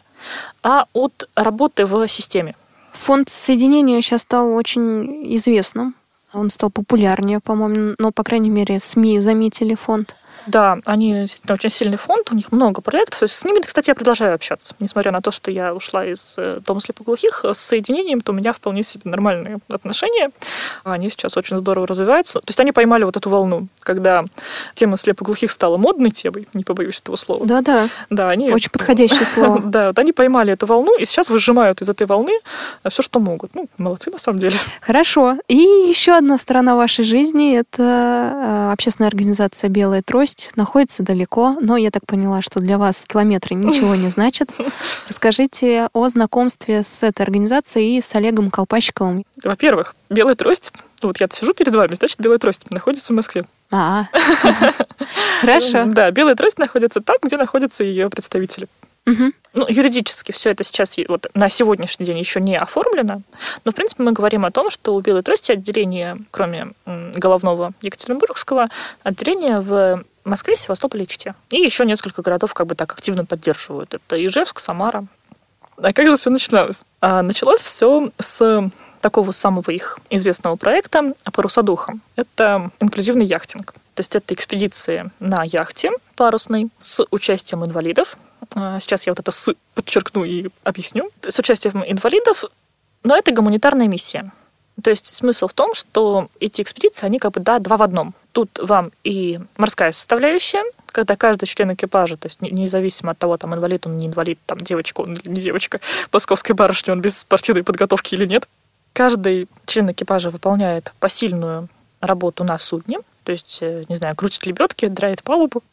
а 0.64 0.86
от 0.94 1.30
работы 1.36 1.86
в 1.86 2.08
системе. 2.08 2.56
Фонд 2.94 3.30
соединения 3.30 4.02
сейчас 4.02 4.22
стал 4.22 4.54
очень 4.54 5.36
известным. 5.36 5.96
Он 6.34 6.50
стал 6.50 6.70
популярнее, 6.70 7.40
по-моему, 7.40 7.96
но, 7.98 8.12
по 8.12 8.24
крайней 8.24 8.50
мере, 8.50 8.80
СМИ 8.80 9.20
заметили 9.20 9.76
фонд. 9.76 10.16
Да, 10.48 10.80
они 10.86 11.14
действительно 11.14 11.54
очень 11.54 11.70
сильный 11.70 11.98
фонд, 11.98 12.32
у 12.32 12.36
них 12.36 12.52
много 12.52 12.82
проектов. 12.82 13.20
То 13.20 13.24
есть 13.26 13.36
с 13.36 13.46
ними, 13.46 13.60
кстати, 13.62 13.90
я 13.90 13.96
продолжаю 13.96 14.36
общаться. 14.36 14.76
Несмотря 14.80 15.12
на 15.12 15.22
то, 15.22 15.32
что 15.32 15.52
я 15.52 15.74
ушла 15.74 16.06
из 16.06 16.34
э, 16.38 16.60
Дома 16.66 16.82
слепоглухих, 16.82 17.46
с 17.46 17.60
соединением, 17.60 18.22
то 18.22 18.32
у 18.32 18.36
меня 18.36 18.54
вполне 18.54 18.84
себе 18.84 19.04
нормальные 19.06 19.60
отношения. 19.70 20.32
Они 20.84 21.10
сейчас 21.10 21.38
очень 21.38 21.58
здорово 21.58 21.88
развиваются. 21.88 22.40
То 22.40 22.50
есть 22.50 22.60
они 22.60 22.72
поймали 22.72 23.04
вот 23.04 23.18
эту 23.18 23.30
волну, 23.30 23.68
когда 23.82 24.26
тема 24.76 24.98
слепоглухих 24.98 25.52
стала 25.52 25.78
модной 25.78 26.12
темой, 26.12 26.48
не 26.54 26.64
побоюсь 26.64 27.00
этого 27.00 27.16
слова. 27.16 27.46
Да-да. 27.46 27.90
Да, 28.10 28.30
они... 28.30 28.52
Очень 28.52 28.72
подходящее 28.72 29.26
слово. 29.26 29.60
Да, 29.60 29.88
вот 29.88 30.00
они 30.00 30.12
поймали 30.12 30.54
эту 30.54 30.66
волну 30.66 30.98
и 30.98 31.06
сейчас 31.06 31.30
выжимают 31.30 31.82
из 31.82 31.90
этой 31.90 32.08
волны 32.08 32.34
все, 32.90 33.02
что 33.02 33.20
могут. 33.20 33.56
Ну, 33.56 33.68
молодцы 33.78 34.10
на 34.10 34.18
самом 34.18 34.40
деле. 34.40 34.58
Хорошо. 34.82 35.38
И 35.48 35.56
еще 35.56 36.14
одна 36.14 36.38
сторона 36.38 36.76
вашей 36.76 37.06
жизни— 37.06 37.56
это 37.58 37.84
э, 37.84 38.72
общественная 38.74 39.10
организация 39.10 39.70
«Белая 39.70 40.02
трость». 40.02 40.31
Находится 40.56 41.04
далеко, 41.04 41.58
но 41.60 41.78
я 41.78 41.92
так 41.92 42.06
поняла, 42.06 42.42
что 42.42 42.60
для 42.60 42.78
вас 42.78 43.06
километры 43.06 43.56
ничего 43.56 43.96
не 43.96 44.10
значат. 44.10 44.50
Расскажите 45.08 45.90
о 45.94 46.08
знакомстве 46.08 46.84
с 46.84 47.04
этой 47.04 47.24
организацией 47.24 47.98
и 47.98 48.02
с 48.02 48.16
Олегом 48.16 48.52
Колпачковым. 48.52 49.24
Во-первых, 49.44 49.96
«Белая 50.10 50.36
трость» 50.36 50.72
вот 51.02 51.20
я 51.20 51.28
сижу 51.32 51.54
перед 51.54 51.74
вами, 51.74 51.96
значит, 51.96 52.20
белая 52.20 52.38
трость 52.38 52.70
находится 52.70 53.12
в 53.12 53.16
Москве. 53.16 53.44
А, 53.72 54.06
хорошо. 55.42 55.86
Да, 55.88 56.12
белая 56.12 56.36
трость 56.36 56.60
находится 56.60 57.02
там, 57.02 57.18
где 57.24 57.38
находятся 57.38 57.84
ее 57.84 58.10
представители. 58.10 58.68
Угу. 59.08 59.32
Ну, 59.54 59.66
юридически 59.68 60.32
все 60.32 60.52
это 60.52 60.64
сейчас 60.64 60.96
вот 61.08 61.28
на 61.34 61.50
сегодняшний 61.50 62.06
день 62.06 62.20
еще 62.20 62.40
не 62.40 62.56
оформлено, 62.56 63.22
но, 63.66 63.72
в 63.72 63.76
принципе, 63.76 64.04
мы 64.04 64.12
говорим 64.12 64.46
о 64.46 64.52
том, 64.52 64.70
что 64.70 64.94
у 64.94 65.02
Белой 65.02 65.24
Трости 65.24 65.52
отделение, 65.52 66.20
кроме 66.30 66.74
головного 66.86 67.74
Екатеринбургского, 67.82 68.70
отделение 69.04 69.60
в 69.60 70.04
Москве, 70.24 70.56
Севастополе 70.56 71.04
и 71.04 71.08
Чите. 71.08 71.34
И 71.50 71.58
еще 71.58 71.84
несколько 71.86 72.22
городов 72.22 72.54
как 72.54 72.68
бы 72.68 72.76
так 72.76 72.94
активно 72.94 73.26
поддерживают. 73.26 73.96
Это 73.96 74.24
Ижевск, 74.24 74.60
Самара. 74.60 75.06
А 75.78 75.94
как 75.94 76.10
же 76.10 76.16
все 76.16 76.30
начиналось? 76.30 76.86
А 77.00 77.24
началось 77.24 77.62
все 77.62 78.12
с 78.20 78.70
такого 79.02 79.32
самого 79.32 79.72
их 79.72 79.98
известного 80.12 80.56
проекта 80.56 81.14
«Паруса 81.34 81.64
духом». 81.64 82.02
Это 82.16 82.70
инклюзивный 82.80 83.26
яхтинг. 83.26 83.74
То 83.96 84.02
есть 84.02 84.16
это 84.16 84.34
экспедиции 84.34 85.12
на 85.20 85.44
яхте 85.44 85.92
парусной 86.16 86.70
с 86.80 87.06
участием 87.12 87.66
инвалидов. 87.66 88.18
А, 88.56 88.80
сейчас 88.80 89.06
я 89.06 89.12
вот 89.12 89.20
это 89.20 89.32
«с» 89.32 89.54
подчеркну 89.76 90.24
и 90.24 90.50
объясню. 90.64 91.12
С 91.22 91.38
участием 91.40 91.84
инвалидов, 91.86 92.46
но 93.04 93.18
это 93.18 93.32
гуманитарная 93.32 93.88
миссия. 93.88 94.32
То 94.82 94.90
есть 94.90 95.08
смысл 95.08 95.48
в 95.48 95.54
том, 95.54 95.76
что 95.76 96.30
эти 96.40 96.62
экспедиции, 96.62 97.06
они 97.06 97.20
как 97.20 97.34
бы, 97.34 97.42
да, 97.42 97.60
два 97.60 97.78
в 97.78 97.84
одном. 97.84 98.14
Тут 98.32 98.58
вам 98.60 98.92
и 99.04 99.40
морская 99.58 99.92
составляющая, 99.92 100.64
когда 100.88 101.16
каждый 101.16 101.46
член 101.46 101.74
экипажа, 101.74 102.18
то 102.18 102.28
есть 102.28 102.42
независимо 102.42 103.12
от 103.12 103.18
того, 103.18 103.38
там 103.38 103.54
инвалид 103.54 103.86
он 103.86 103.98
не 103.98 104.08
инвалид, 104.08 104.40
там 104.46 104.60
девочка 104.60 105.02
он 105.02 105.18
не 105.26 105.42
девочка, 105.42 105.82
московской 106.12 106.56
барышня 106.56 106.94
он 106.94 107.02
без 107.02 107.20
спортивной 107.20 107.64
подготовки 107.64 108.16
или 108.16 108.26
нет, 108.26 108.48
каждый 108.94 109.48
член 109.66 109.92
экипажа 109.92 110.30
выполняет 110.30 110.94
посильную 111.00 111.68
работу 112.00 112.44
на 112.44 112.58
судне, 112.58 113.00
то 113.24 113.32
есть, 113.32 113.60
э, 113.62 113.84
не 113.90 113.96
знаю, 113.96 114.16
крутит 114.16 114.46
лебедки, 114.46 114.88
драит 114.88 115.24
палубу, 115.24 115.64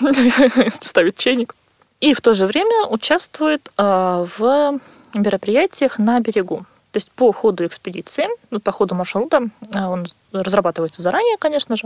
ставит 0.80 1.16
чайник. 1.16 1.54
И 2.00 2.14
в 2.14 2.20
то 2.20 2.32
же 2.32 2.46
время 2.46 2.86
участвует 2.86 3.70
э, 3.76 4.26
в 4.38 4.80
мероприятиях 5.14 5.98
на 5.98 6.20
берегу. 6.20 6.66
То 6.92 6.96
есть 6.96 7.10
по 7.10 7.32
ходу 7.32 7.66
экспедиции, 7.66 8.28
ну, 8.50 8.60
по 8.60 8.72
ходу 8.72 8.94
маршрута, 8.94 9.42
э, 9.74 9.80
он 9.80 10.06
разрабатывается 10.32 11.02
заранее, 11.02 11.36
конечно 11.38 11.76
же, 11.76 11.84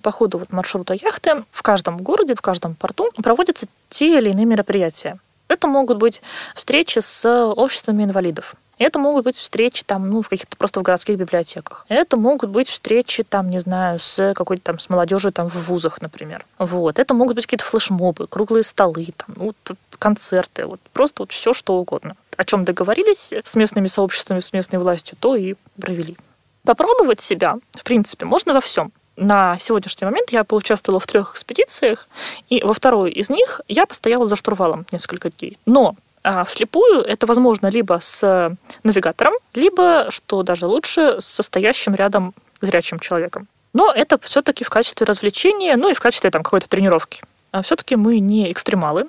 по 0.00 0.10
ходу 0.10 0.38
вот 0.38 0.52
маршрута 0.52 0.94
яхты 0.94 1.44
в 1.50 1.62
каждом 1.62 1.98
городе, 1.98 2.34
в 2.34 2.40
каждом 2.40 2.74
порту 2.74 3.10
проводятся 3.22 3.66
те 3.88 4.18
или 4.18 4.30
иные 4.30 4.46
мероприятия. 4.46 5.18
Это 5.48 5.66
могут 5.66 5.98
быть 5.98 6.22
встречи 6.54 6.98
с 7.00 7.28
обществами 7.28 8.04
инвалидов. 8.04 8.54
Это 8.82 8.98
могут 8.98 9.24
быть 9.24 9.36
встречи 9.36 9.84
там, 9.84 10.10
ну, 10.10 10.22
в 10.22 10.28
каких-то 10.28 10.56
просто 10.56 10.80
в 10.80 10.82
городских 10.82 11.16
библиотеках. 11.16 11.86
Это 11.88 12.16
могут 12.16 12.50
быть 12.50 12.68
встречи 12.68 13.22
там, 13.22 13.50
не 13.50 13.60
знаю, 13.60 13.98
с 13.98 14.34
какой-то 14.34 14.62
там, 14.62 14.78
с 14.78 14.88
молодежью 14.88 15.32
там 15.32 15.48
в 15.48 15.54
вузах, 15.54 16.02
например. 16.02 16.44
Вот. 16.58 16.98
Это 16.98 17.14
могут 17.14 17.36
быть 17.36 17.46
какие-то 17.46 17.64
флешмобы, 17.64 18.26
круглые 18.26 18.64
столы, 18.64 19.08
там, 19.16 19.36
ну, 19.36 19.54
концерты, 19.98 20.66
вот 20.66 20.80
просто 20.92 21.22
вот 21.22 21.32
все 21.32 21.52
что 21.52 21.74
угодно. 21.74 22.16
О 22.36 22.44
чем 22.44 22.64
договорились 22.64 23.32
с 23.32 23.54
местными 23.54 23.86
сообществами, 23.86 24.40
с 24.40 24.52
местной 24.52 24.78
властью, 24.78 25.16
то 25.20 25.36
и 25.36 25.54
провели. 25.80 26.16
Попробовать 26.64 27.20
себя, 27.20 27.58
в 27.72 27.84
принципе, 27.84 28.24
можно 28.24 28.52
во 28.52 28.60
всем. 28.60 28.92
На 29.16 29.58
сегодняшний 29.58 30.06
момент 30.06 30.30
я 30.30 30.42
поучаствовала 30.42 30.98
в 30.98 31.06
трех 31.06 31.32
экспедициях, 31.32 32.08
и 32.48 32.62
во 32.64 32.72
второй 32.72 33.12
из 33.12 33.28
них 33.28 33.60
я 33.68 33.86
постояла 33.86 34.26
за 34.26 34.36
штурвалом 34.36 34.86
несколько 34.90 35.30
дней. 35.30 35.58
Но 35.66 35.96
а 36.22 36.44
вслепую 36.44 37.02
это 37.02 37.26
возможно 37.26 37.66
либо 37.68 37.98
с 38.00 38.56
навигатором, 38.82 39.34
либо, 39.54 40.06
что 40.10 40.42
даже 40.42 40.66
лучше, 40.66 41.20
с 41.20 41.24
состоящим 41.24 41.94
рядом 41.94 42.34
зрячим 42.60 42.98
человеком. 42.98 43.48
Но 43.72 43.90
это 43.90 44.18
все-таки 44.18 44.64
в 44.64 44.70
качестве 44.70 45.06
развлечения, 45.06 45.76
ну 45.76 45.90
и 45.90 45.94
в 45.94 46.00
качестве 46.00 46.30
там 46.30 46.42
какой-то 46.42 46.68
тренировки. 46.68 47.22
А 47.50 47.62
все-таки 47.62 47.96
мы 47.96 48.18
не 48.18 48.52
экстремалы, 48.52 49.08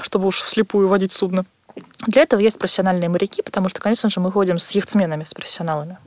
чтобы 0.00 0.28
уж 0.28 0.42
вслепую 0.42 0.88
водить 0.88 1.12
судно. 1.12 1.44
Для 2.06 2.22
этого 2.22 2.40
есть 2.40 2.58
профессиональные 2.58 3.08
моряки, 3.08 3.42
потому 3.42 3.68
что, 3.68 3.80
конечно 3.80 4.08
же, 4.08 4.20
мы 4.20 4.32
ходим 4.32 4.58
с 4.58 4.70
яхтсменами, 4.72 5.24
с 5.24 5.34
профессионалами. 5.34 5.98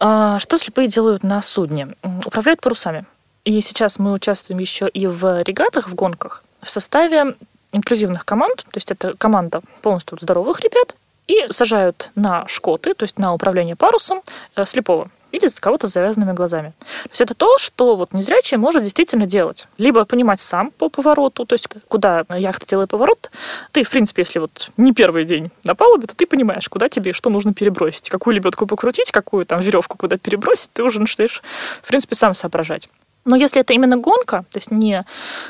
А 0.00 0.38
что 0.38 0.58
слепые 0.58 0.88
делают 0.88 1.22
на 1.22 1.40
судне? 1.40 1.94
Управляют 2.24 2.60
парусами. 2.60 3.06
И 3.44 3.60
сейчас 3.60 3.98
мы 3.98 4.12
участвуем 4.12 4.58
еще 4.58 4.88
и 4.88 5.06
в 5.06 5.42
регатах, 5.42 5.88
в 5.88 5.94
гонках, 5.94 6.44
в 6.62 6.70
составе 6.70 7.36
инклюзивных 7.74 8.24
команд, 8.24 8.64
то 8.64 8.76
есть 8.76 8.90
это 8.90 9.14
команда 9.16 9.60
полностью 9.82 10.18
здоровых 10.20 10.60
ребят, 10.60 10.94
и 11.26 11.46
сажают 11.50 12.10
на 12.14 12.46
шкоты, 12.48 12.94
то 12.94 13.04
есть 13.04 13.18
на 13.18 13.32
управление 13.32 13.76
парусом 13.76 14.22
э, 14.56 14.64
слепого 14.64 15.10
или 15.34 15.48
кого-то 15.48 15.88
с 15.88 15.92
завязанными 15.92 16.32
глазами. 16.32 16.74
То 17.04 17.08
есть 17.10 17.20
это 17.20 17.34
то, 17.34 17.58
что 17.58 17.96
вот 17.96 18.12
незрячий 18.12 18.56
может 18.56 18.84
действительно 18.84 19.26
делать. 19.26 19.66
Либо 19.78 20.04
понимать 20.04 20.40
сам 20.40 20.70
по 20.70 20.88
повороту, 20.88 21.44
то 21.44 21.54
есть 21.54 21.68
куда 21.88 22.24
яхта 22.28 22.66
делает 22.66 22.90
поворот. 22.90 23.30
Ты, 23.72 23.82
в 23.82 23.90
принципе, 23.90 24.22
если 24.22 24.38
вот 24.38 24.70
не 24.76 24.92
первый 24.92 25.24
день 25.24 25.50
на 25.64 25.74
палубе, 25.74 26.06
то 26.06 26.14
ты 26.14 26.26
понимаешь, 26.26 26.68
куда 26.68 26.88
тебе 26.88 27.12
что 27.12 27.30
нужно 27.30 27.52
перебросить, 27.52 28.08
какую 28.10 28.34
лебедку 28.34 28.66
покрутить, 28.66 29.10
какую 29.10 29.44
там 29.44 29.60
веревку 29.60 29.98
куда 29.98 30.18
перебросить, 30.18 30.70
ты 30.72 30.84
уже 30.84 31.00
начинаешь, 31.00 31.42
в 31.82 31.88
принципе, 31.88 32.14
сам 32.14 32.34
соображать. 32.34 32.88
Но 33.24 33.36
если 33.36 33.60
это 33.60 33.72
именно 33.72 33.96
гонка, 33.96 34.44
то 34.50 34.58
есть 34.58 34.70
не 34.70 35.04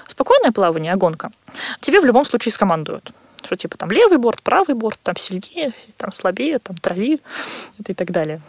спокойное 0.07 0.53
плавание, 0.53 0.93
а 0.93 0.97
гонка, 0.97 1.33
тебе 1.81 2.01
в 2.01 2.05
любом 2.05 2.25
случае 2.25 2.53
скомандуют. 2.53 3.13
Что 3.45 3.57
типа 3.57 3.77
там 3.77 3.91
левый 3.91 4.19
борт, 4.19 4.43
правый 4.43 4.75
борт, 4.75 4.99
там 5.03 5.17
сильнее, 5.17 5.75
там 5.97 6.13
слабее, 6.13 6.59
там 6.59 6.77
трави 6.77 7.21
и 7.87 7.95
так 7.95 8.11
далее. 8.11 8.41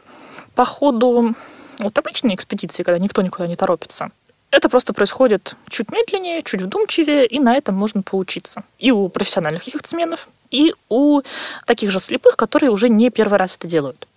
По 0.53 0.63
ходу 0.63 1.35
вот 1.79 1.97
обычной 1.97 2.35
экспедиции, 2.35 2.83
когда 2.83 2.99
никто 2.99 3.21
никуда 3.21 3.47
не 3.47 3.55
торопится, 3.55 4.11
это 4.51 4.69
просто 4.69 4.93
происходит 4.93 5.55
чуть 5.67 5.91
медленнее, 5.91 6.41
чуть 6.43 6.61
вдумчивее, 6.61 7.25
и 7.25 7.39
на 7.39 7.55
этом 7.55 7.75
можно 7.75 8.01
поучиться. 8.01 8.63
И 8.79 8.89
у 8.89 9.09
профессиональных 9.09 9.63
яхтсменов, 9.63 10.29
и 10.49 10.73
у 10.88 11.21
таких 11.65 11.91
же 11.91 11.99
слепых, 11.99 12.38
которые 12.38 12.71
уже 12.71 12.88
не 12.88 13.09
первый 13.09 13.38
раз 13.38 13.57
это 13.57 13.67
делают. 13.67 14.07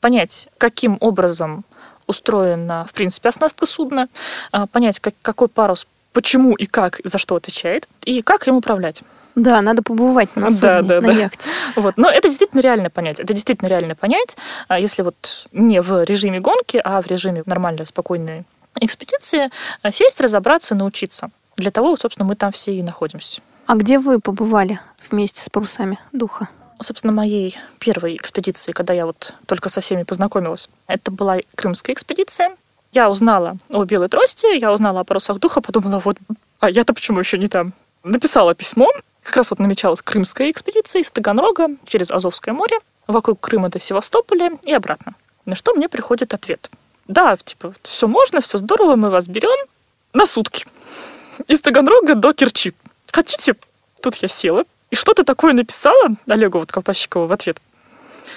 Понять, 0.00 0.48
каким 0.58 0.98
образом 1.00 1.64
устроена, 2.10 2.84
в 2.88 2.92
принципе, 2.92 3.30
оснастка 3.30 3.66
судна, 3.66 4.08
а, 4.52 4.66
понять, 4.66 5.00
как, 5.00 5.14
какой 5.22 5.48
парус 5.48 5.86
почему 6.12 6.54
и 6.54 6.66
как, 6.66 7.00
за 7.04 7.18
что 7.18 7.36
отвечает, 7.36 7.88
и 8.04 8.22
как 8.22 8.48
им 8.48 8.56
управлять. 8.56 9.02
Да, 9.36 9.62
надо 9.62 9.82
побывать 9.82 10.34
на 10.34 10.50
судне, 10.50 10.60
да, 10.60 10.82
да, 10.82 11.00
на 11.00 11.14
да. 11.14 11.20
яхте. 11.20 11.48
Вот. 11.76 11.96
Но 11.96 12.10
это 12.10 12.28
действительно 12.28 12.60
реально 12.60 12.90
понять. 12.90 13.20
Это 13.20 13.32
действительно 13.32 13.68
реально 13.68 13.94
понять, 13.94 14.36
а 14.68 14.78
если 14.78 15.02
вот 15.02 15.46
не 15.52 15.80
в 15.80 16.04
режиме 16.04 16.40
гонки, 16.40 16.80
а 16.82 17.00
в 17.00 17.06
режиме 17.06 17.42
нормальной, 17.46 17.86
спокойной 17.86 18.44
экспедиции, 18.80 19.50
а 19.82 19.92
сесть, 19.92 20.20
разобраться, 20.20 20.74
научиться. 20.74 21.30
Для 21.56 21.70
того, 21.70 21.96
собственно, 21.96 22.26
мы 22.26 22.36
там 22.36 22.52
все 22.52 22.72
и 22.72 22.82
находимся. 22.82 23.40
А 23.66 23.76
где 23.76 23.98
вы 23.98 24.20
побывали 24.20 24.80
вместе 25.10 25.42
с 25.42 25.48
парусами 25.48 25.98
духа? 26.12 26.48
Собственно, 26.82 27.12
моей 27.12 27.58
первой 27.78 28.16
экспедиции, 28.16 28.72
когда 28.72 28.94
я 28.94 29.06
вот 29.06 29.34
только 29.46 29.68
со 29.68 29.80
всеми 29.80 30.02
познакомилась. 30.02 30.68
Это 30.86 31.10
была 31.10 31.38
крымская 31.54 31.94
экспедиция. 31.94 32.56
Я 32.92 33.10
узнала 33.10 33.56
о 33.70 33.84
белой 33.84 34.08
трости, 34.08 34.58
я 34.58 34.72
узнала 34.72 35.00
о 35.00 35.04
парусах 35.04 35.38
духа, 35.38 35.60
подумала, 35.60 36.00
вот, 36.04 36.16
а 36.58 36.70
я-то 36.70 36.92
почему 36.92 37.20
еще 37.20 37.38
не 37.38 37.48
там? 37.48 37.72
Написала 38.02 38.54
письмо, 38.54 38.90
как 39.22 39.36
раз 39.36 39.50
вот 39.50 39.58
намечалась 39.58 40.02
крымская 40.02 40.50
экспедиция 40.50 41.02
из 41.02 41.10
Таганрога 41.10 41.68
через 41.86 42.10
Азовское 42.10 42.54
море, 42.54 42.78
вокруг 43.06 43.40
Крыма 43.40 43.68
до 43.68 43.78
Севастополя 43.78 44.58
и 44.64 44.72
обратно. 44.72 45.14
На 45.44 45.54
что 45.54 45.74
мне 45.74 45.88
приходит 45.88 46.34
ответ. 46.34 46.70
Да, 47.06 47.36
типа, 47.36 47.74
все 47.82 48.06
можно, 48.06 48.40
все 48.40 48.58
здорово, 48.58 48.96
мы 48.96 49.10
вас 49.10 49.28
берем 49.28 49.66
на 50.12 50.26
сутки. 50.26 50.66
Из 51.48 51.60
Таганрога 51.60 52.14
до 52.14 52.32
Керчи. 52.32 52.72
Хотите? 53.12 53.54
Тут 54.02 54.16
я 54.16 54.28
села, 54.28 54.64
и 54.90 54.96
что-то 54.96 55.24
такое 55.24 55.52
написала 55.52 56.16
Олегу 56.28 56.58
вот 56.58 56.72
Колпащикову 56.72 57.26
в 57.26 57.32
ответ, 57.32 57.58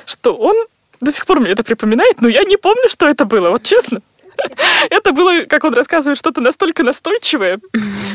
что 0.06 0.36
он 0.36 0.56
до 1.02 1.12
сих 1.12 1.26
пор 1.26 1.40
мне 1.40 1.52
это 1.52 1.64
припоминает, 1.64 2.22
но 2.22 2.28
я 2.28 2.44
не 2.44 2.58
помню, 2.58 2.90
что 2.90 3.08
это 3.08 3.26
было, 3.26 3.50
вот 3.50 3.64
честно. 3.64 4.02
Это 4.90 5.12
было, 5.12 5.46
как 5.46 5.64
он 5.64 5.74
рассказывает, 5.74 6.18
что-то 6.18 6.42
настолько 6.42 6.84
настойчивое, 6.84 7.60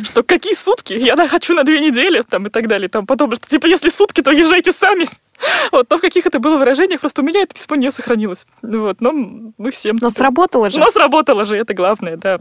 что 0.03 0.23
какие 0.23 0.55
сутки, 0.55 0.95
я 0.95 1.17
хочу 1.29 1.55
на 1.55 1.65
две 1.65 1.81
недели, 1.81 2.23
там, 2.29 2.47
и 2.47 2.51
так 2.51 2.67
далее, 2.67 2.89
там, 2.89 3.07
подобное, 3.07 3.37
что, 3.37 3.49
типа, 3.49 3.67
если 3.67 3.89
сутки, 3.89 4.21
то 4.21 4.33
езжайте 4.33 4.73
сами. 4.73 5.09
Вот, 5.71 5.89
но 5.89 5.99
в 5.99 6.01
каких 6.01 6.27
это 6.27 6.41
было 6.41 6.57
выражениях, 6.57 7.01
просто 7.01 7.23
у 7.23 7.25
меня 7.25 7.43
это 7.43 7.55
письмо 7.55 7.77
не 7.77 7.93
сохранилось. 7.93 8.45
Вот, 8.61 9.01
но 9.01 9.13
мы 9.13 9.71
всем... 9.71 9.97
Но 10.01 10.11
сработало 10.11 10.69
же. 10.69 10.81
Но 10.81 10.91
сработало 10.91 11.45
же, 11.45 11.57
это 11.57 11.75
главное, 11.75 12.17
да. 12.17 12.39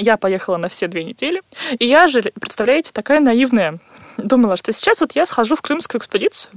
Я 0.00 0.16
поехала 0.16 0.56
на 0.56 0.70
все 0.70 0.88
две 0.88 1.04
недели. 1.04 1.42
И 1.78 1.84
я 1.86 2.06
же, 2.06 2.22
представляете, 2.40 2.90
такая 2.90 3.20
наивная. 3.20 3.80
Думала, 4.16 4.56
что 4.56 4.72
сейчас 4.72 5.02
вот 5.02 5.12
я 5.12 5.26
схожу 5.26 5.56
в 5.56 5.60
крымскую 5.60 6.00
экспедицию 6.00 6.52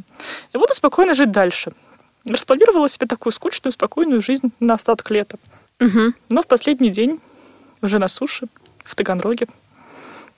и 0.53 0.57
буду 0.57 0.73
спокойно 0.73 1.13
жить 1.13 1.29
дальше. 1.31 1.73
Распланировала 2.25 2.87
себе 2.87 3.05
такую 3.05 3.33
скучную, 3.33 3.73
спокойную 3.73 4.21
жизнь 4.21 4.53
на 4.61 4.75
остаток 4.75 5.11
лета. 5.11 5.37
Угу. 5.81 6.13
Но 6.29 6.41
в 6.41 6.47
последний 6.47 6.89
день, 6.89 7.19
уже 7.81 7.99
на 7.99 8.07
суше, 8.07 8.47
в 8.85 8.95
Таганроге, 8.95 9.47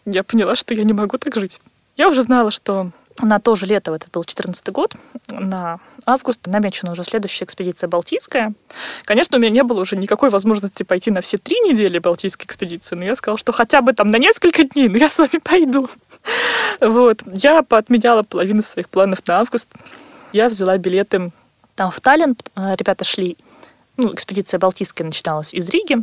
я 0.05 0.23
поняла, 0.23 0.55
что 0.55 0.73
я 0.73 0.83
не 0.83 0.93
могу 0.93 1.19
так 1.19 1.35
жить. 1.35 1.61
Я 1.97 2.09
уже 2.09 2.23
знала, 2.23 2.49
что 2.49 2.89
на 3.21 3.39
то 3.39 3.55
же 3.55 3.65
лето, 3.65 3.95
это 3.95 4.07
был 4.11 4.23
14 4.23 4.67
год, 4.69 4.95
на 5.29 5.79
август 6.05 6.45
намечена 6.47 6.91
уже 6.91 7.03
следующая 7.03 7.45
экспедиция 7.45 7.87
Балтийская. 7.87 8.53
Конечно, 9.03 9.37
у 9.37 9.39
меня 9.39 9.51
не 9.51 9.63
было 9.63 9.81
уже 9.81 9.95
никакой 9.95 10.29
возможности 10.29 10.83
пойти 10.83 11.11
на 11.11 11.21
все 11.21 11.37
три 11.37 11.59
недели 11.61 11.99
Балтийской 11.99 12.45
экспедиции, 12.45 12.95
но 12.95 13.05
я 13.05 13.15
сказала, 13.15 13.37
что 13.37 13.53
хотя 13.53 13.81
бы 13.81 13.93
там 13.93 14.09
на 14.09 14.17
несколько 14.17 14.63
дней, 14.65 14.89
но 14.89 14.97
я 14.97 15.09
с 15.09 15.17
вами 15.17 15.39
пойду. 15.43 15.89
Вот. 16.81 17.21
Я 17.25 17.63
поотменяла 17.63 18.23
половину 18.23 18.61
своих 18.61 18.89
планов 18.89 19.19
на 19.27 19.39
август. 19.39 19.69
Я 20.33 20.49
взяла 20.49 20.77
билеты 20.77 21.31
там 21.75 21.91
в 21.91 22.01
Таллин. 22.01 22.35
Ребята 22.55 23.05
шли 23.05 23.37
ну, 23.97 24.13
экспедиция 24.13 24.59
Балтийская 24.59 25.05
начиналась 25.05 25.53
из 25.53 25.69
Риги. 25.69 25.97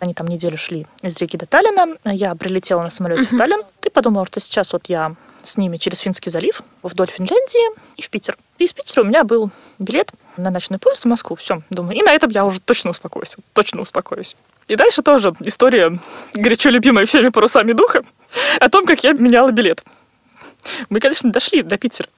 Они 0.00 0.14
там 0.14 0.26
неделю 0.26 0.56
шли 0.56 0.86
из 1.02 1.18
Риги 1.18 1.36
до 1.36 1.46
Таллина. 1.46 1.96
Я 2.04 2.34
прилетела 2.34 2.82
на 2.82 2.90
самолете 2.90 3.28
в 3.28 3.36
Таллин. 3.36 3.62
Ты 3.80 3.90
подумала, 3.90 4.26
что 4.26 4.40
сейчас 4.40 4.72
вот 4.72 4.86
я 4.86 5.14
с 5.46 5.56
ними 5.56 5.76
через 5.76 6.00
Финский 6.00 6.30
залив 6.30 6.62
вдоль 6.82 7.08
Финляндии 7.08 7.80
и 7.96 8.02
в 8.02 8.10
Питер. 8.10 8.36
И 8.58 8.64
из 8.64 8.72
Питера 8.72 9.02
у 9.02 9.06
меня 9.06 9.24
был 9.24 9.50
билет 9.78 10.12
на 10.36 10.50
ночной 10.50 10.78
поезд 10.78 11.02
в 11.02 11.08
Москву. 11.08 11.36
Все, 11.36 11.62
думаю. 11.70 11.96
И 11.96 12.02
на 12.02 12.12
этом 12.12 12.30
я 12.30 12.44
уже 12.44 12.60
точно 12.60 12.90
успокоюсь. 12.90 13.36
Точно 13.52 13.80
успокоюсь. 13.80 14.36
И 14.68 14.76
дальше 14.76 15.02
тоже 15.02 15.32
история, 15.40 15.98
горячо 16.34 16.70
любимая 16.70 17.06
всеми 17.06 17.28
парусами 17.28 17.72
духа, 17.72 18.02
о 18.60 18.68
том, 18.68 18.86
как 18.86 19.04
я 19.04 19.12
меняла 19.12 19.52
билет. 19.52 19.84
Мы, 20.88 21.00
конечно, 21.00 21.30
дошли 21.30 21.62
до 21.62 21.76
Питера. 21.78 22.08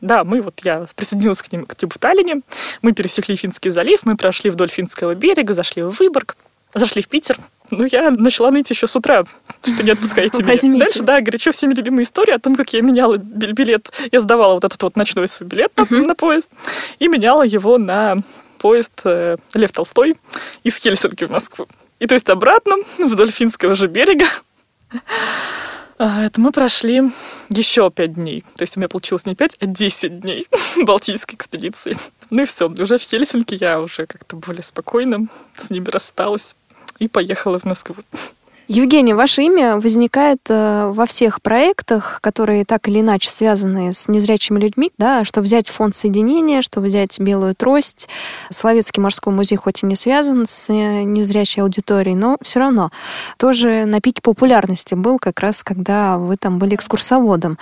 Да, 0.00 0.24
мы 0.24 0.40
вот, 0.40 0.60
я 0.64 0.86
присоединилась 0.96 1.42
к 1.42 1.52
ним 1.52 1.66
к 1.66 1.80
ним 1.80 1.90
в 1.90 1.98
Таллине, 1.98 2.40
мы 2.80 2.92
пересекли 2.92 3.36
Финский 3.36 3.68
залив, 3.68 4.00
мы 4.04 4.16
прошли 4.16 4.48
вдоль 4.48 4.70
Финского 4.70 5.14
берега, 5.14 5.52
зашли 5.52 5.82
в 5.82 5.90
Выборг, 5.90 6.38
зашли 6.72 7.02
в 7.02 7.08
Питер. 7.08 7.38
Ну, 7.70 7.86
я 7.90 8.10
начала 8.10 8.50
ныть 8.50 8.68
еще 8.70 8.86
с 8.86 8.96
утра, 8.96 9.24
что 9.62 9.82
не 9.82 9.90
отпускаете 9.90 10.38
меня. 10.38 10.46
Возьмите. 10.48 10.84
Дальше, 10.84 11.02
да, 11.02 11.20
горячо 11.20 11.52
всеми 11.52 11.74
любимая 11.74 12.02
история 12.04 12.34
о 12.34 12.38
том, 12.38 12.56
как 12.56 12.72
я 12.72 12.80
меняла 12.82 13.16
бил- 13.16 13.52
билет. 13.52 13.90
Я 14.10 14.20
сдавала 14.20 14.54
вот 14.54 14.64
этот 14.64 14.82
вот 14.82 14.96
ночной 14.96 15.28
свой 15.28 15.48
билет 15.48 15.72
на, 15.76 15.86
на 15.88 16.14
поезд 16.14 16.50
и 16.98 17.08
меняла 17.08 17.42
его 17.42 17.78
на 17.78 18.16
поезд 18.58 18.92
э, 19.04 19.36
Лев 19.54 19.72
Толстой 19.72 20.16
из 20.64 20.76
Хельсинки 20.76 21.24
в 21.24 21.30
Москву. 21.30 21.66
И 22.00 22.06
то 22.06 22.14
есть 22.14 22.28
обратно, 22.28 22.76
вдоль 22.98 23.30
финского 23.30 23.74
же 23.74 23.86
берега. 23.86 24.26
А, 25.98 26.24
Это 26.24 26.40
мы 26.40 26.50
прошли 26.50 27.10
еще 27.50 27.90
пять 27.90 28.14
дней. 28.14 28.42
То 28.56 28.62
есть 28.62 28.76
у 28.76 28.80
меня 28.80 28.88
получилось 28.88 29.26
не 29.26 29.34
пять, 29.34 29.56
а 29.60 29.66
десять 29.66 30.20
дней 30.20 30.46
Балтийской 30.82 31.36
экспедиции. 31.36 31.96
Ну 32.30 32.42
и 32.42 32.44
все, 32.46 32.68
уже 32.68 32.98
в 32.98 33.02
Хельсинки 33.02 33.56
я 33.60 33.80
уже 33.80 34.06
как-то 34.06 34.36
более 34.36 34.62
спокойно 34.62 35.26
с 35.56 35.68
ними 35.70 35.88
рассталась 35.90 36.56
и 37.00 37.08
поехала 37.08 37.58
в 37.58 37.64
Москву. 37.64 37.96
Евгений, 38.72 39.14
ваше 39.14 39.42
имя 39.42 39.80
возникает 39.80 40.42
э, 40.48 40.92
во 40.94 41.04
всех 41.04 41.42
проектах, 41.42 42.20
которые 42.22 42.64
так 42.64 42.86
или 42.86 43.00
иначе 43.00 43.28
связаны 43.28 43.92
с 43.92 44.06
незрячими 44.06 44.60
людьми, 44.60 44.92
да, 44.96 45.24
что 45.24 45.40
взять 45.40 45.68
фонд 45.68 45.96
соединения, 45.96 46.62
что 46.62 46.80
взять 46.80 47.18
белую 47.18 47.56
трость. 47.56 48.08
Словецкий 48.48 49.02
морской 49.02 49.34
музей 49.34 49.56
хоть 49.56 49.82
и 49.82 49.86
не 49.86 49.96
связан 49.96 50.46
с 50.46 50.70
э, 50.70 51.02
незрячей 51.02 51.64
аудиторией, 51.64 52.14
но 52.14 52.38
все 52.42 52.60
равно 52.60 52.92
тоже 53.38 53.86
на 53.86 54.00
пике 54.00 54.22
популярности 54.22 54.94
был 54.94 55.18
как 55.18 55.40
раз, 55.40 55.64
когда 55.64 56.16
вы 56.16 56.36
там 56.36 56.60
были 56.60 56.76
экскурсоводом. 56.76 57.58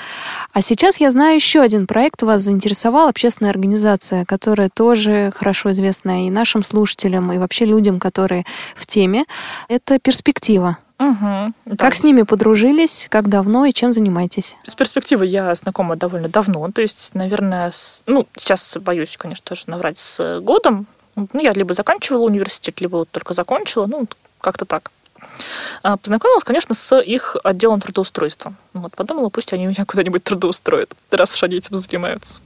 А 0.53 0.61
сейчас 0.61 1.01
я 1.01 1.11
знаю 1.11 1.37
еще 1.37 1.63
один 1.63 1.87
проект 1.87 2.23
вас 2.23 2.43
заинтересовал, 2.43 3.09
общественная 3.09 3.51
организация, 3.51 4.27
которая 4.27 4.69
тоже 4.69 5.33
хорошо 5.35 5.71
известна 5.71 6.27
и 6.27 6.31
нашим 6.31 6.63
слушателям, 6.63 7.33
и 7.33 7.39
вообще 7.39 7.65
людям, 7.65 7.99
которые 7.99 8.45
в 8.77 8.87
теме. 8.87 9.25
Это 9.71 9.99
перспектива. 9.99 10.77
Угу, 10.99 11.77
Как 11.79 11.95
с 11.95 12.03
ними 12.03 12.23
подружились, 12.23 13.07
как 13.09 13.29
давно 13.29 13.65
и 13.67 13.73
чем 13.73 13.93
занимаетесь? 13.93 14.57
С 14.67 14.75
перспективой 14.75 15.29
я 15.29 15.55
знакома 15.55 15.95
довольно 15.95 16.29
давно. 16.29 16.69
То 16.73 16.81
есть, 16.83 17.15
наверное, 17.15 17.71
с- 17.71 18.03
ну, 18.07 18.27
сейчас 18.37 18.77
боюсь, 18.81 19.17
конечно, 19.17 19.45
тоже 19.45 19.63
наврать 19.69 19.99
с 19.99 20.41
годом. 20.41 20.87
Ну, 21.15 21.29
я 21.41 21.53
либо 21.53 21.73
заканчивала 21.73 22.25
университет, 22.25 22.81
либо 22.81 22.97
вот 22.97 23.11
только 23.11 23.33
закончила. 23.35 23.87
Ну, 23.87 24.09
как-то 24.41 24.65
так. 24.65 24.91
А, 25.83 25.97
Познакомилась, 25.97 26.45
конечно, 26.45 26.75
с 26.75 27.01
их 27.01 27.37
отделом 27.45 27.81
трудоустройства. 27.81 28.55
Вот, 28.73 28.95
подумала, 28.97 29.29
пусть 29.29 29.53
они 29.53 29.67
меня 29.67 29.85
куда-нибудь 29.85 30.23
трудоустроят, 30.25 30.95
раз 31.11 31.35
уж 31.35 31.43
они 31.45 31.57
этим 31.57 31.77
занимаются. 31.77 32.41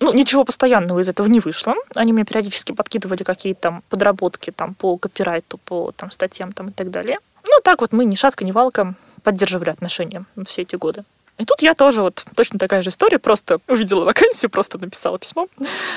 Ну, 0.00 0.12
ничего 0.12 0.44
постоянного 0.44 0.98
из 1.00 1.08
этого 1.08 1.26
не 1.28 1.38
вышло. 1.40 1.74
Они 1.94 2.12
мне 2.12 2.24
периодически 2.24 2.72
подкидывали 2.72 3.22
какие-то 3.22 3.80
подработки 3.88 4.50
там, 4.50 4.74
по 4.74 4.96
копирайту, 4.96 5.58
по 5.58 5.92
там, 5.96 6.10
статьям 6.10 6.52
там, 6.52 6.68
и 6.68 6.72
так 6.72 6.90
далее. 6.90 7.18
Ну, 7.54 7.60
так 7.62 7.80
вот 7.80 7.92
мы 7.92 8.04
ни 8.04 8.16
шатка, 8.16 8.44
ни 8.44 8.50
валка 8.50 8.94
поддерживали 9.22 9.70
отношения 9.70 10.24
все 10.46 10.62
эти 10.62 10.74
годы. 10.74 11.04
И 11.38 11.44
тут 11.44 11.62
я 11.62 11.74
тоже 11.74 12.02
вот 12.02 12.24
точно 12.34 12.58
такая 12.58 12.82
же 12.82 12.90
история, 12.90 13.20
просто 13.20 13.60
увидела 13.68 14.04
вакансию, 14.04 14.50
просто 14.50 14.78
написала 14.78 15.18
письмо, 15.20 15.46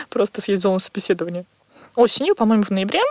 просто 0.10 0.40
съездила 0.40 0.74
на 0.74 0.80
собеседование. 0.80 1.46
Осенью, 1.96 2.36
по-моему, 2.36 2.64
в 2.64 2.70
ноябре, 2.70 3.02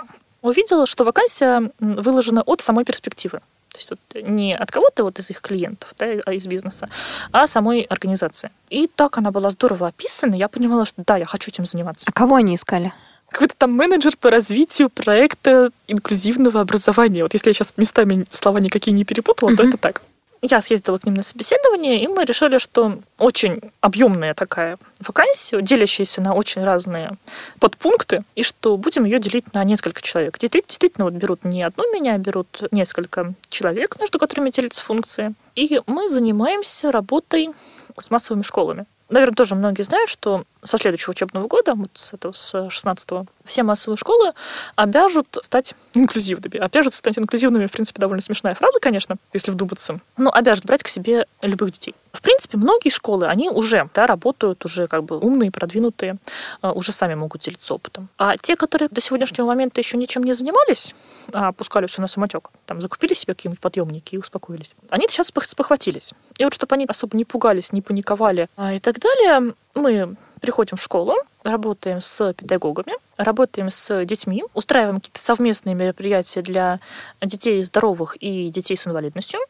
увидела, 0.43 0.87
что 0.87 1.05
вакансия 1.05 1.73
выложена 1.81 2.43
от 2.43 2.61
самой 2.61 2.85
перспективы. 2.85 3.41
То 3.71 3.79
есть 3.79 3.91
вот 3.91 3.99
не 4.15 4.57
от 4.57 4.71
кого-то 4.71 5.03
вот 5.03 5.19
из 5.19 5.29
их 5.31 5.41
клиентов, 5.41 5.93
да, 5.99 6.07
а 6.25 6.33
из 6.33 6.47
бизнеса, 6.47 6.89
а 7.33 7.49
самой 7.49 7.83
организации. 7.83 8.51
И 8.71 8.87
так 8.87 9.19
она 9.19 9.33
была 9.33 9.51
здорово 9.51 9.89
описана, 9.89 10.37
я 10.37 10.49
понимала, 10.49 10.87
что 10.87 11.03
да, 11.05 11.17
я 11.17 11.27
хочу 11.27 11.51
этим 11.51 11.67
заниматься. 11.67 12.07
А 12.09 12.13
кого 12.13 12.37
они 12.37 12.55
искали? 12.55 12.93
Какой-то 13.31 13.55
там 13.59 13.73
менеджер 13.73 14.17
по 14.17 14.31
развитию 14.31 14.89
проекта 14.89 15.71
инклюзивного 15.89 16.61
образования. 16.61 17.23
Вот 17.23 17.35
если 17.35 17.51
я 17.51 17.55
сейчас 17.55 17.75
местами 17.77 18.25
слова 18.31 18.59
никакие 18.59 18.93
не 18.95 19.05
перепутала, 19.05 19.55
то 19.57 19.63
Мгм. 19.63 19.71
это 19.73 19.79
так. 19.79 20.03
Я 20.43 20.61
съездила 20.61 20.99
к 20.99 21.05
ним 21.05 21.15
на 21.15 21.23
собеседование, 21.23 22.03
и 22.05 22.07
мы 22.09 22.25
решили, 22.25 22.59
что 22.59 22.99
очень 23.19 23.61
объемная 23.81 24.35
такая 24.35 24.79
вакансия, 25.01 25.61
делящаяся 25.61 26.21
на 26.21 26.35
очень 26.35 26.63
разные 26.63 27.17
подпункты, 27.59 28.23
и 28.37 28.43
что 28.43 28.77
будем 28.77 29.05
ее 29.07 29.19
делить 29.19 29.53
на 29.55 29.65
несколько 29.65 30.03
человек. 30.03 30.39
Действи- 30.39 30.63
Действительно, 30.69 31.07
вот 31.07 31.15
берут 31.15 31.43
не 31.45 31.63
одну 31.63 31.91
меня, 31.93 32.15
а 32.15 32.19
берут 32.19 32.63
несколько 32.71 33.33
человек, 33.49 33.99
между 33.99 34.19
которыми 34.19 34.51
делятся 34.51 34.85
функции. 34.85 35.35
И 35.57 35.81
мы 35.87 36.09
занимаемся 36.09 36.93
работой 36.93 37.51
с 37.99 38.11
массовыми 38.11 38.43
школами. 38.43 38.85
Наверное, 39.09 39.37
тоже 39.37 39.55
многие 39.55 39.83
знают, 39.83 40.11
что 40.11 40.45
со 40.67 40.79
следующего 40.79 41.13
учебного 41.13 41.47
года, 41.47 41.75
вот 41.75 41.91
с 41.95 42.13
этого, 42.13 42.33
с 42.33 42.69
16 42.71 43.09
все 43.45 43.63
массовые 43.63 43.97
школы 43.97 44.33
обяжут 44.75 45.39
стать 45.41 45.75
инклюзивными. 45.95 46.59
Обяжут 46.59 46.95
стать 46.95 47.19
инклюзивными, 47.19 47.67
в 47.67 47.71
принципе, 47.71 48.01
довольно 48.01 48.21
смешная 48.21 48.55
фраза, 48.55 48.81
конечно, 48.81 49.17
если 49.33 49.51
вдуматься. 49.51 50.01
Но 50.17 50.33
обяжут 50.33 50.65
брать 50.65 50.83
к 50.83 50.89
себе 50.89 51.27
любых 51.43 51.73
детей. 51.73 51.95
В 52.13 52.23
принципе, 52.23 52.57
многие 52.57 52.89
школы, 52.89 53.27
они 53.27 53.51
уже 53.51 53.89
да, 53.95 54.07
работают, 54.07 54.65
уже 54.65 54.89
как 54.89 55.05
бы 55.05 55.19
умные, 55.19 55.51
продвинутые, 55.51 56.17
а, 56.63 56.73
уже 56.73 56.93
сами 56.93 57.15
могут 57.15 57.43
делиться 57.43 57.75
опытом. 57.75 58.09
А 58.19 58.37
те, 58.37 58.57
которые 58.57 58.89
до 58.89 59.01
сегодняшнего 59.01 59.47
момента 59.47 59.81
еще 59.81 59.97
ничем 59.97 60.23
не 60.23 60.33
занимались, 60.33 60.95
а 61.33 61.53
пускали 61.53 61.87
все 61.87 62.01
на 62.01 62.09
самотек, 62.09 62.51
там 62.65 62.81
закупили 62.81 63.15
себе 63.15 63.35
какие-нибудь 63.35 63.61
подъемники 63.61 64.15
и 64.15 64.19
успокоились, 64.19 64.75
они 64.89 65.07
сейчас 65.09 65.31
спох- 65.31 65.45
спохватились. 65.45 66.13
И 66.39 66.45
вот 66.45 66.55
чтобы 66.55 66.75
они 66.75 66.87
особо 66.87 67.17
не 67.17 67.25
пугались, 67.25 67.73
не 67.73 67.83
паниковали 67.83 68.49
а, 68.57 68.73
и 68.73 68.81
так 68.81 68.99
далее, 68.99 69.55
мы 69.75 70.17
приходим 70.47 70.77
в 70.77 70.83
школу, 70.83 71.17
работаем 71.43 72.01
с 72.01 72.33
педагогами, 72.35 72.93
работаем 73.17 73.69
с 73.69 74.05
детьми, 74.05 74.45
устраиваем 74.55 75.01
какие-то 75.01 75.19
совместные 75.19 75.75
мероприятия 75.75 76.41
для 76.41 76.79
детей 77.21 77.65
здоровых 77.65 78.17
и 78.21 78.49
детей 78.51 78.77
с 78.77 78.87
инвалидностью, 78.87 79.41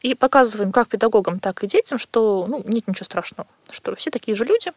и 0.00 0.16
показываем 0.16 0.72
как 0.72 0.88
педагогам, 0.88 1.38
так 1.38 1.62
и 1.62 1.68
детям, 1.68 1.96
что 1.96 2.46
ну, 2.48 2.60
нет 2.66 2.88
ничего 2.88 3.04
страшного, 3.04 3.46
что 3.70 3.94
все 3.94 4.10
такие 4.10 4.36
же 4.36 4.44
люди, 4.44 4.72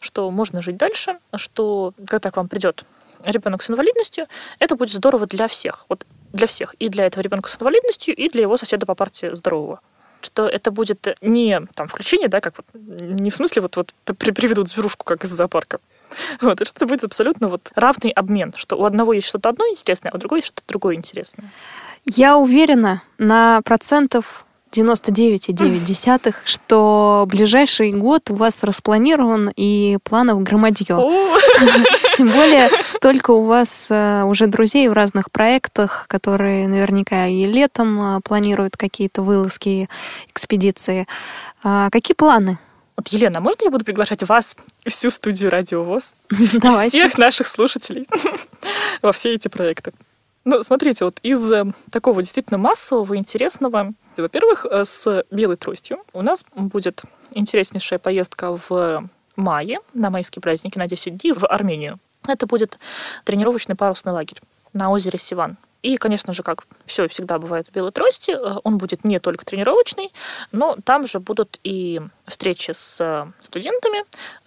что 0.00 0.32
можно 0.32 0.60
жить 0.60 0.78
дальше, 0.78 1.20
что 1.36 1.94
когда 2.08 2.32
к 2.32 2.36
вам 2.36 2.48
придет 2.48 2.84
ребенок 3.24 3.62
с 3.62 3.70
инвалидностью, 3.70 4.26
это 4.58 4.74
будет 4.74 4.90
здорово 4.90 5.28
для 5.28 5.46
всех. 5.46 5.86
Вот 5.88 6.04
для 6.32 6.48
всех. 6.48 6.74
И 6.80 6.88
для 6.88 7.06
этого 7.06 7.22
ребенка 7.22 7.48
с 7.48 7.56
инвалидностью, 7.60 8.16
и 8.16 8.28
для 8.28 8.42
его 8.42 8.56
соседа 8.56 8.84
по 8.84 8.96
парте 8.96 9.36
здорового 9.36 9.80
что 10.24 10.48
это 10.48 10.70
будет 10.70 11.16
не 11.20 11.60
там 11.74 11.88
включение, 11.88 12.28
да, 12.28 12.40
как 12.40 12.54
вот, 12.56 12.66
не 12.74 13.30
в 13.30 13.36
смысле 13.36 13.62
вот, 13.62 13.76
вот 13.76 13.94
при- 14.18 14.32
приведут 14.32 14.70
зверушку, 14.70 15.04
как 15.04 15.24
из 15.24 15.30
зоопарка. 15.30 15.78
Вот, 16.40 16.66
что 16.66 16.76
это 16.76 16.86
будет 16.86 17.04
абсолютно 17.04 17.48
вот 17.48 17.72
равный 17.74 18.10
обмен, 18.10 18.54
что 18.56 18.76
у 18.76 18.84
одного 18.84 19.12
есть 19.12 19.26
что-то 19.28 19.48
одно 19.48 19.66
интересное, 19.68 20.10
а 20.12 20.16
у 20.16 20.18
другого 20.18 20.38
есть 20.38 20.48
что-то 20.48 20.62
другое 20.68 20.94
интересное. 20.94 21.50
Я 22.04 22.36
уверена 22.36 23.02
на 23.18 23.62
процентов 23.62 24.44
99,9, 24.74 26.34
что 26.44 27.24
ближайший 27.28 27.92
год 27.92 28.30
у 28.30 28.34
вас 28.34 28.62
распланирован 28.62 29.52
и 29.54 29.98
планов 30.02 30.42
громадье. 30.42 30.86
Тем 32.16 32.28
более 32.28 32.70
столько 32.90 33.30
у 33.30 33.44
вас 33.44 33.88
э, 33.90 34.22
уже 34.24 34.46
друзей 34.46 34.88
в 34.88 34.92
разных 34.92 35.30
проектах, 35.30 36.06
которые 36.08 36.68
наверняка 36.68 37.26
и 37.26 37.46
летом 37.46 38.16
э, 38.16 38.20
планируют 38.20 38.76
какие-то 38.76 39.22
вылазки, 39.22 39.88
экспедиции. 40.28 41.06
А 41.62 41.90
какие 41.90 42.14
планы? 42.14 42.58
Вот, 42.96 43.08
Елена, 43.08 43.40
можно 43.40 43.64
я 43.64 43.70
буду 43.70 43.84
приглашать 43.84 44.22
вас 44.22 44.56
и 44.84 44.90
всю 44.90 45.10
студию 45.10 45.50
Радио 45.50 45.82
ВОЗ? 45.82 46.14
Давайте. 46.52 46.98
Всех 46.98 47.18
наших 47.18 47.48
слушателей 47.48 48.06
во 49.02 49.12
все 49.12 49.34
эти 49.34 49.48
проекты. 49.48 49.92
Ну, 50.44 50.62
смотрите, 50.62 51.06
вот 51.06 51.18
из 51.22 51.50
э, 51.50 51.64
такого 51.90 52.22
действительно 52.22 52.58
массового, 52.58 53.16
интересного, 53.16 53.94
во-первых, 54.16 54.66
э, 54.70 54.84
с 54.84 55.24
белой 55.30 55.56
тростью 55.56 55.98
у 56.12 56.20
нас 56.20 56.44
будет 56.54 57.02
интереснейшая 57.32 57.98
поездка 57.98 58.58
в 58.68 59.08
мае 59.36 59.78
на 59.94 60.10
майские 60.10 60.42
праздники 60.42 60.78
на 60.78 60.86
10 60.86 61.16
дней 61.16 61.32
в 61.32 61.46
Армению. 61.46 61.98
Это 62.26 62.46
будет 62.46 62.78
тренировочный 63.24 63.74
парусный 63.74 64.12
лагерь 64.12 64.40
на 64.72 64.90
озере 64.90 65.18
Сиван. 65.18 65.56
И, 65.84 65.98
конечно 65.98 66.32
же, 66.32 66.42
как 66.42 66.66
все 66.86 67.06
всегда 67.08 67.38
бывает 67.38 67.68
в 67.68 67.72
белой 67.72 67.92
трости, 67.92 68.30
э, 68.30 68.58
он 68.64 68.78
будет 68.78 69.04
не 69.04 69.18
только 69.18 69.44
тренировочный, 69.44 70.14
но 70.50 70.78
там 70.82 71.06
же 71.06 71.20
будут 71.20 71.60
и 71.62 72.00
встречи 72.26 72.70
с 72.70 72.98
э, 73.02 73.26
студентами, 73.42 74.04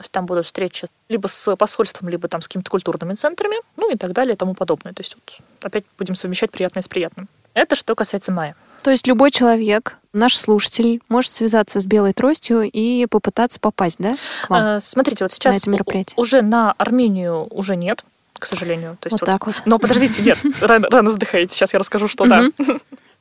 там 0.09 0.25
будут 0.25 0.47
встречи 0.47 0.88
либо 1.09 1.27
с 1.27 1.55
посольством, 1.55 2.09
либо 2.09 2.27
там 2.27 2.41
с 2.41 2.47
какими-то 2.47 2.71
культурными 2.71 3.13
центрами, 3.13 3.57
ну 3.75 3.91
и 3.91 3.97
так 3.97 4.13
далее 4.13 4.33
и 4.33 4.35
тому 4.35 4.55
подобное. 4.55 4.93
То 4.93 5.01
есть 5.01 5.15
вот 5.15 5.38
опять 5.61 5.85
будем 5.99 6.15
совмещать 6.15 6.49
приятное 6.49 6.81
с 6.81 6.88
приятным. 6.88 7.29
Это 7.53 7.75
что 7.75 7.93
касается 7.93 8.31
мая. 8.31 8.55
То 8.81 8.89
есть 8.89 9.05
любой 9.05 9.29
человек, 9.29 9.99
наш 10.13 10.35
слушатель, 10.35 11.01
может 11.07 11.33
связаться 11.33 11.79
с 11.79 11.85
белой 11.85 12.13
тростью 12.13 12.63
и 12.63 13.05
попытаться 13.05 13.59
попасть, 13.59 13.97
да, 13.99 14.15
к 14.41 14.49
вам? 14.49 14.81
Смотрите, 14.81 15.23
вот 15.23 15.33
сейчас 15.33 15.53
на 15.53 15.57
это 15.57 15.69
мероприятие. 15.69 16.15
уже 16.17 16.41
на 16.41 16.71
Армению 16.71 17.45
уже 17.51 17.75
нет, 17.75 18.03
к 18.39 18.45
сожалению. 18.45 18.97
То 18.99 19.07
есть 19.07 19.13
вот, 19.13 19.21
вот 19.21 19.25
так 19.25 19.47
вот. 19.47 19.55
Но 19.65 19.79
подождите, 19.79 20.21
нет, 20.21 20.38
рано, 20.61 20.88
рано 20.89 21.09
вздыхаете. 21.09 21.55
Сейчас 21.55 21.73
я 21.73 21.79
расскажу, 21.79 22.07
что 22.07 22.25
да. 22.25 22.49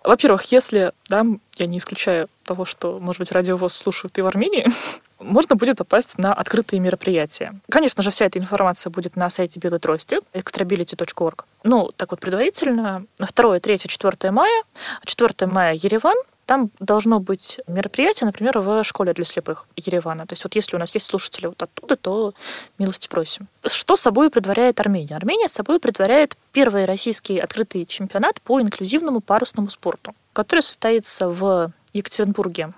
Во-первых, 0.06 0.52
если, 0.52 0.92
да, 1.08 1.26
я 1.56 1.66
не 1.66 1.78
исключаю 1.78 2.28
того, 2.44 2.64
что, 2.64 3.00
может 3.00 3.18
быть, 3.18 3.32
радиовоз 3.32 3.74
слушают 3.74 4.16
и 4.18 4.22
в 4.22 4.26
Армении, 4.26 4.68
можно 5.18 5.56
будет 5.56 5.78
попасть 5.78 6.16
на 6.16 6.32
открытые 6.32 6.78
мероприятия. 6.78 7.58
Конечно 7.68 8.04
же, 8.04 8.12
вся 8.12 8.26
эта 8.26 8.38
информация 8.38 8.90
будет 8.90 9.16
на 9.16 9.28
сайте 9.30 9.58
Белой 9.58 9.80
Трости, 9.80 10.20
extrability.org. 10.32 11.44
Ну, 11.64 11.90
так 11.96 12.12
вот, 12.12 12.20
предварительно, 12.20 13.04
2, 13.18 13.58
3, 13.58 13.78
4 13.78 14.30
мая. 14.30 14.62
4 15.04 15.50
мая 15.50 15.74
Ереван, 15.74 16.16
там 16.46 16.70
должно 16.78 17.18
быть 17.20 17.60
мероприятие, 17.66 18.26
например, 18.26 18.60
в 18.60 18.84
школе 18.84 19.12
для 19.12 19.24
слепых 19.24 19.66
Еревана. 19.76 20.26
То 20.26 20.32
есть 20.32 20.44
вот 20.44 20.54
если 20.54 20.76
у 20.76 20.78
нас 20.78 20.94
есть 20.94 21.06
слушатели 21.06 21.46
вот 21.46 21.60
оттуда, 21.62 21.96
то 21.96 22.34
милости 22.78 23.08
просим. 23.08 23.48
Что 23.64 23.96
собой 23.96 24.30
предваряет 24.30 24.80
Армения? 24.80 25.16
Армения 25.16 25.48
собой 25.48 25.80
предваряет 25.80 26.36
первый 26.52 26.84
российский 26.84 27.38
открытый 27.38 27.84
чемпионат 27.84 28.40
по 28.40 28.60
инклюзивному 28.60 29.20
парусному 29.20 29.68
спорту, 29.68 30.14
который 30.32 30.60
состоится 30.60 31.28
в 31.28 31.72
Екатеринбурге 31.92 32.72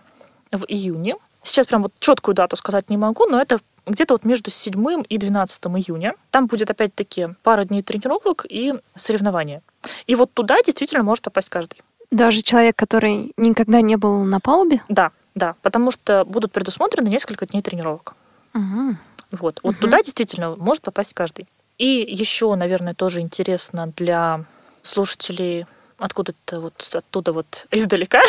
в 0.50 0.64
июне. 0.66 1.16
Сейчас 1.42 1.66
прям 1.66 1.82
вот 1.82 1.92
четкую 2.00 2.34
дату 2.34 2.56
сказать 2.56 2.88
не 2.88 2.96
могу, 2.96 3.26
но 3.26 3.40
это 3.40 3.60
где-то 3.86 4.14
вот 4.14 4.24
между 4.24 4.50
7 4.50 5.04
и 5.08 5.18
12 5.18 5.64
июня. 5.66 6.14
Там 6.30 6.46
будет 6.46 6.70
опять-таки 6.70 7.28
пара 7.42 7.64
дней 7.64 7.82
тренировок 7.82 8.46
и 8.48 8.74
соревнования. 8.94 9.62
И 10.06 10.14
вот 10.14 10.32
туда 10.32 10.62
действительно 10.62 11.02
может 11.02 11.24
попасть 11.24 11.48
каждый. 11.48 11.82
Даже 12.10 12.42
человек, 12.42 12.76
который 12.76 13.32
никогда 13.36 13.80
не 13.80 13.96
был 13.96 14.24
на 14.24 14.40
палубе? 14.40 14.82
Да, 14.88 15.12
да, 15.34 15.54
потому 15.62 15.90
что 15.90 16.24
будут 16.24 16.52
предусмотрены 16.52 17.08
несколько 17.08 17.46
дней 17.46 17.62
тренировок. 17.62 18.14
Угу. 18.54 18.96
Вот, 19.32 19.60
вот 19.62 19.74
угу. 19.74 19.80
туда 19.80 19.98
действительно 20.02 20.56
может 20.56 20.82
попасть 20.82 21.12
каждый. 21.14 21.46
И 21.76 22.06
еще, 22.08 22.54
наверное, 22.54 22.94
тоже 22.94 23.20
интересно 23.20 23.92
для 23.96 24.44
слушателей 24.82 25.66
откуда-то 25.98 26.60
вот 26.60 26.90
оттуда 26.92 27.32
вот 27.32 27.66
издалека, 27.70 28.22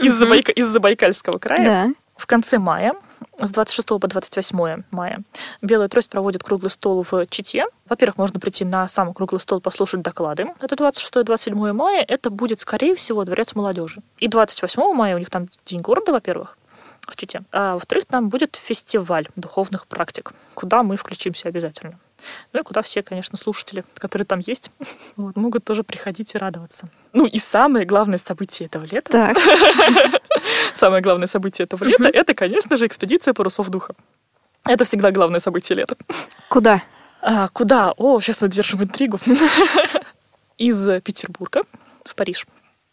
из, 0.00 0.14
Забайка, 0.14 0.52
из 0.52 0.68
Забайкальского 0.68 1.38
края. 1.38 1.92
В 2.16 2.26
конце 2.26 2.58
мая 2.58 2.94
с 3.40 3.50
26 3.50 3.88
по 3.88 3.98
28 3.98 4.82
мая 4.90 5.22
Белая 5.62 5.88
трость 5.88 6.10
проводит 6.10 6.42
круглый 6.42 6.70
стол 6.70 7.04
в 7.08 7.26
Чите. 7.28 7.66
Во-первых, 7.88 8.16
можно 8.18 8.40
прийти 8.40 8.64
на 8.64 8.88
сам 8.88 9.14
круглый 9.14 9.40
стол, 9.40 9.60
послушать 9.60 10.02
доклады. 10.02 10.46
Это 10.60 10.74
26-27 10.74 11.72
мая. 11.72 12.04
Это 12.06 12.30
будет, 12.30 12.60
скорее 12.60 12.94
всего, 12.94 13.24
Дворец 13.24 13.54
молодежи. 13.54 14.02
И 14.18 14.28
28 14.28 14.94
мая 14.94 15.14
у 15.14 15.18
них 15.18 15.30
там 15.30 15.48
День 15.66 15.80
города, 15.80 16.12
во-первых, 16.12 16.58
в 17.06 17.16
Чите. 17.16 17.42
А 17.52 17.74
во-вторых, 17.74 18.06
там 18.06 18.28
будет 18.28 18.56
фестиваль 18.56 19.28
духовных 19.36 19.86
практик, 19.86 20.32
куда 20.54 20.82
мы 20.82 20.96
включимся 20.96 21.48
обязательно. 21.48 21.98
Ну 22.52 22.60
и 22.60 22.62
куда 22.62 22.82
все, 22.82 23.02
конечно, 23.02 23.36
слушатели, 23.36 23.84
которые 23.94 24.26
там 24.26 24.40
есть, 24.40 24.70
вот, 25.16 25.36
могут 25.36 25.64
тоже 25.64 25.82
приходить 25.82 26.34
и 26.34 26.38
радоваться. 26.38 26.88
Ну 27.12 27.26
и 27.26 27.38
самое 27.38 27.84
главное 27.86 28.18
событие 28.18 28.66
этого 28.66 28.84
лета. 28.84 29.10
Так. 29.10 29.38
Самое 30.74 31.02
главное 31.02 31.26
событие 31.26 31.64
этого 31.64 31.82
лета— 31.84 32.08
это, 32.12 32.34
конечно 32.34 32.76
же, 32.76 32.86
экспедиция 32.86 33.34
парусов 33.34 33.68
духа. 33.68 33.94
Это 34.64 34.84
всегда 34.84 35.10
главное 35.10 35.40
событие 35.40 35.76
лета. 35.76 35.96
Куда? 36.48 36.82
А, 37.20 37.48
куда? 37.48 37.92
О, 37.96 38.20
сейчас 38.20 38.42
мы 38.42 38.48
держим 38.48 38.82
интригу. 38.82 39.18
Из 40.58 41.02
Петербурга 41.02 41.62
в 42.04 42.14
Париж. 42.14 42.46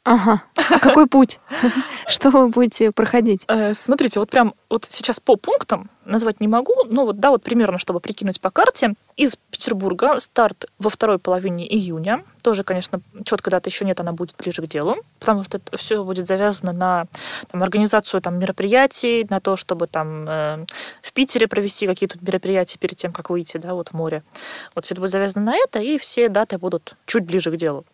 Ага. 0.06 0.43
А 0.56 0.80
какой 0.80 1.08
путь? 1.08 1.39
Что 2.08 2.30
вы 2.30 2.49
будете 2.49 2.91
проходить? 2.91 3.41
Э, 3.47 3.74
смотрите, 3.74 4.20
вот 4.20 4.30
прям 4.30 4.53
вот 4.70 4.86
сейчас 4.86 5.20
по 5.20 5.36
пунктам 5.36 5.89
назвать 6.06 6.39
не 6.39 6.47
могу, 6.47 6.76
но 6.86 7.06
вот 7.06 7.20
да, 7.20 7.32
вот 7.32 7.41
примерно, 7.41 7.80
чтобы 7.80 7.99
прикинуть 7.99 8.39
по 8.39 8.51
карте. 8.51 8.93
Из 9.18 9.36
Петербурга 9.49 10.20
старт 10.20 10.68
во 10.78 10.91
второй 10.91 11.18
половине 11.18 11.66
июня. 11.68 12.24
Тоже, 12.43 12.64
конечно, 12.64 13.01
четкой 13.24 13.49
даты 13.49 13.70
еще 13.70 13.84
нет, 13.84 13.99
она 13.99 14.12
будет 14.12 14.36
ближе 14.38 14.62
к 14.62 14.68
делу, 14.68 14.97
потому 15.20 15.43
что 15.43 15.58
это 15.58 15.76
все 15.76 16.03
будет 16.03 16.28
завязано 16.28 16.72
на 16.72 17.08
там, 17.49 17.64
организацию 17.64 18.22
там, 18.22 18.38
мероприятий, 18.38 19.26
на 19.32 19.39
то, 19.39 19.56
чтобы 19.56 19.88
там 19.88 20.30
э, 20.30 20.66
в 21.01 21.14
Питере 21.14 21.47
провести 21.47 21.88
какие-то 21.88 22.20
мероприятия 22.22 22.78
перед 22.78 22.97
тем, 22.97 23.12
как 23.12 23.32
выйти 23.32 23.58
да, 23.58 23.74
вот 23.74 23.89
в 23.89 23.93
море. 23.93 24.22
Вот 24.76 24.86
все 24.86 24.93
это 24.93 25.01
будет 25.01 25.12
завязано 25.12 25.45
на 25.45 25.56
это, 25.58 25.80
и 25.80 25.97
все 25.97 26.30
даты 26.30 26.60
будут 26.60 26.95
чуть 27.08 27.26
ближе 27.26 27.49
к 27.51 27.56
делу. 27.56 27.86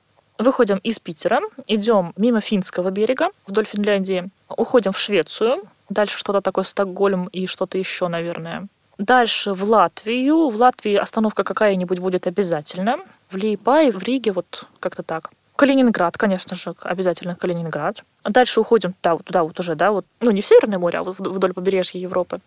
Выходим 0.42 0.80
из 0.80 0.98
Питера, 0.98 1.40
идем 1.68 2.14
мимо 2.18 2.42
финского 2.42 2.90
берега 2.90 3.30
вдоль 3.46 3.66
Финляндии, 3.66 4.30
уходим 4.50 4.92
в 4.92 4.98
Швецию, 4.98 5.62
дальше 5.88 6.18
что-то 6.18 6.42
такое 6.42 6.64
Стокгольм 6.64 7.28
и 7.28 7.46
что-то 7.46 7.78
еще, 7.78 8.08
наверное. 8.08 8.68
Дальше 8.98 9.54
в 9.54 9.64
Латвию. 9.64 10.50
В 10.50 10.56
Латвии 10.56 10.96
остановка 10.96 11.44
какая-нибудь 11.44 12.00
будет 12.00 12.26
обязательно. 12.26 12.98
В 13.30 13.36
Лиепае, 13.36 13.92
в 13.92 14.02
Риге, 14.02 14.32
вот 14.32 14.66
как-то 14.80 15.04
так. 15.04 15.30
Калининград, 15.62 16.18
конечно 16.18 16.56
же, 16.56 16.74
обязательно 16.82 17.36
Калининград. 17.36 18.04
Дальше 18.24 18.62
уходим 18.62 18.96
да, 19.04 19.14
вот 19.14 19.26
туда 19.26 19.44
вот 19.44 19.60
уже, 19.60 19.76
да, 19.76 19.92
вот, 19.92 20.08
ну 20.20 20.32
не 20.32 20.42
в 20.42 20.48
Северное 20.48 20.80
море, 20.80 20.98
а 20.98 21.04
вдоль 21.04 21.54
побережья 21.54 22.00
Европы. 22.00 22.40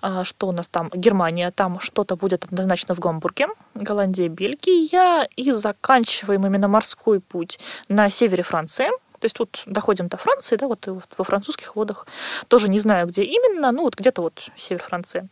А, 0.00 0.22
что 0.22 0.46
у 0.46 0.52
нас 0.52 0.68
там? 0.68 0.88
Германия, 0.94 1.50
там 1.50 1.80
что-то 1.80 2.14
будет 2.14 2.44
однозначно 2.44 2.94
в 2.94 3.00
Гамбурге, 3.00 3.48
Голландия, 3.74 4.28
Бельгия, 4.28 5.28
и 5.34 5.50
заканчиваем 5.50 6.46
именно 6.46 6.68
морской 6.68 7.18
путь 7.18 7.58
на 7.88 8.08
севере 8.10 8.44
Франции. 8.44 8.90
То 9.18 9.24
есть 9.24 9.40
вот 9.40 9.64
доходим 9.66 10.06
до 10.06 10.16
Франции, 10.16 10.54
да, 10.54 10.68
вот 10.68 10.86
во 10.86 11.24
французских 11.24 11.74
водах. 11.74 12.06
Тоже 12.46 12.68
не 12.68 12.78
знаю, 12.78 13.08
где 13.08 13.24
именно, 13.24 13.72
ну 13.72 13.82
вот 13.82 13.96
где-то 13.96 14.22
вот 14.22 14.50
север 14.56 14.84
Франции. 14.84 15.28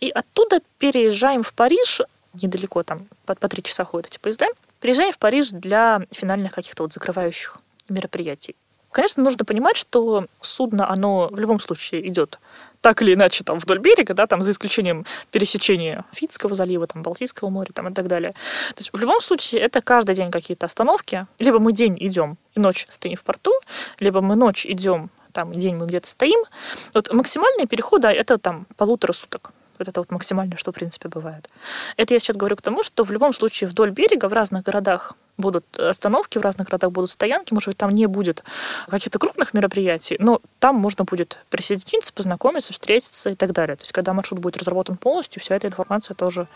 И 0.00 0.10
оттуда 0.10 0.60
переезжаем 0.78 1.44
в 1.44 1.54
Париж, 1.54 2.00
недалеко 2.42 2.82
там, 2.82 3.06
по, 3.24 3.36
по 3.36 3.48
три 3.48 3.62
часа 3.62 3.84
ходят 3.84 4.10
эти 4.10 4.18
поезда. 4.18 4.48
Приезжаем 4.82 5.12
в 5.12 5.18
Париж 5.18 5.50
для 5.50 6.04
финальных 6.10 6.52
каких-то 6.52 6.82
вот 6.82 6.92
закрывающих 6.92 7.58
мероприятий. 7.88 8.56
Конечно, 8.90 9.22
нужно 9.22 9.44
понимать, 9.44 9.76
что 9.76 10.26
судно, 10.40 10.90
оно 10.90 11.28
в 11.28 11.38
любом 11.38 11.60
случае 11.60 12.06
идет 12.08 12.40
так 12.80 13.00
или 13.00 13.14
иначе 13.14 13.44
там 13.44 13.60
вдоль 13.60 13.78
берега, 13.78 14.12
да, 14.12 14.26
там 14.26 14.42
за 14.42 14.50
исключением 14.50 15.06
пересечения 15.30 16.04
Финского 16.12 16.56
залива, 16.56 16.88
там 16.88 17.04
Балтийского 17.04 17.48
моря, 17.48 17.70
там 17.72 17.88
и 17.88 17.94
так 17.94 18.08
далее. 18.08 18.32
То 18.32 18.78
есть 18.78 18.90
в 18.92 18.98
любом 18.98 19.20
случае 19.20 19.60
это 19.60 19.80
каждый 19.80 20.16
день 20.16 20.32
какие-то 20.32 20.66
остановки. 20.66 21.28
Либо 21.38 21.60
мы 21.60 21.72
день 21.72 21.96
идем 22.00 22.36
и 22.56 22.60
ночь 22.60 22.86
стоим 22.88 23.16
в 23.16 23.22
порту, 23.22 23.52
либо 24.00 24.20
мы 24.20 24.34
ночь 24.34 24.66
идем, 24.66 25.10
там 25.30 25.52
день 25.52 25.76
мы 25.76 25.86
где-то 25.86 26.08
стоим. 26.08 26.42
Вот 26.92 27.12
максимальные 27.12 27.68
переходы 27.68 28.08
это 28.08 28.36
там 28.36 28.66
полутора 28.76 29.12
суток. 29.12 29.52
Вот 29.82 29.88
это 29.88 30.00
вот 30.00 30.12
максимальное, 30.12 30.56
что 30.56 30.70
в 30.70 30.74
принципе 30.76 31.08
бывает. 31.08 31.50
Это 31.96 32.14
я 32.14 32.20
сейчас 32.20 32.36
говорю 32.36 32.54
к 32.54 32.62
тому, 32.62 32.84
что 32.84 33.02
в 33.02 33.10
любом 33.10 33.34
случае 33.34 33.68
вдоль 33.68 33.90
берега 33.90 34.28
в 34.28 34.32
разных 34.32 34.62
городах 34.62 35.14
будут 35.36 35.64
остановки, 35.76 36.38
в 36.38 36.42
разных 36.42 36.68
городах 36.68 36.92
будут 36.92 37.10
стоянки, 37.10 37.52
может 37.52 37.66
быть, 37.66 37.76
там 37.76 37.90
не 37.90 38.06
будет 38.06 38.44
каких-то 38.88 39.18
крупных 39.18 39.54
мероприятий, 39.54 40.16
но 40.20 40.40
там 40.60 40.76
можно 40.76 41.04
будет 41.04 41.38
присоединиться, 41.50 42.12
познакомиться, 42.12 42.72
встретиться 42.72 43.30
и 43.30 43.34
так 43.34 43.52
далее. 43.52 43.74
То 43.74 43.82
есть, 43.82 43.90
когда 43.90 44.12
маршрут 44.12 44.38
будет 44.38 44.56
разработан 44.56 44.96
полностью, 44.96 45.42
вся 45.42 45.56
эта 45.56 45.66
информация 45.66 46.14
тоже 46.14 46.46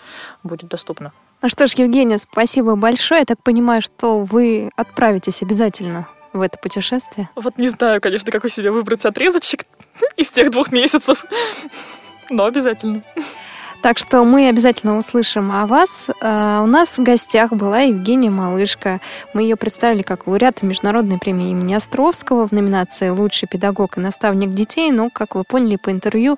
будет 0.45 0.68
доступна. 0.68 1.12
Ну 1.43 1.49
что 1.49 1.66
ж, 1.66 1.72
Евгения, 1.72 2.18
спасибо 2.18 2.77
большое. 2.77 3.20
Я 3.20 3.27
так 3.27 3.43
понимаю, 3.43 3.83
что 3.83 4.20
вы 4.20 4.70
отправитесь 4.77 5.43
обязательно 5.43 6.07
в 6.33 6.43
это 6.43 6.59
путешествие? 6.59 7.29
Вот 7.35 7.59
не 7.59 7.68
знаю, 7.68 8.01
конечно, 8.01 8.31
какой 8.31 8.51
себе 8.51 8.70
выбрать 8.70 9.05
отрезочек 9.05 9.64
из 10.16 10.29
тех 10.29 10.51
двух 10.51 10.70
месяцев, 10.70 11.24
но 12.31 12.45
обязательно. 12.45 13.03
Так 13.83 13.99
что 13.99 14.24
мы 14.24 14.49
обязательно 14.49 14.97
услышим 14.99 15.53
о 15.53 15.66
вас. 15.66 16.09
Э, 16.20 16.61
у 16.62 16.66
нас 16.66 16.99
в 16.99 17.03
гостях 17.03 17.53
была 17.53 17.81
Евгения 17.81 18.31
Малышка. 18.31 19.01
Мы 19.33 19.43
ее 19.43 19.55
представили 19.55 20.03
как 20.03 20.27
лауреат 20.27 20.62
международной 20.62 21.18
премии 21.18 21.51
имени 21.51 21.74
Островского 21.74 22.49
в 22.49 22.53
номинации 22.53 23.11
«Лучший 23.11 23.47
педагог 23.47 23.97
и 23.97 24.01
наставник 24.01 24.55
детей». 24.55 24.91
Но, 24.91 25.09
как 25.09 25.35
вы 25.37 25.45
поняли 25.45 25.77
по 25.77 25.91
интервью, 25.91 26.37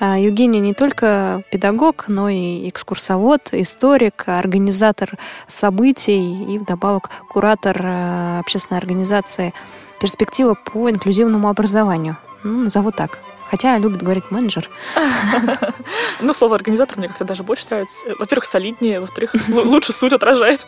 э, 0.00 0.16
Евгения 0.18 0.60
не 0.60 0.74
только 0.74 1.42
педагог, 1.52 2.06
но 2.08 2.28
и 2.28 2.68
экскурсовод, 2.68 3.50
историк, 3.52 4.24
организатор 4.26 5.12
событий 5.46 6.54
и 6.54 6.58
вдобавок 6.58 7.10
куратор 7.28 7.80
э, 7.80 8.40
общественной 8.40 8.78
организации 8.78 9.54
«Перспектива 10.00 10.54
по 10.54 10.90
инклюзивному 10.90 11.48
образованию». 11.48 12.16
Ну, 12.42 12.60
назову 12.64 12.90
так. 12.90 13.18
Хотя 13.50 13.78
любит 13.78 14.02
говорить 14.02 14.30
менеджер. 14.30 14.68
Ну, 16.20 16.32
слово 16.32 16.56
организатор 16.56 16.98
мне 16.98 17.06
как-то 17.06 17.24
даже 17.24 17.44
больше 17.44 17.64
нравится. 17.70 18.06
Во-первых, 18.18 18.44
солиднее, 18.44 18.98
во-вторых, 19.00 19.34
лучше 19.48 19.92
суть 19.92 20.12
отражает. 20.12 20.66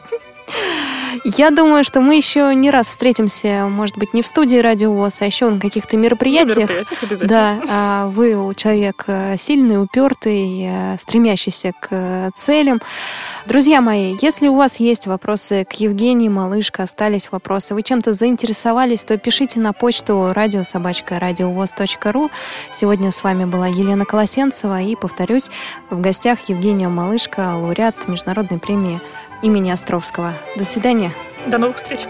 Я 1.24 1.50
думаю, 1.50 1.84
что 1.84 2.00
мы 2.00 2.16
еще 2.16 2.54
не 2.54 2.70
раз 2.70 2.88
встретимся, 2.88 3.66
может 3.68 3.96
быть, 3.98 4.14
не 4.14 4.22
в 4.22 4.26
студии 4.26 4.56
Радио 4.56 4.92
ВОЗ, 4.92 5.22
а 5.22 5.26
еще 5.26 5.48
на 5.48 5.60
каких-то 5.60 5.96
мероприятиях. 5.96 6.56
На 6.56 6.60
мероприятиях 6.60 7.02
обязательно. 7.02 7.28
Да, 7.28 7.62
а 7.68 8.06
вы 8.08 8.54
человек 8.54 9.04
э, 9.06 9.36
сильный, 9.38 9.82
упертый, 9.82 10.66
э, 10.66 10.96
стремящийся 10.98 11.72
к 11.78 11.88
э, 11.90 12.30
целям. 12.36 12.80
Друзья 13.46 13.80
мои, 13.80 14.16
если 14.20 14.48
у 14.48 14.54
вас 14.54 14.80
есть 14.80 15.06
вопросы 15.06 15.64
к 15.68 15.74
Евгении 15.74 16.28
Малышко, 16.28 16.82
остались 16.82 17.30
вопросы, 17.30 17.74
вы 17.74 17.82
чем-то 17.82 18.12
заинтересовались, 18.12 19.04
то 19.04 19.18
пишите 19.18 19.60
на 19.60 19.72
почту 19.72 20.32
радиособачка 20.32 21.18
радиовоз.ру. 21.18 22.30
Сегодня 22.72 23.10
с 23.12 23.22
вами 23.22 23.44
была 23.44 23.66
Елена 23.66 24.04
Колосенцева 24.04 24.80
и, 24.80 24.96
повторюсь, 24.96 25.50
в 25.90 26.00
гостях 26.00 26.48
Евгения 26.48 26.88
Малышко, 26.88 27.56
лауреат 27.56 28.08
Международной 28.08 28.58
премии 28.58 29.00
имени 29.42 29.70
Островского. 29.70 30.34
До 30.56 30.64
свидания. 30.64 31.12
До 31.46 31.58
новых 31.58 31.76
встреч. 31.76 32.00